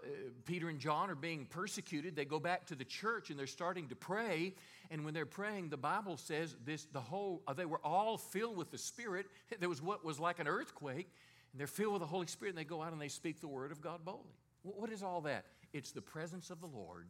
Peter 0.47 0.71
and 0.71 0.79
John 0.79 1.11
are 1.11 1.14
being 1.14 1.45
persecuted. 1.45 2.17
They 2.17 2.25
go 2.25 2.41
back 2.41 2.67
to 2.67 2.75
the 2.75 2.85
church 2.85 3.29
and 3.29 3.38
they're 3.38 3.47
starting 3.47 3.88
to 3.88 3.97
pray. 3.97 4.55
And 4.91 5.05
when 5.05 5.12
they're 5.12 5.27
praying, 5.27 5.69
the 5.69 5.77
Bible 5.77 6.17
says 6.17 6.57
this 6.64 6.87
the 6.87 7.01
whole, 7.01 7.43
uh, 7.47 7.53
they 7.53 7.67
were 7.67 7.81
all 7.85 8.17
filled 8.17 8.57
with 8.57 8.71
the 8.71 8.79
Spirit. 8.79 9.27
There 9.61 9.69
was 9.69 9.83
what 9.83 10.05
was 10.05 10.19
like 10.19 10.38
an 10.38 10.49
earthquake. 10.49 11.12
And 11.53 11.61
they're 11.61 11.67
filled 11.67 11.95
with 11.95 12.01
the 12.01 12.07
Holy 12.07 12.27
Spirit 12.27 12.51
and 12.51 12.59
they 12.59 12.64
go 12.64 12.83
out 12.83 12.93
and 12.93 13.01
they 13.01 13.09
speak 13.09 13.41
the 13.41 13.49
word 13.49 13.73
of 13.73 13.81
God 13.81 14.05
boldly. 14.05 14.33
What 14.62 14.91
is 14.91 15.03
all 15.03 15.21
that? 15.23 15.45
It's 15.73 15.93
the 15.93 16.03
presence 16.03 16.51
of 16.51 16.61
the 16.61 16.67
Lord 16.67 17.09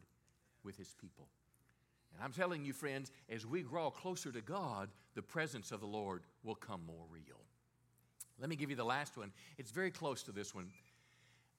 with 0.63 0.77
his 0.77 0.93
people. 0.99 1.27
And 2.13 2.23
I'm 2.23 2.33
telling 2.33 2.65
you, 2.65 2.73
friends, 2.73 3.11
as 3.29 3.45
we 3.45 3.61
grow 3.61 3.89
closer 3.89 4.31
to 4.31 4.41
God, 4.41 4.89
the 5.15 5.21
presence 5.21 5.71
of 5.71 5.79
the 5.79 5.87
Lord 5.87 6.23
will 6.43 6.55
come 6.55 6.81
more 6.85 7.05
real. 7.09 7.39
Let 8.39 8.49
me 8.49 8.55
give 8.55 8.69
you 8.69 8.75
the 8.75 8.85
last 8.85 9.17
one. 9.17 9.31
It's 9.57 9.71
very 9.71 9.91
close 9.91 10.23
to 10.23 10.31
this 10.31 10.55
one. 10.55 10.69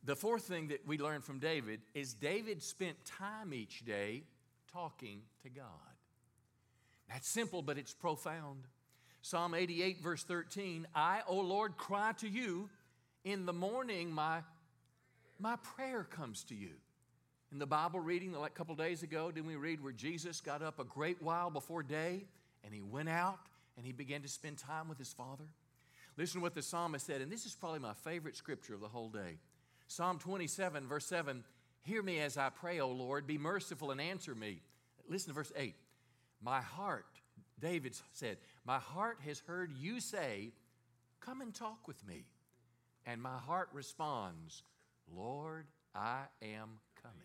The 0.05 0.17
fourth 0.17 0.45
thing 0.45 0.69
that 0.69 0.87
we 0.87 0.97
learn 0.97 1.21
from 1.21 1.39
David 1.39 1.81
is 1.95 2.15
David 2.15 2.63
spent 2.63 2.97
time 3.05 3.53
each 3.53 3.85
day 3.85 4.23
talking 4.73 5.21
to 5.43 5.51
God. 5.51 5.67
That's 7.09 7.29
simple, 7.29 7.61
but 7.61 7.77
it's 7.77 7.93
profound. 7.93 8.65
Psalm 9.23 9.55
88, 9.55 10.01
verse 10.01 10.23
13 10.23 10.87
I, 10.95 11.21
O 11.27 11.37
Lord, 11.37 11.77
cry 11.77 12.13
to 12.19 12.29
you. 12.29 12.71
In 13.25 13.45
the 13.45 13.53
morning, 13.53 14.11
my, 14.11 14.39
my 15.39 15.57
prayer 15.57 16.05
comes 16.05 16.45
to 16.45 16.55
you. 16.55 16.71
In 17.53 17.59
the 17.59 17.67
Bible 17.67 18.01
reading, 18.01 18.35
a 18.35 18.49
couple 18.49 18.75
days 18.77 19.03
ago, 19.03 19.31
didn't 19.31 19.49
we 19.49 19.57
read 19.57 19.83
where 19.83 19.93
Jesus 19.93 20.41
got 20.41 20.63
up 20.63 20.79
a 20.79 20.85
great 20.85 21.21
while 21.21 21.51
before 21.51 21.83
day 21.83 22.25
and 22.65 22.73
he 22.73 22.81
went 22.81 23.09
out 23.09 23.41
and 23.77 23.85
he 23.85 23.93
began 23.93 24.23
to 24.23 24.29
spend 24.29 24.57
time 24.57 24.89
with 24.89 24.99
his 24.99 25.13
Father? 25.13 25.45
Listen 26.21 26.41
to 26.41 26.43
what 26.43 26.55
the 26.55 26.61
psalmist 26.61 27.07
said, 27.07 27.23
and 27.23 27.33
this 27.33 27.47
is 27.47 27.55
probably 27.55 27.79
my 27.79 27.95
favorite 27.95 28.37
scripture 28.37 28.75
of 28.75 28.81
the 28.83 28.89
whole 28.89 29.09
day. 29.09 29.39
Psalm 29.87 30.19
27, 30.19 30.87
verse 30.87 31.07
7 31.07 31.43
Hear 31.81 32.03
me 32.03 32.19
as 32.19 32.37
I 32.37 32.51
pray, 32.51 32.79
O 32.79 32.91
Lord, 32.91 33.27
be 33.27 33.39
merciful 33.39 33.91
and 33.91 34.03
answer 34.03 34.35
me. 34.35 34.61
Listen 35.09 35.29
to 35.29 35.35
verse 35.35 35.51
8. 35.57 35.75
My 36.43 36.61
heart, 36.61 37.07
David 37.59 37.97
said, 38.13 38.37
My 38.67 38.77
heart 38.77 39.17
has 39.25 39.39
heard 39.47 39.73
you 39.73 39.99
say, 39.99 40.53
Come 41.21 41.41
and 41.41 41.55
talk 41.55 41.89
with 41.89 42.07
me. 42.07 42.27
And 43.07 43.23
my 43.23 43.39
heart 43.39 43.71
responds, 43.73 44.63
Lord, 45.17 45.65
I 45.95 46.25
am 46.43 46.81
coming. 47.03 47.17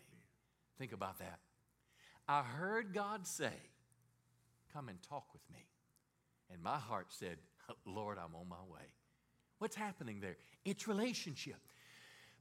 Think 0.78 0.92
about 0.92 1.18
that. 1.18 1.40
I 2.26 2.40
heard 2.40 2.94
God 2.94 3.26
say, 3.26 3.52
Come 4.72 4.88
and 4.88 5.02
talk 5.02 5.26
with 5.34 5.42
me. 5.52 5.66
And 6.50 6.62
my 6.62 6.78
heart 6.78 7.08
said, 7.10 7.36
Lord, 7.86 8.18
I'm 8.18 8.34
on 8.34 8.48
my 8.48 8.62
way. 8.72 8.84
What's 9.58 9.76
happening 9.76 10.20
there? 10.20 10.36
It's 10.64 10.86
relationship. 10.86 11.56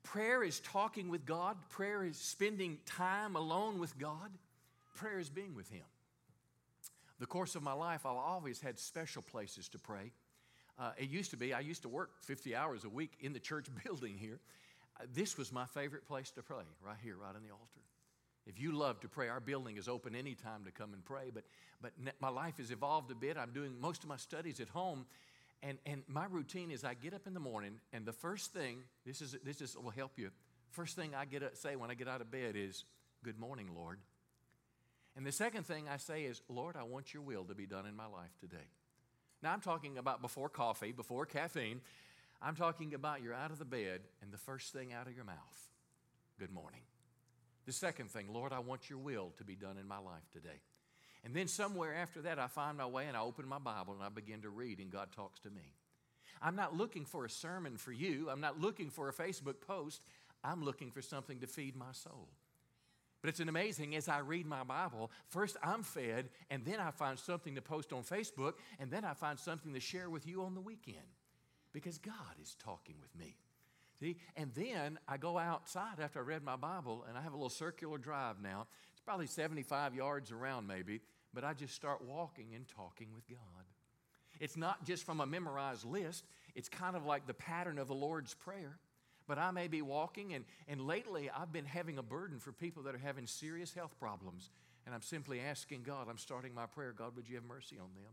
Prayer 0.03 0.43
is 0.43 0.59
talking 0.59 1.09
with 1.09 1.25
God, 1.25 1.57
prayer 1.69 2.03
is 2.03 2.17
spending 2.17 2.77
time 2.85 3.35
alone 3.35 3.79
with 3.79 3.97
God, 3.97 4.29
prayer 4.95 5.19
is 5.19 5.29
being 5.29 5.55
with 5.55 5.69
Him. 5.69 5.85
The 7.19 7.25
course 7.25 7.55
of 7.55 7.63
my 7.63 7.73
life, 7.73 8.05
I've 8.05 8.15
always 8.15 8.61
had 8.61 8.77
special 8.77 9.21
places 9.21 9.67
to 9.69 9.79
pray. 9.79 10.11
Uh, 10.77 10.91
it 10.97 11.09
used 11.09 11.31
to 11.31 11.37
be, 11.37 11.53
I 11.53 11.61
used 11.61 11.81
to 11.83 11.89
work 11.89 12.11
50 12.21 12.55
hours 12.55 12.83
a 12.83 12.89
week 12.89 13.13
in 13.21 13.33
the 13.33 13.39
church 13.39 13.67
building 13.83 14.17
here. 14.17 14.39
Uh, 14.99 15.05
this 15.13 15.37
was 15.37 15.51
my 15.51 15.65
favorite 15.65 16.05
place 16.05 16.29
to 16.31 16.43
pray, 16.43 16.65
right 16.85 16.97
here, 17.01 17.15
right 17.19 17.35
on 17.35 17.41
the 17.41 17.51
altar. 17.51 17.81
If 18.45 18.59
you 18.59 18.71
love 18.71 18.99
to 19.01 19.07
pray, 19.07 19.27
our 19.27 19.39
building 19.39 19.77
is 19.77 19.87
open 19.87 20.15
anytime 20.15 20.65
to 20.65 20.71
come 20.71 20.93
and 20.93 21.03
pray. 21.03 21.31
But, 21.33 21.43
but 21.81 21.93
my 22.19 22.29
life 22.29 22.57
has 22.57 22.71
evolved 22.71 23.11
a 23.11 23.15
bit. 23.15 23.37
I'm 23.37 23.51
doing 23.51 23.79
most 23.79 24.03
of 24.03 24.09
my 24.09 24.17
studies 24.17 24.59
at 24.59 24.69
home, 24.69 25.05
and, 25.63 25.79
and 25.85 26.03
my 26.07 26.25
routine 26.29 26.69
is 26.69 26.83
I 26.83 26.93
get 26.93 27.13
up 27.13 27.25
in 27.25 27.33
the 27.33 27.39
morning, 27.39 27.79
and 27.91 28.05
the 28.05 28.13
first 28.13 28.53
thing, 28.53 28.79
this, 29.05 29.21
is, 29.21 29.35
this 29.43 29.61
is, 29.61 29.75
will 29.75 29.89
help 29.89 30.11
you. 30.17 30.29
First 30.71 30.95
thing 30.95 31.15
I 31.15 31.25
get 31.25 31.41
up, 31.41 31.55
say 31.55 31.75
when 31.75 31.89
I 31.89 31.95
get 31.95 32.07
out 32.07 32.21
of 32.21 32.29
bed 32.29 32.55
is, 32.55 32.83
Good 33.23 33.39
morning, 33.39 33.69
Lord. 33.75 33.97
And 35.15 35.25
the 35.25 35.31
second 35.31 35.65
thing 35.65 35.89
I 35.89 35.97
say 35.97 36.25
is, 36.25 36.41
Lord, 36.47 36.75
I 36.75 36.83
want 36.83 37.11
your 37.11 37.23
will 37.23 37.45
to 37.45 37.55
be 37.55 37.65
done 37.65 37.87
in 37.87 37.95
my 37.95 38.05
life 38.05 38.37
today. 38.39 38.67
Now, 39.41 39.51
I'm 39.51 39.61
talking 39.61 39.97
about 39.97 40.21
before 40.21 40.49
coffee, 40.49 40.91
before 40.91 41.25
caffeine. 41.25 41.81
I'm 42.39 42.55
talking 42.55 42.93
about 42.93 43.23
you're 43.23 43.33
out 43.33 43.49
of 43.49 43.57
the 43.57 43.65
bed, 43.65 44.01
and 44.21 44.31
the 44.31 44.37
first 44.37 44.73
thing 44.73 44.93
out 44.93 45.07
of 45.07 45.15
your 45.15 45.25
mouth, 45.25 45.69
Good 46.37 46.51
morning. 46.51 46.81
The 47.65 47.73
second 47.73 48.11
thing, 48.11 48.27
Lord, 48.31 48.53
I 48.53 48.59
want 48.59 48.89
your 48.89 48.99
will 48.99 49.31
to 49.37 49.43
be 49.43 49.55
done 49.55 49.77
in 49.77 49.87
my 49.87 49.97
life 49.97 50.29
today. 50.31 50.61
And 51.23 51.35
then 51.35 51.47
somewhere 51.47 51.95
after 51.95 52.21
that, 52.21 52.37
I 52.37 52.47
find 52.47 52.77
my 52.77 52.85
way 52.85 53.07
and 53.07 53.17
I 53.17 53.21
open 53.21 53.47
my 53.47 53.57
Bible 53.57 53.93
and 53.93 54.03
I 54.03 54.09
begin 54.09 54.41
to 54.41 54.49
read, 54.49 54.79
and 54.79 54.91
God 54.91 55.09
talks 55.15 55.39
to 55.41 55.49
me. 55.49 55.73
I'm 56.41 56.55
not 56.55 56.75
looking 56.75 57.05
for 57.05 57.25
a 57.25 57.29
sermon 57.29 57.77
for 57.77 57.91
you, 57.91 58.29
I'm 58.29 58.41
not 58.41 58.61
looking 58.61 58.89
for 58.89 59.09
a 59.09 59.13
Facebook 59.13 59.61
post. 59.65 60.01
I'm 60.45 60.63
looking 60.63 60.91
for 60.91 61.01
something 61.01 61.39
to 61.39 61.47
feed 61.47 61.75
my 61.75 61.91
soul. 61.91 62.29
But 63.21 63.29
it's 63.29 63.39
an 63.39 63.49
amazing 63.49 63.95
as 63.95 64.07
I 64.07 64.19
read 64.19 64.45
my 64.45 64.63
Bible, 64.63 65.09
first 65.29 65.57
I'm 65.63 65.81
fed, 65.81 66.29
and 66.51 66.63
then 66.63 66.79
I 66.79 66.91
find 66.91 67.17
something 67.17 67.55
to 67.55 67.61
post 67.61 67.91
on 67.91 68.03
Facebook, 68.03 68.53
and 68.79 68.91
then 68.91 69.03
I 69.03 69.15
find 69.15 69.39
something 69.39 69.73
to 69.73 69.79
share 69.79 70.11
with 70.11 70.27
you 70.27 70.43
on 70.43 70.53
the 70.53 70.61
weekend 70.61 70.97
because 71.73 71.97
God 71.97 72.13
is 72.39 72.55
talking 72.63 72.95
with 73.01 73.15
me. 73.17 73.35
See? 73.99 74.17
And 74.35 74.51
then 74.53 74.99
I 75.07 75.17
go 75.17 75.37
outside 75.37 75.99
after 76.01 76.19
I 76.19 76.23
read 76.23 76.43
my 76.43 76.55
Bible, 76.57 77.05
and 77.07 77.17
I 77.17 77.21
have 77.21 77.33
a 77.33 77.37
little 77.37 77.49
circular 77.49 77.97
drive 77.97 78.41
now. 78.41 78.67
It's 78.91 79.01
probably 79.01 79.27
75 79.27 79.95
yards 79.95 80.31
around, 80.31 80.67
maybe 80.67 81.01
but 81.35 81.43
I 81.43 81.53
just 81.53 81.75
start 81.75 82.01
walking 82.01 82.55
and 82.55 82.65
talking 82.67 83.09
with 83.13 83.27
God. 83.27 83.37
It's 84.39 84.57
not 84.57 84.85
just 84.85 85.03
from 85.03 85.19
a 85.19 85.25
memorized 85.25 85.85
list, 85.85 86.23
it's 86.55 86.69
kind 86.69 86.95
of 86.95 87.05
like 87.05 87.27
the 87.27 87.33
pattern 87.33 87.77
of 87.77 87.87
the 87.87 87.93
Lord's 87.93 88.33
Prayer. 88.33 88.79
But 89.27 89.39
I 89.39 89.51
may 89.51 89.67
be 89.67 89.81
walking, 89.81 90.33
and, 90.33 90.45
and 90.67 90.81
lately 90.81 91.29
I've 91.35 91.51
been 91.51 91.65
having 91.65 91.97
a 91.97 92.03
burden 92.03 92.39
for 92.39 92.51
people 92.51 92.83
that 92.83 92.95
are 92.95 92.99
having 92.99 93.27
serious 93.27 93.73
health 93.73 93.95
problems. 93.99 94.51
And 94.85 94.93
I'm 94.93 95.01
simply 95.01 95.41
asking 95.41 95.81
God, 95.81 96.07
I'm 96.09 96.19
starting 96.19 96.53
my 96.53 96.67
prayer, 96.67 96.93
God, 96.93 97.15
would 97.15 97.27
you 97.27 97.35
have 97.35 97.43
mercy 97.43 97.77
on 97.77 97.89
them? 97.95 98.11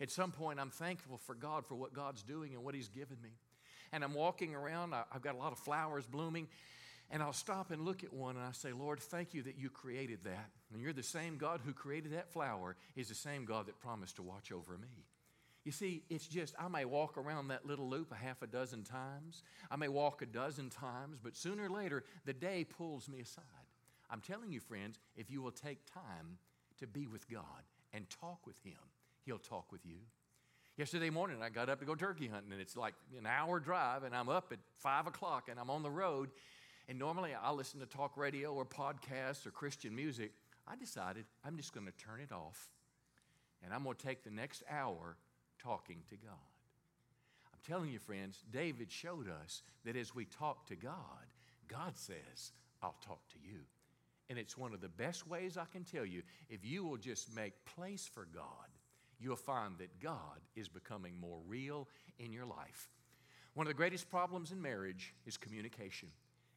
At 0.00 0.10
some 0.10 0.30
point, 0.30 0.60
I'm 0.60 0.70
thankful 0.70 1.18
for 1.18 1.34
God 1.34 1.66
for 1.66 1.74
what 1.74 1.92
God's 1.92 2.22
doing 2.22 2.54
and 2.54 2.62
what 2.62 2.74
He's 2.74 2.88
given 2.88 3.16
me. 3.20 3.30
And 3.92 4.04
I'm 4.04 4.14
walking 4.14 4.54
around, 4.54 4.94
I've 4.94 5.22
got 5.22 5.34
a 5.34 5.38
lot 5.38 5.52
of 5.52 5.58
flowers 5.58 6.06
blooming, 6.06 6.48
and 7.10 7.22
I'll 7.22 7.32
stop 7.32 7.70
and 7.70 7.84
look 7.84 8.02
at 8.02 8.12
one 8.12 8.36
and 8.36 8.44
I 8.44 8.52
say, 8.52 8.72
Lord, 8.72 9.00
thank 9.00 9.32
you 9.32 9.42
that 9.44 9.56
you 9.56 9.70
created 9.70 10.24
that. 10.24 10.50
And 10.72 10.82
you're 10.82 10.92
the 10.92 11.02
same 11.02 11.36
God 11.36 11.60
who 11.64 11.72
created 11.72 12.12
that 12.12 12.32
flower, 12.32 12.76
is 12.96 13.08
the 13.08 13.14
same 13.14 13.44
God 13.44 13.66
that 13.66 13.78
promised 13.78 14.16
to 14.16 14.22
watch 14.22 14.50
over 14.50 14.76
me. 14.76 15.04
You 15.64 15.72
see, 15.72 16.04
it's 16.08 16.26
just, 16.26 16.54
I 16.58 16.68
may 16.68 16.84
walk 16.84 17.18
around 17.18 17.48
that 17.48 17.66
little 17.66 17.88
loop 17.88 18.12
a 18.12 18.16
half 18.16 18.40
a 18.42 18.46
dozen 18.46 18.84
times. 18.84 19.42
I 19.68 19.74
may 19.76 19.88
walk 19.88 20.22
a 20.22 20.26
dozen 20.26 20.70
times, 20.70 21.18
but 21.22 21.36
sooner 21.36 21.64
or 21.64 21.70
later, 21.70 22.04
the 22.24 22.32
day 22.32 22.64
pulls 22.64 23.08
me 23.08 23.20
aside. 23.20 23.44
I'm 24.08 24.20
telling 24.20 24.52
you, 24.52 24.60
friends, 24.60 25.00
if 25.16 25.28
you 25.28 25.42
will 25.42 25.50
take 25.50 25.78
time 25.92 26.38
to 26.78 26.86
be 26.86 27.08
with 27.08 27.28
God 27.28 27.42
and 27.92 28.08
talk 28.08 28.46
with 28.46 28.58
Him, 28.62 28.78
He'll 29.24 29.38
talk 29.38 29.72
with 29.72 29.84
you. 29.84 29.98
Yesterday 30.76 31.08
morning, 31.08 31.38
I 31.42 31.48
got 31.48 31.70
up 31.70 31.80
to 31.80 31.86
go 31.86 31.94
turkey 31.94 32.28
hunting, 32.28 32.52
and 32.52 32.60
it's 32.60 32.76
like 32.76 32.92
an 33.16 33.24
hour 33.24 33.58
drive, 33.60 34.02
and 34.02 34.14
I'm 34.14 34.28
up 34.28 34.52
at 34.52 34.58
five 34.76 35.06
o'clock, 35.06 35.48
and 35.48 35.58
I'm 35.58 35.70
on 35.70 35.82
the 35.82 35.90
road. 35.90 36.28
And 36.86 36.98
normally, 36.98 37.30
I 37.34 37.50
listen 37.50 37.80
to 37.80 37.86
talk 37.86 38.18
radio 38.18 38.52
or 38.52 38.66
podcasts 38.66 39.46
or 39.46 39.52
Christian 39.52 39.96
music. 39.96 40.32
I 40.68 40.76
decided 40.76 41.24
I'm 41.46 41.56
just 41.56 41.72
going 41.72 41.86
to 41.86 41.92
turn 41.92 42.20
it 42.20 42.30
off, 42.30 42.68
and 43.64 43.72
I'm 43.72 43.84
going 43.84 43.96
to 43.96 44.06
take 44.06 44.22
the 44.22 44.30
next 44.30 44.64
hour 44.70 45.16
talking 45.58 46.02
to 46.10 46.16
God. 46.16 46.52
I'm 47.54 47.60
telling 47.66 47.90
you, 47.90 47.98
friends, 47.98 48.44
David 48.52 48.92
showed 48.92 49.30
us 49.30 49.62
that 49.86 49.96
as 49.96 50.14
we 50.14 50.26
talk 50.26 50.66
to 50.66 50.76
God, 50.76 50.92
God 51.68 51.96
says, 51.96 52.52
I'll 52.82 52.96
talk 53.00 53.26
to 53.30 53.38
you. 53.42 53.60
And 54.28 54.38
it's 54.38 54.58
one 54.58 54.74
of 54.74 54.82
the 54.82 54.90
best 54.90 55.26
ways 55.26 55.56
I 55.56 55.64
can 55.72 55.84
tell 55.84 56.04
you 56.04 56.20
if 56.50 56.66
you 56.66 56.84
will 56.84 56.98
just 56.98 57.34
make 57.34 57.54
place 57.64 58.06
for 58.12 58.26
God 58.34 58.68
you'll 59.20 59.36
find 59.36 59.78
that 59.78 60.00
God 60.00 60.40
is 60.54 60.68
becoming 60.68 61.18
more 61.20 61.38
real 61.46 61.88
in 62.18 62.32
your 62.32 62.46
life. 62.46 62.88
One 63.54 63.66
of 63.66 63.70
the 63.70 63.74
greatest 63.74 64.10
problems 64.10 64.52
in 64.52 64.60
marriage 64.60 65.14
is 65.26 65.36
communication. 65.36 66.08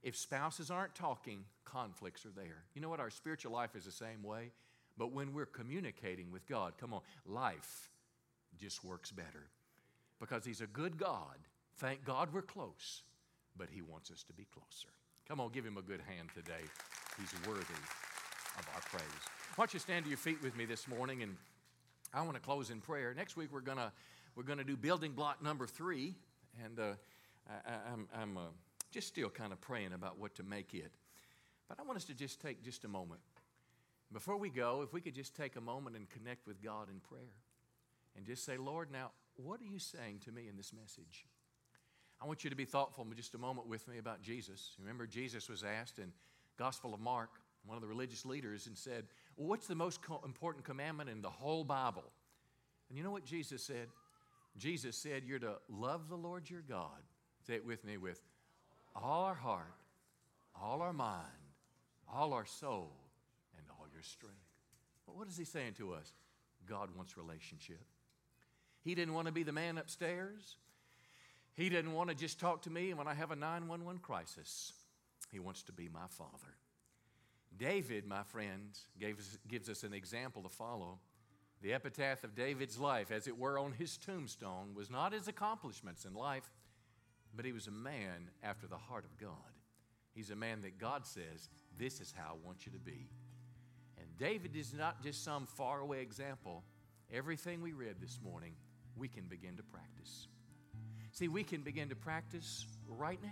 If 0.03 0.17
spouses 0.17 0.71
aren't 0.71 0.95
talking, 0.95 1.45
conflicts 1.65 2.25
are 2.25 2.31
there. 2.35 2.63
You 2.73 2.81
know 2.81 2.89
what? 2.89 2.99
Our 2.99 3.09
spiritual 3.09 3.51
life 3.51 3.75
is 3.75 3.85
the 3.85 3.91
same 3.91 4.23
way. 4.23 4.51
But 4.97 5.13
when 5.13 5.33
we're 5.33 5.45
communicating 5.45 6.31
with 6.31 6.45
God, 6.47 6.73
come 6.77 6.93
on, 6.93 7.01
life 7.25 7.89
just 8.59 8.83
works 8.83 9.11
better. 9.11 9.47
Because 10.19 10.45
He's 10.45 10.61
a 10.61 10.67
good 10.67 10.97
God. 10.97 11.37
Thank 11.77 12.03
God 12.03 12.29
we're 12.33 12.41
close, 12.41 13.03
but 13.57 13.69
He 13.71 13.81
wants 13.81 14.11
us 14.11 14.23
to 14.23 14.33
be 14.33 14.45
closer. 14.53 14.89
Come 15.27 15.39
on, 15.39 15.51
give 15.51 15.65
Him 15.65 15.77
a 15.77 15.81
good 15.81 16.01
hand 16.01 16.29
today. 16.35 16.65
He's 17.17 17.33
worthy 17.47 17.61
of 18.57 18.67
our 18.75 18.81
praise. 18.91 19.03
Why 19.55 19.63
don't 19.63 19.73
you 19.73 19.79
stand 19.79 20.03
to 20.03 20.09
your 20.09 20.17
feet 20.17 20.43
with 20.43 20.57
me 20.57 20.65
this 20.65 20.87
morning 20.87 21.23
and 21.23 21.37
I 22.13 22.23
want 22.23 22.33
to 22.33 22.41
close 22.41 22.71
in 22.71 22.81
prayer. 22.81 23.13
Next 23.13 23.37
week 23.37 23.49
we're 23.51 23.61
gonna 23.61 23.91
we're 24.35 24.43
gonna 24.43 24.63
do 24.63 24.75
building 24.75 25.11
block 25.11 25.43
number 25.43 25.67
three, 25.67 26.15
and 26.63 26.79
uh, 26.79 26.93
I, 27.47 27.91
am 27.91 28.07
I'm, 28.13 28.21
I'm 28.21 28.37
uh, 28.37 28.49
just 28.91 29.07
still 29.07 29.29
kind 29.29 29.53
of 29.53 29.61
praying 29.61 29.93
about 29.93 30.17
what 30.17 30.33
to 30.35 30.43
make 30.43 30.73
it. 30.73 30.91
But 31.67 31.79
I 31.79 31.83
want 31.83 31.97
us 31.97 32.05
to 32.05 32.15
just 32.15 32.41
take 32.41 32.63
just 32.63 32.83
a 32.83 32.87
moment 32.87 33.21
before 34.11 34.37
we 34.37 34.49
go. 34.49 34.81
If 34.81 34.91
we 34.91 35.01
could 35.01 35.13
just 35.13 35.35
take 35.35 35.55
a 35.55 35.61
moment 35.61 35.95
and 35.95 36.09
connect 36.09 36.47
with 36.47 36.63
God 36.63 36.89
in 36.89 36.99
prayer, 36.99 37.35
and 38.15 38.25
just 38.25 38.43
say, 38.43 38.57
Lord, 38.57 38.91
now 38.91 39.11
what 39.35 39.61
are 39.61 39.65
you 39.65 39.77
saying 39.79 40.21
to 40.25 40.31
me 40.31 40.47
in 40.47 40.57
this 40.57 40.73
message? 40.73 41.27
I 42.19 42.25
want 42.25 42.43
you 42.43 42.49
to 42.49 42.55
be 42.55 42.65
thoughtful 42.65 43.05
just 43.15 43.35
a 43.35 43.37
moment 43.37 43.67
with 43.67 43.87
me 43.87 43.99
about 43.99 44.23
Jesus. 44.23 44.75
Remember, 44.79 45.05
Jesus 45.05 45.47
was 45.47 45.63
asked 45.63 45.99
in 45.99 46.11
Gospel 46.57 46.95
of 46.95 46.99
Mark, 46.99 47.29
one 47.65 47.77
of 47.77 47.81
the 47.81 47.87
religious 47.87 48.25
leaders, 48.25 48.65
and 48.65 48.75
said, 48.75 49.05
well, 49.39 49.47
What's 49.47 49.67
the 49.67 49.75
most 49.75 50.01
co- 50.01 50.21
important 50.25 50.65
commandment 50.65 51.09
in 51.09 51.21
the 51.21 51.29
whole 51.29 51.63
Bible? 51.63 52.03
And 52.89 52.97
you 52.97 53.03
know 53.03 53.11
what 53.11 53.25
Jesus 53.25 53.63
said? 53.63 53.87
Jesus 54.57 54.97
said, 54.97 55.23
You're 55.25 55.39
to 55.39 55.55
love 55.69 56.09
the 56.09 56.17
Lord 56.17 56.49
your 56.49 56.61
God. 56.61 57.01
Say 57.47 57.55
it 57.55 57.65
with 57.65 57.85
me 57.85 57.97
with 57.97 58.21
all 58.95 59.23
our 59.23 59.35
heart, 59.35 59.73
all 60.61 60.81
our 60.81 60.93
mind, 60.93 61.23
all 62.11 62.33
our 62.33 62.45
soul, 62.45 62.91
and 63.57 63.65
all 63.71 63.87
your 63.93 64.03
strength. 64.03 64.35
What 65.05 65.27
is 65.27 65.37
he 65.37 65.45
saying 65.45 65.73
to 65.77 65.93
us? 65.93 66.13
God 66.67 66.89
wants 66.95 67.17
relationship. 67.17 67.81
He 68.83 68.93
didn't 68.93 69.13
want 69.13 69.27
to 69.27 69.33
be 69.33 69.43
the 69.43 69.51
man 69.51 69.77
upstairs. 69.77 70.57
He 71.55 71.69
didn't 71.69 71.93
want 71.93 72.09
to 72.09 72.15
just 72.15 72.39
talk 72.39 72.61
to 72.63 72.69
me 72.69 72.93
when 72.93 73.07
I 73.07 73.13
have 73.13 73.31
a 73.31 73.35
911 73.35 74.01
crisis. 74.01 74.73
He 75.31 75.39
wants 75.39 75.63
to 75.63 75.71
be 75.71 75.89
my 75.89 76.07
father. 76.09 76.55
David, 77.57 78.05
my 78.05 78.23
friends, 78.23 78.87
us, 79.01 79.37
gives 79.47 79.69
us 79.69 79.83
an 79.83 79.93
example 79.93 80.43
to 80.43 80.49
follow. 80.49 80.99
The 81.61 81.73
epitaph 81.73 82.23
of 82.23 82.35
David's 82.35 82.79
life, 82.79 83.11
as 83.11 83.27
it 83.27 83.37
were 83.37 83.59
on 83.59 83.73
his 83.73 83.97
tombstone, 83.97 84.73
was 84.75 84.89
not 84.89 85.13
his 85.13 85.27
accomplishments 85.27 86.05
in 86.05 86.13
life, 86.13 86.49
but 87.35 87.45
he 87.45 87.51
was 87.51 87.67
a 87.67 87.71
man 87.71 88.29
after 88.43 88.65
the 88.65 88.77
heart 88.77 89.03
of 89.03 89.17
God. 89.17 89.31
He's 90.13 90.29
a 90.29 90.35
man 90.35 90.61
that 90.61 90.79
God 90.79 91.05
says, 91.05 91.49
This 91.77 91.99
is 91.99 92.13
how 92.15 92.33
I 92.33 92.45
want 92.45 92.65
you 92.65 92.71
to 92.71 92.79
be. 92.79 93.09
And 93.97 94.07
David 94.17 94.55
is 94.55 94.73
not 94.73 95.03
just 95.03 95.23
some 95.23 95.45
faraway 95.45 96.01
example. 96.01 96.63
Everything 97.13 97.61
we 97.61 97.73
read 97.73 97.95
this 97.99 98.19
morning, 98.23 98.53
we 98.95 99.07
can 99.07 99.25
begin 99.25 99.57
to 99.57 99.63
practice. 99.63 100.27
See, 101.11 101.27
we 101.27 101.43
can 101.43 101.61
begin 101.61 101.89
to 101.89 101.95
practice 101.95 102.65
right 102.87 103.19
now. 103.21 103.29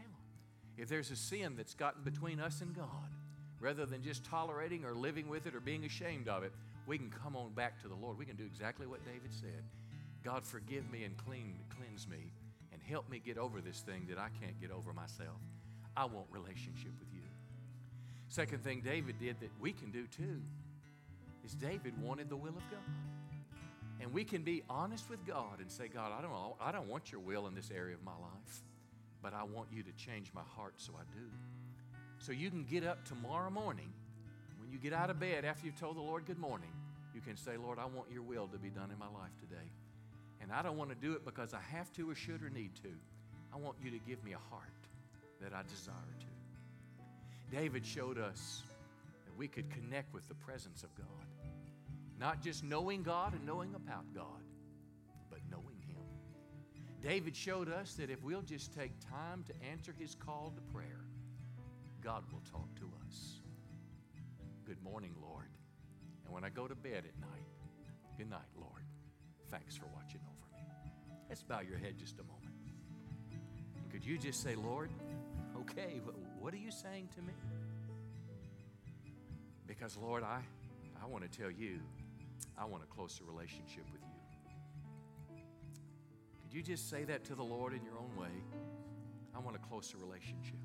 If 0.77 0.89
there's 0.89 1.11
a 1.11 1.15
sin 1.15 1.55
that's 1.55 1.73
gotten 1.73 2.03
between 2.03 2.39
us 2.39 2.61
and 2.61 2.75
God, 2.75 3.09
rather 3.59 3.85
than 3.85 4.03
just 4.03 4.23
tolerating 4.23 4.85
or 4.85 4.93
living 4.93 5.27
with 5.27 5.47
it 5.47 5.55
or 5.55 5.59
being 5.59 5.85
ashamed 5.85 6.27
of 6.27 6.43
it, 6.43 6.51
we 6.85 6.97
can 6.97 7.09
come 7.09 7.35
on 7.35 7.53
back 7.53 7.81
to 7.81 7.87
the 7.87 7.95
Lord. 7.95 8.17
We 8.17 8.25
can 8.25 8.35
do 8.35 8.45
exactly 8.45 8.87
what 8.87 9.05
David 9.05 9.31
said 9.31 9.63
God, 10.23 10.45
forgive 10.45 10.89
me 10.91 11.03
and 11.03 11.15
clean, 11.17 11.55
cleanse 11.77 12.07
me 12.07 12.31
and 12.73 12.81
help 12.81 13.09
me 13.09 13.19
get 13.19 13.37
over 13.37 13.61
this 13.61 13.79
thing 13.79 14.07
that 14.09 14.17
I 14.17 14.27
can't 14.41 14.59
get 14.59 14.71
over 14.71 14.91
myself. 14.91 15.39
I 15.95 16.05
want 16.05 16.27
relationship 16.31 16.91
with 16.99 17.07
you. 17.13 17.21
Second 18.27 18.63
thing 18.63 18.81
David 18.81 19.19
did 19.19 19.39
that 19.39 19.51
we 19.59 19.71
can 19.71 19.89
do 19.89 20.05
too 20.07 20.41
is 21.45 21.53
David 21.53 21.93
wanted 22.01 22.29
the 22.29 22.35
will 22.35 22.49
of 22.49 22.69
God. 22.69 22.81
And 23.99 24.13
we 24.13 24.23
can 24.23 24.43
be 24.43 24.63
honest 24.69 25.09
with 25.09 25.25
God 25.25 25.59
and 25.59 25.71
say, 25.71 25.87
God, 25.87 26.11
I 26.17 26.21
don't, 26.21 26.33
I 26.61 26.71
don't 26.71 26.87
want 26.87 27.11
your 27.11 27.21
will 27.21 27.47
in 27.47 27.55
this 27.55 27.71
area 27.73 27.95
of 27.95 28.03
my 28.03 28.11
life, 28.11 28.61
but 29.23 29.33
I 29.33 29.43
want 29.43 29.69
you 29.71 29.81
to 29.83 29.91
change 29.93 30.31
my 30.35 30.43
heart 30.55 30.73
so 30.77 30.93
I 30.99 31.03
do. 31.17 31.25
So 32.19 32.31
you 32.31 32.49
can 32.49 32.63
get 32.63 32.83
up 32.83 33.05
tomorrow 33.05 33.49
morning, 33.49 33.91
when 34.59 34.71
you 34.71 34.77
get 34.77 34.93
out 34.93 35.09
of 35.09 35.19
bed 35.19 35.45
after 35.45 35.65
you've 35.65 35.79
told 35.79 35.97
the 35.97 36.01
Lord 36.01 36.25
good 36.25 36.39
morning, 36.39 36.71
you 37.13 37.21
can 37.21 37.37
say, 37.37 37.57
Lord, 37.57 37.79
I 37.79 37.85
want 37.85 38.11
your 38.11 38.21
will 38.21 38.47
to 38.47 38.57
be 38.57 38.69
done 38.69 38.91
in 38.91 38.99
my 38.99 39.07
life 39.07 39.31
today. 39.39 39.69
And 40.41 40.51
I 40.51 40.61
don't 40.61 40.77
want 40.77 40.89
to 40.89 40.95
do 40.95 41.13
it 41.13 41.25
because 41.25 41.53
I 41.53 41.61
have 41.71 41.91
to 41.93 42.09
or 42.09 42.15
should 42.15 42.43
or 42.43 42.49
need 42.49 42.75
to. 42.83 42.89
I 43.53 43.57
want 43.57 43.77
you 43.83 43.91
to 43.91 43.97
give 44.07 44.23
me 44.23 44.33
a 44.33 44.53
heart 44.53 44.69
that 45.41 45.53
I 45.53 45.61
desire 45.67 45.95
to. 46.19 47.55
David 47.55 47.85
showed 47.85 48.17
us 48.17 48.63
that 49.25 49.37
we 49.37 49.47
could 49.47 49.69
connect 49.69 50.13
with 50.13 50.27
the 50.27 50.35
presence 50.35 50.83
of 50.83 50.93
God. 50.95 51.07
Not 52.19 52.41
just 52.41 52.63
knowing 52.63 53.03
God 53.03 53.33
and 53.33 53.45
knowing 53.45 53.73
about 53.75 54.03
God, 54.13 54.43
but 55.29 55.39
knowing 55.49 55.81
Him. 55.87 56.03
David 57.01 57.35
showed 57.35 57.71
us 57.71 57.93
that 57.93 58.09
if 58.09 58.23
we'll 58.23 58.41
just 58.41 58.73
take 58.73 58.91
time 59.09 59.43
to 59.47 59.53
answer 59.71 59.93
His 59.97 60.15
call 60.15 60.51
to 60.55 60.61
prayer, 60.73 61.06
God 62.07 62.23
will 62.31 62.41
talk 62.49 62.73
to 62.75 62.89
us. 63.05 63.41
Good 64.65 64.81
morning, 64.81 65.13
Lord. 65.21 65.49
And 66.23 66.33
when 66.33 66.45
I 66.45 66.49
go 66.49 66.65
to 66.65 66.73
bed 66.73 67.03
at 67.05 67.19
night, 67.19 67.49
good 68.17 68.29
night, 68.29 68.47
Lord. 68.57 68.81
Thanks 69.51 69.75
for 69.75 69.87
watching 69.93 70.21
over 70.23 70.55
me. 70.55 70.63
Let's 71.27 71.43
bow 71.43 71.59
your 71.59 71.77
head 71.77 71.97
just 71.99 72.17
a 72.19 72.23
moment. 72.23 72.55
And 73.75 73.91
could 73.91 74.05
you 74.05 74.17
just 74.17 74.41
say, 74.41 74.55
Lord, 74.55 74.89
okay, 75.59 75.99
what 76.39 76.53
are 76.53 76.57
you 76.57 76.71
saying 76.71 77.09
to 77.15 77.21
me? 77.21 77.33
Because, 79.65 79.97
Lord, 79.97 80.23
I, 80.23 80.39
I 81.03 81.07
want 81.07 81.29
to 81.29 81.37
tell 81.37 81.51
you, 81.51 81.81
I 82.57 82.63
want 82.63 82.83
a 82.83 82.87
closer 82.87 83.25
relationship 83.25 83.83
with 83.91 84.01
you. 84.01 85.41
Could 86.41 86.53
you 86.53 86.63
just 86.63 86.89
say 86.89 87.03
that 87.03 87.25
to 87.25 87.35
the 87.35 87.43
Lord 87.43 87.73
in 87.73 87.83
your 87.83 87.97
own 87.97 88.15
way? 88.15 88.31
I 89.35 89.39
want 89.39 89.57
a 89.57 89.59
closer 89.59 89.97
relationship. 89.97 90.55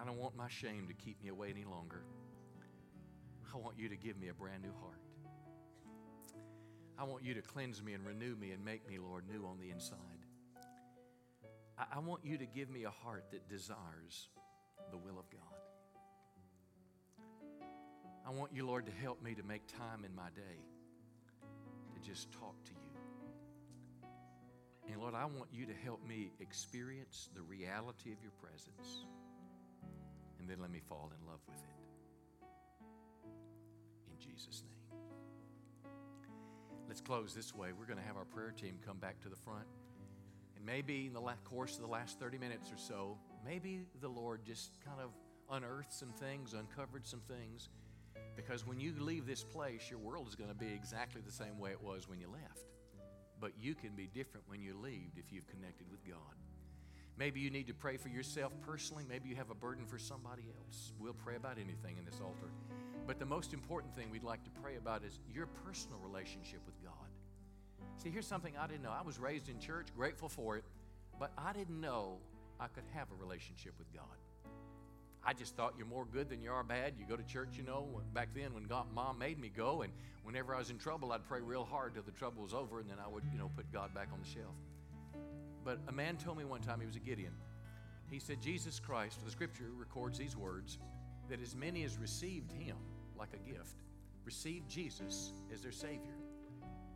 I 0.00 0.04
don't 0.04 0.18
want 0.18 0.36
my 0.36 0.48
shame 0.48 0.88
to 0.88 0.94
keep 0.94 1.22
me 1.22 1.28
away 1.28 1.50
any 1.50 1.64
longer. 1.64 2.02
I 3.54 3.58
want 3.58 3.78
you 3.78 3.88
to 3.88 3.96
give 3.96 4.18
me 4.18 4.28
a 4.28 4.34
brand 4.34 4.62
new 4.62 4.72
heart. 4.80 5.00
I 6.98 7.04
want 7.04 7.24
you 7.24 7.34
to 7.34 7.42
cleanse 7.42 7.82
me 7.82 7.92
and 7.94 8.06
renew 8.06 8.36
me 8.36 8.52
and 8.52 8.64
make 8.64 8.88
me, 8.88 8.98
Lord, 8.98 9.24
new 9.28 9.46
on 9.46 9.58
the 9.58 9.70
inside. 9.70 9.98
I, 11.78 11.84
I 11.96 11.98
want 12.00 12.24
you 12.24 12.38
to 12.38 12.46
give 12.46 12.70
me 12.70 12.84
a 12.84 12.90
heart 12.90 13.24
that 13.32 13.48
desires 13.48 14.28
the 14.90 14.96
will 14.96 15.18
of 15.18 15.30
God. 15.30 15.40
I 18.26 18.30
want 18.30 18.52
you, 18.52 18.66
Lord, 18.66 18.86
to 18.86 18.92
help 18.92 19.22
me 19.22 19.34
to 19.34 19.42
make 19.42 19.66
time 19.66 20.04
in 20.04 20.14
my 20.14 20.28
day 20.34 20.64
to 21.94 22.00
just 22.00 22.32
talk 22.32 22.56
to 22.64 22.72
you. 22.72 22.78
And 24.92 25.00
Lord, 25.00 25.14
I 25.14 25.24
want 25.26 25.48
you 25.52 25.66
to 25.66 25.74
help 25.74 26.06
me 26.06 26.32
experience 26.40 27.28
the 27.34 27.42
reality 27.42 28.12
of 28.12 28.22
your 28.22 28.32
presence 28.40 29.06
and 30.46 30.52
then 30.52 30.62
let 30.62 30.70
me 30.70 30.78
fall 30.88 31.10
in 31.10 31.26
love 31.26 31.40
with 31.48 31.56
it. 31.56 31.74
In 34.12 34.16
Jesus' 34.16 34.62
name. 34.62 35.90
Let's 36.86 37.00
close 37.00 37.34
this 37.34 37.52
way. 37.52 37.70
We're 37.76 37.86
going 37.86 37.98
to 37.98 38.04
have 38.04 38.16
our 38.16 38.24
prayer 38.24 38.52
team 38.52 38.78
come 38.86 38.98
back 38.98 39.20
to 39.22 39.28
the 39.28 39.34
front. 39.34 39.66
And 40.56 40.64
maybe 40.64 41.06
in 41.06 41.14
the 41.14 41.20
course 41.42 41.74
of 41.74 41.80
the 41.80 41.88
last 41.88 42.20
30 42.20 42.38
minutes 42.38 42.70
or 42.70 42.76
so, 42.76 43.18
maybe 43.44 43.86
the 44.00 44.06
Lord 44.06 44.44
just 44.44 44.70
kind 44.84 45.00
of 45.00 45.10
unearthed 45.50 45.92
some 45.92 46.12
things, 46.12 46.54
uncovered 46.54 47.08
some 47.08 47.22
things. 47.26 47.68
Because 48.36 48.64
when 48.64 48.78
you 48.78 48.94
leave 49.00 49.26
this 49.26 49.42
place, 49.42 49.90
your 49.90 49.98
world 49.98 50.28
is 50.28 50.36
going 50.36 50.50
to 50.50 50.54
be 50.54 50.72
exactly 50.72 51.22
the 51.26 51.32
same 51.32 51.58
way 51.58 51.72
it 51.72 51.82
was 51.82 52.08
when 52.08 52.20
you 52.20 52.28
left. 52.28 52.66
But 53.40 53.50
you 53.58 53.74
can 53.74 53.96
be 53.96 54.06
different 54.06 54.48
when 54.48 54.62
you 54.62 54.78
leave 54.80 55.10
if 55.16 55.32
you've 55.32 55.48
connected 55.48 55.90
with 55.90 56.06
God. 56.06 56.36
Maybe 57.18 57.40
you 57.40 57.50
need 57.50 57.66
to 57.68 57.74
pray 57.74 57.96
for 57.96 58.08
yourself 58.08 58.52
personally. 58.60 59.04
Maybe 59.08 59.28
you 59.28 59.36
have 59.36 59.50
a 59.50 59.54
burden 59.54 59.86
for 59.86 59.98
somebody 59.98 60.44
else. 60.60 60.92
We'll 60.98 61.14
pray 61.14 61.36
about 61.36 61.56
anything 61.58 61.96
in 61.98 62.04
this 62.04 62.20
altar. 62.22 62.50
But 63.06 63.18
the 63.18 63.24
most 63.24 63.54
important 63.54 63.94
thing 63.96 64.10
we'd 64.10 64.22
like 64.22 64.44
to 64.44 64.50
pray 64.62 64.76
about 64.76 65.02
is 65.02 65.20
your 65.32 65.46
personal 65.46 65.98
relationship 66.00 66.60
with 66.66 66.82
God. 66.82 66.92
See, 67.96 68.10
here's 68.10 68.26
something 68.26 68.52
I 68.58 68.66
didn't 68.66 68.82
know. 68.82 68.92
I 68.92 69.02
was 69.02 69.18
raised 69.18 69.48
in 69.48 69.58
church, 69.58 69.86
grateful 69.96 70.28
for 70.28 70.56
it, 70.56 70.64
but 71.18 71.32
I 71.38 71.52
didn't 71.52 71.80
know 71.80 72.18
I 72.60 72.66
could 72.66 72.84
have 72.92 73.08
a 73.10 73.14
relationship 73.14 73.72
with 73.78 73.92
God. 73.94 74.04
I 75.24 75.32
just 75.32 75.56
thought 75.56 75.74
you're 75.76 75.86
more 75.86 76.04
good 76.04 76.28
than 76.28 76.40
you 76.40 76.52
are 76.52 76.62
bad. 76.62 76.94
You 76.98 77.06
go 77.06 77.16
to 77.16 77.24
church, 77.24 77.56
you 77.56 77.64
know. 77.64 78.00
Back 78.14 78.28
then, 78.34 78.54
when 78.54 78.64
God, 78.64 78.86
mom 78.94 79.18
made 79.18 79.40
me 79.40 79.48
go, 79.48 79.82
and 79.82 79.92
whenever 80.22 80.54
I 80.54 80.58
was 80.58 80.70
in 80.70 80.78
trouble, 80.78 81.12
I'd 81.12 81.26
pray 81.26 81.40
real 81.40 81.64
hard 81.64 81.94
till 81.94 82.04
the 82.04 82.12
trouble 82.12 82.42
was 82.42 82.54
over, 82.54 82.78
and 82.78 82.88
then 82.88 82.98
I 83.04 83.08
would, 83.08 83.24
you 83.32 83.38
know, 83.38 83.50
put 83.56 83.72
God 83.72 83.92
back 83.92 84.08
on 84.12 84.20
the 84.20 84.28
shelf. 84.28 84.54
But 85.66 85.80
a 85.88 85.92
man 85.92 86.16
told 86.16 86.38
me 86.38 86.44
one 86.44 86.60
time, 86.60 86.78
he 86.78 86.86
was 86.86 86.94
a 86.94 87.00
Gideon. 87.00 87.32
He 88.08 88.20
said, 88.20 88.40
Jesus 88.40 88.78
Christ, 88.78 89.18
the 89.24 89.32
scripture 89.32 89.72
records 89.76 90.16
these 90.16 90.36
words 90.36 90.78
that 91.28 91.42
as 91.42 91.56
many 91.56 91.82
as 91.82 91.98
received 91.98 92.52
him 92.52 92.76
like 93.18 93.30
a 93.34 93.50
gift, 93.50 93.74
received 94.24 94.70
Jesus 94.70 95.32
as 95.52 95.62
their 95.62 95.72
Savior. 95.72 96.14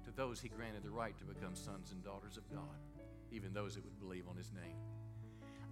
To 0.04 0.12
those 0.14 0.40
he 0.40 0.48
granted 0.48 0.84
the 0.84 0.90
right 0.90 1.18
to 1.18 1.24
become 1.24 1.56
sons 1.56 1.90
and 1.90 2.04
daughters 2.04 2.36
of 2.36 2.48
God, 2.48 2.78
even 3.32 3.52
those 3.52 3.74
that 3.74 3.84
would 3.84 3.98
believe 3.98 4.28
on 4.28 4.36
his 4.36 4.52
name. 4.52 4.76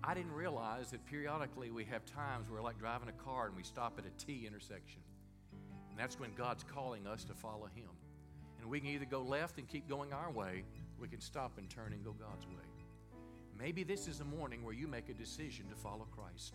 I 0.02 0.12
didn't 0.14 0.32
realize 0.32 0.90
that 0.90 1.06
periodically 1.06 1.70
we 1.70 1.84
have 1.84 2.04
times 2.04 2.48
where 2.48 2.60
we're 2.60 2.66
like 2.66 2.80
driving 2.80 3.08
a 3.08 3.24
car 3.24 3.46
and 3.46 3.56
we 3.56 3.62
stop 3.62 3.96
at 3.98 4.06
a 4.06 4.24
T 4.24 4.44
intersection. 4.44 5.02
And 5.90 5.96
that's 5.96 6.18
when 6.18 6.34
God's 6.34 6.64
calling 6.64 7.06
us 7.06 7.22
to 7.24 7.34
follow 7.34 7.68
Him. 7.76 7.90
And 8.60 8.68
we 8.68 8.80
can 8.80 8.88
either 8.88 9.04
go 9.04 9.22
left 9.22 9.58
and 9.58 9.68
keep 9.68 9.88
going 9.88 10.12
our 10.12 10.32
way, 10.32 10.64
we 11.00 11.06
can 11.06 11.20
stop 11.20 11.58
and 11.58 11.70
turn 11.70 11.92
and 11.92 12.04
go 12.04 12.12
God's 12.12 12.46
way. 12.46 12.77
Maybe 13.58 13.82
this 13.82 14.06
is 14.06 14.20
a 14.20 14.24
morning 14.24 14.62
where 14.62 14.74
you 14.74 14.86
make 14.86 15.08
a 15.08 15.14
decision 15.14 15.68
to 15.68 15.74
follow 15.74 16.06
Christ. 16.12 16.54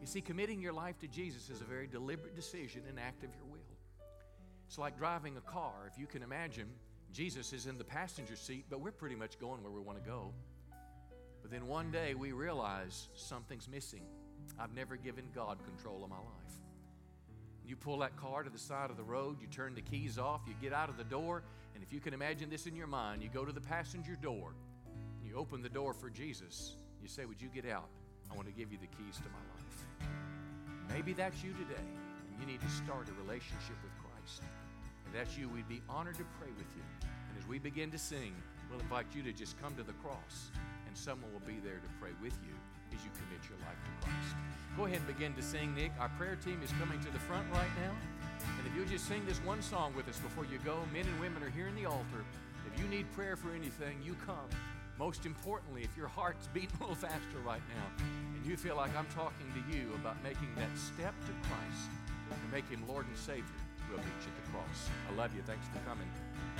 You 0.00 0.06
see, 0.06 0.20
committing 0.20 0.60
your 0.60 0.72
life 0.72 0.98
to 0.98 1.08
Jesus 1.08 1.48
is 1.48 1.62
a 1.62 1.64
very 1.64 1.86
deliberate 1.86 2.36
decision, 2.36 2.82
and 2.88 3.00
act 3.00 3.24
of 3.24 3.30
your 3.34 3.46
will. 3.46 3.60
It's 4.66 4.76
like 4.78 4.98
driving 4.98 5.36
a 5.38 5.40
car. 5.40 5.90
If 5.90 5.98
you 5.98 6.06
can 6.06 6.22
imagine, 6.22 6.68
Jesus 7.12 7.52
is 7.52 7.66
in 7.66 7.78
the 7.78 7.84
passenger 7.84 8.36
seat, 8.36 8.66
but 8.68 8.80
we're 8.80 8.92
pretty 8.92 9.16
much 9.16 9.38
going 9.38 9.62
where 9.62 9.72
we 9.72 9.80
want 9.80 10.02
to 10.02 10.08
go. 10.08 10.32
But 11.40 11.50
then 11.50 11.66
one 11.66 11.90
day 11.90 12.14
we 12.14 12.32
realize 12.32 13.08
something's 13.14 13.68
missing. 13.68 14.02
I've 14.58 14.74
never 14.74 14.96
given 14.96 15.24
God 15.34 15.58
control 15.64 16.04
of 16.04 16.10
my 16.10 16.16
life. 16.16 16.58
You 17.66 17.76
pull 17.76 17.98
that 18.00 18.16
car 18.16 18.42
to 18.42 18.50
the 18.50 18.58
side 18.58 18.90
of 18.90 18.98
the 18.98 19.02
road, 19.02 19.40
you 19.40 19.46
turn 19.46 19.74
the 19.74 19.80
keys 19.80 20.18
off, 20.18 20.42
you 20.46 20.54
get 20.60 20.74
out 20.74 20.90
of 20.90 20.98
the 20.98 21.04
door, 21.04 21.42
and 21.74 21.82
if 21.82 21.92
you 21.92 22.00
can 22.00 22.12
imagine 22.12 22.50
this 22.50 22.66
in 22.66 22.76
your 22.76 22.86
mind, 22.86 23.22
you 23.22 23.30
go 23.32 23.44
to 23.44 23.52
the 23.52 23.60
passenger 23.60 24.16
door, 24.16 24.54
you 25.34 25.40
open 25.40 25.62
the 25.62 25.68
door 25.68 25.92
for 25.92 26.10
Jesus. 26.10 26.74
You 27.02 27.08
say, 27.08 27.24
Would 27.24 27.42
you 27.42 27.48
get 27.48 27.68
out? 27.68 27.88
I 28.30 28.36
want 28.36 28.46
to 28.46 28.54
give 28.54 28.70
you 28.70 28.78
the 28.78 28.86
keys 28.86 29.16
to 29.18 29.28
my 29.34 29.42
life. 29.50 30.08
Maybe 30.88 31.12
that's 31.12 31.42
you 31.42 31.50
today, 31.52 31.82
and 31.82 32.34
you 32.38 32.46
need 32.46 32.60
to 32.60 32.70
start 32.70 33.08
a 33.08 33.22
relationship 33.26 33.76
with 33.82 33.92
Christ. 33.98 34.42
If 35.06 35.12
that's 35.12 35.36
you, 35.36 35.48
we'd 35.48 35.68
be 35.68 35.82
honored 35.88 36.16
to 36.16 36.26
pray 36.38 36.50
with 36.56 36.70
you. 36.76 36.82
And 37.02 37.38
as 37.38 37.46
we 37.48 37.58
begin 37.58 37.90
to 37.90 37.98
sing, 37.98 38.32
we'll 38.70 38.80
invite 38.80 39.06
you 39.12 39.22
to 39.24 39.32
just 39.32 39.60
come 39.60 39.74
to 39.74 39.82
the 39.82 39.92
cross 39.94 40.54
and 40.86 40.96
someone 40.96 41.32
will 41.32 41.46
be 41.46 41.58
there 41.66 41.82
to 41.82 41.90
pray 42.00 42.14
with 42.22 42.38
you 42.46 42.54
as 42.94 43.02
you 43.02 43.10
commit 43.18 43.42
your 43.50 43.58
life 43.66 43.80
to 43.82 44.06
Christ. 44.06 44.38
Go 44.76 44.86
ahead 44.86 45.02
and 45.02 45.08
begin 45.10 45.34
to 45.34 45.42
sing, 45.42 45.74
Nick. 45.74 45.90
Our 45.98 46.10
prayer 46.14 46.36
team 46.36 46.60
is 46.62 46.70
coming 46.78 47.02
to 47.02 47.10
the 47.10 47.18
front 47.18 47.50
right 47.50 47.74
now. 47.82 47.94
And 48.58 48.66
if 48.66 48.72
you'll 48.76 48.86
just 48.86 49.08
sing 49.08 49.26
this 49.26 49.38
one 49.42 49.62
song 49.62 49.94
with 49.96 50.08
us 50.08 50.18
before 50.20 50.44
you 50.44 50.58
go, 50.64 50.78
men 50.92 51.06
and 51.06 51.18
women 51.20 51.42
are 51.42 51.50
here 51.50 51.66
in 51.66 51.74
the 51.74 51.86
altar. 51.86 52.22
If 52.72 52.80
you 52.80 52.86
need 52.88 53.10
prayer 53.12 53.36
for 53.36 53.50
anything, 53.50 53.98
you 54.04 54.14
come. 54.24 54.46
Most 54.98 55.26
importantly, 55.26 55.82
if 55.82 55.96
your 55.96 56.06
heart's 56.06 56.46
beating 56.48 56.76
a 56.78 56.80
little 56.80 56.94
faster 56.94 57.38
right 57.44 57.62
now 57.74 58.04
and 58.36 58.46
you 58.46 58.56
feel 58.56 58.76
like 58.76 58.96
I'm 58.96 59.06
talking 59.06 59.46
to 59.52 59.76
you 59.76 59.92
about 59.94 60.22
making 60.22 60.54
that 60.56 60.70
step 60.78 61.14
to 61.26 61.32
Christ 61.48 61.90
and 62.30 62.52
make 62.52 62.68
Him 62.68 62.84
Lord 62.86 63.06
and 63.06 63.16
Savior, 63.16 63.42
we'll 63.88 63.98
meet 63.98 64.06
you 64.22 64.30
at 64.30 64.44
the 64.44 64.50
cross. 64.52 64.88
I 65.10 65.14
love 65.16 65.34
you. 65.34 65.42
Thanks 65.42 65.66
for 65.66 65.80
coming. 65.88 66.06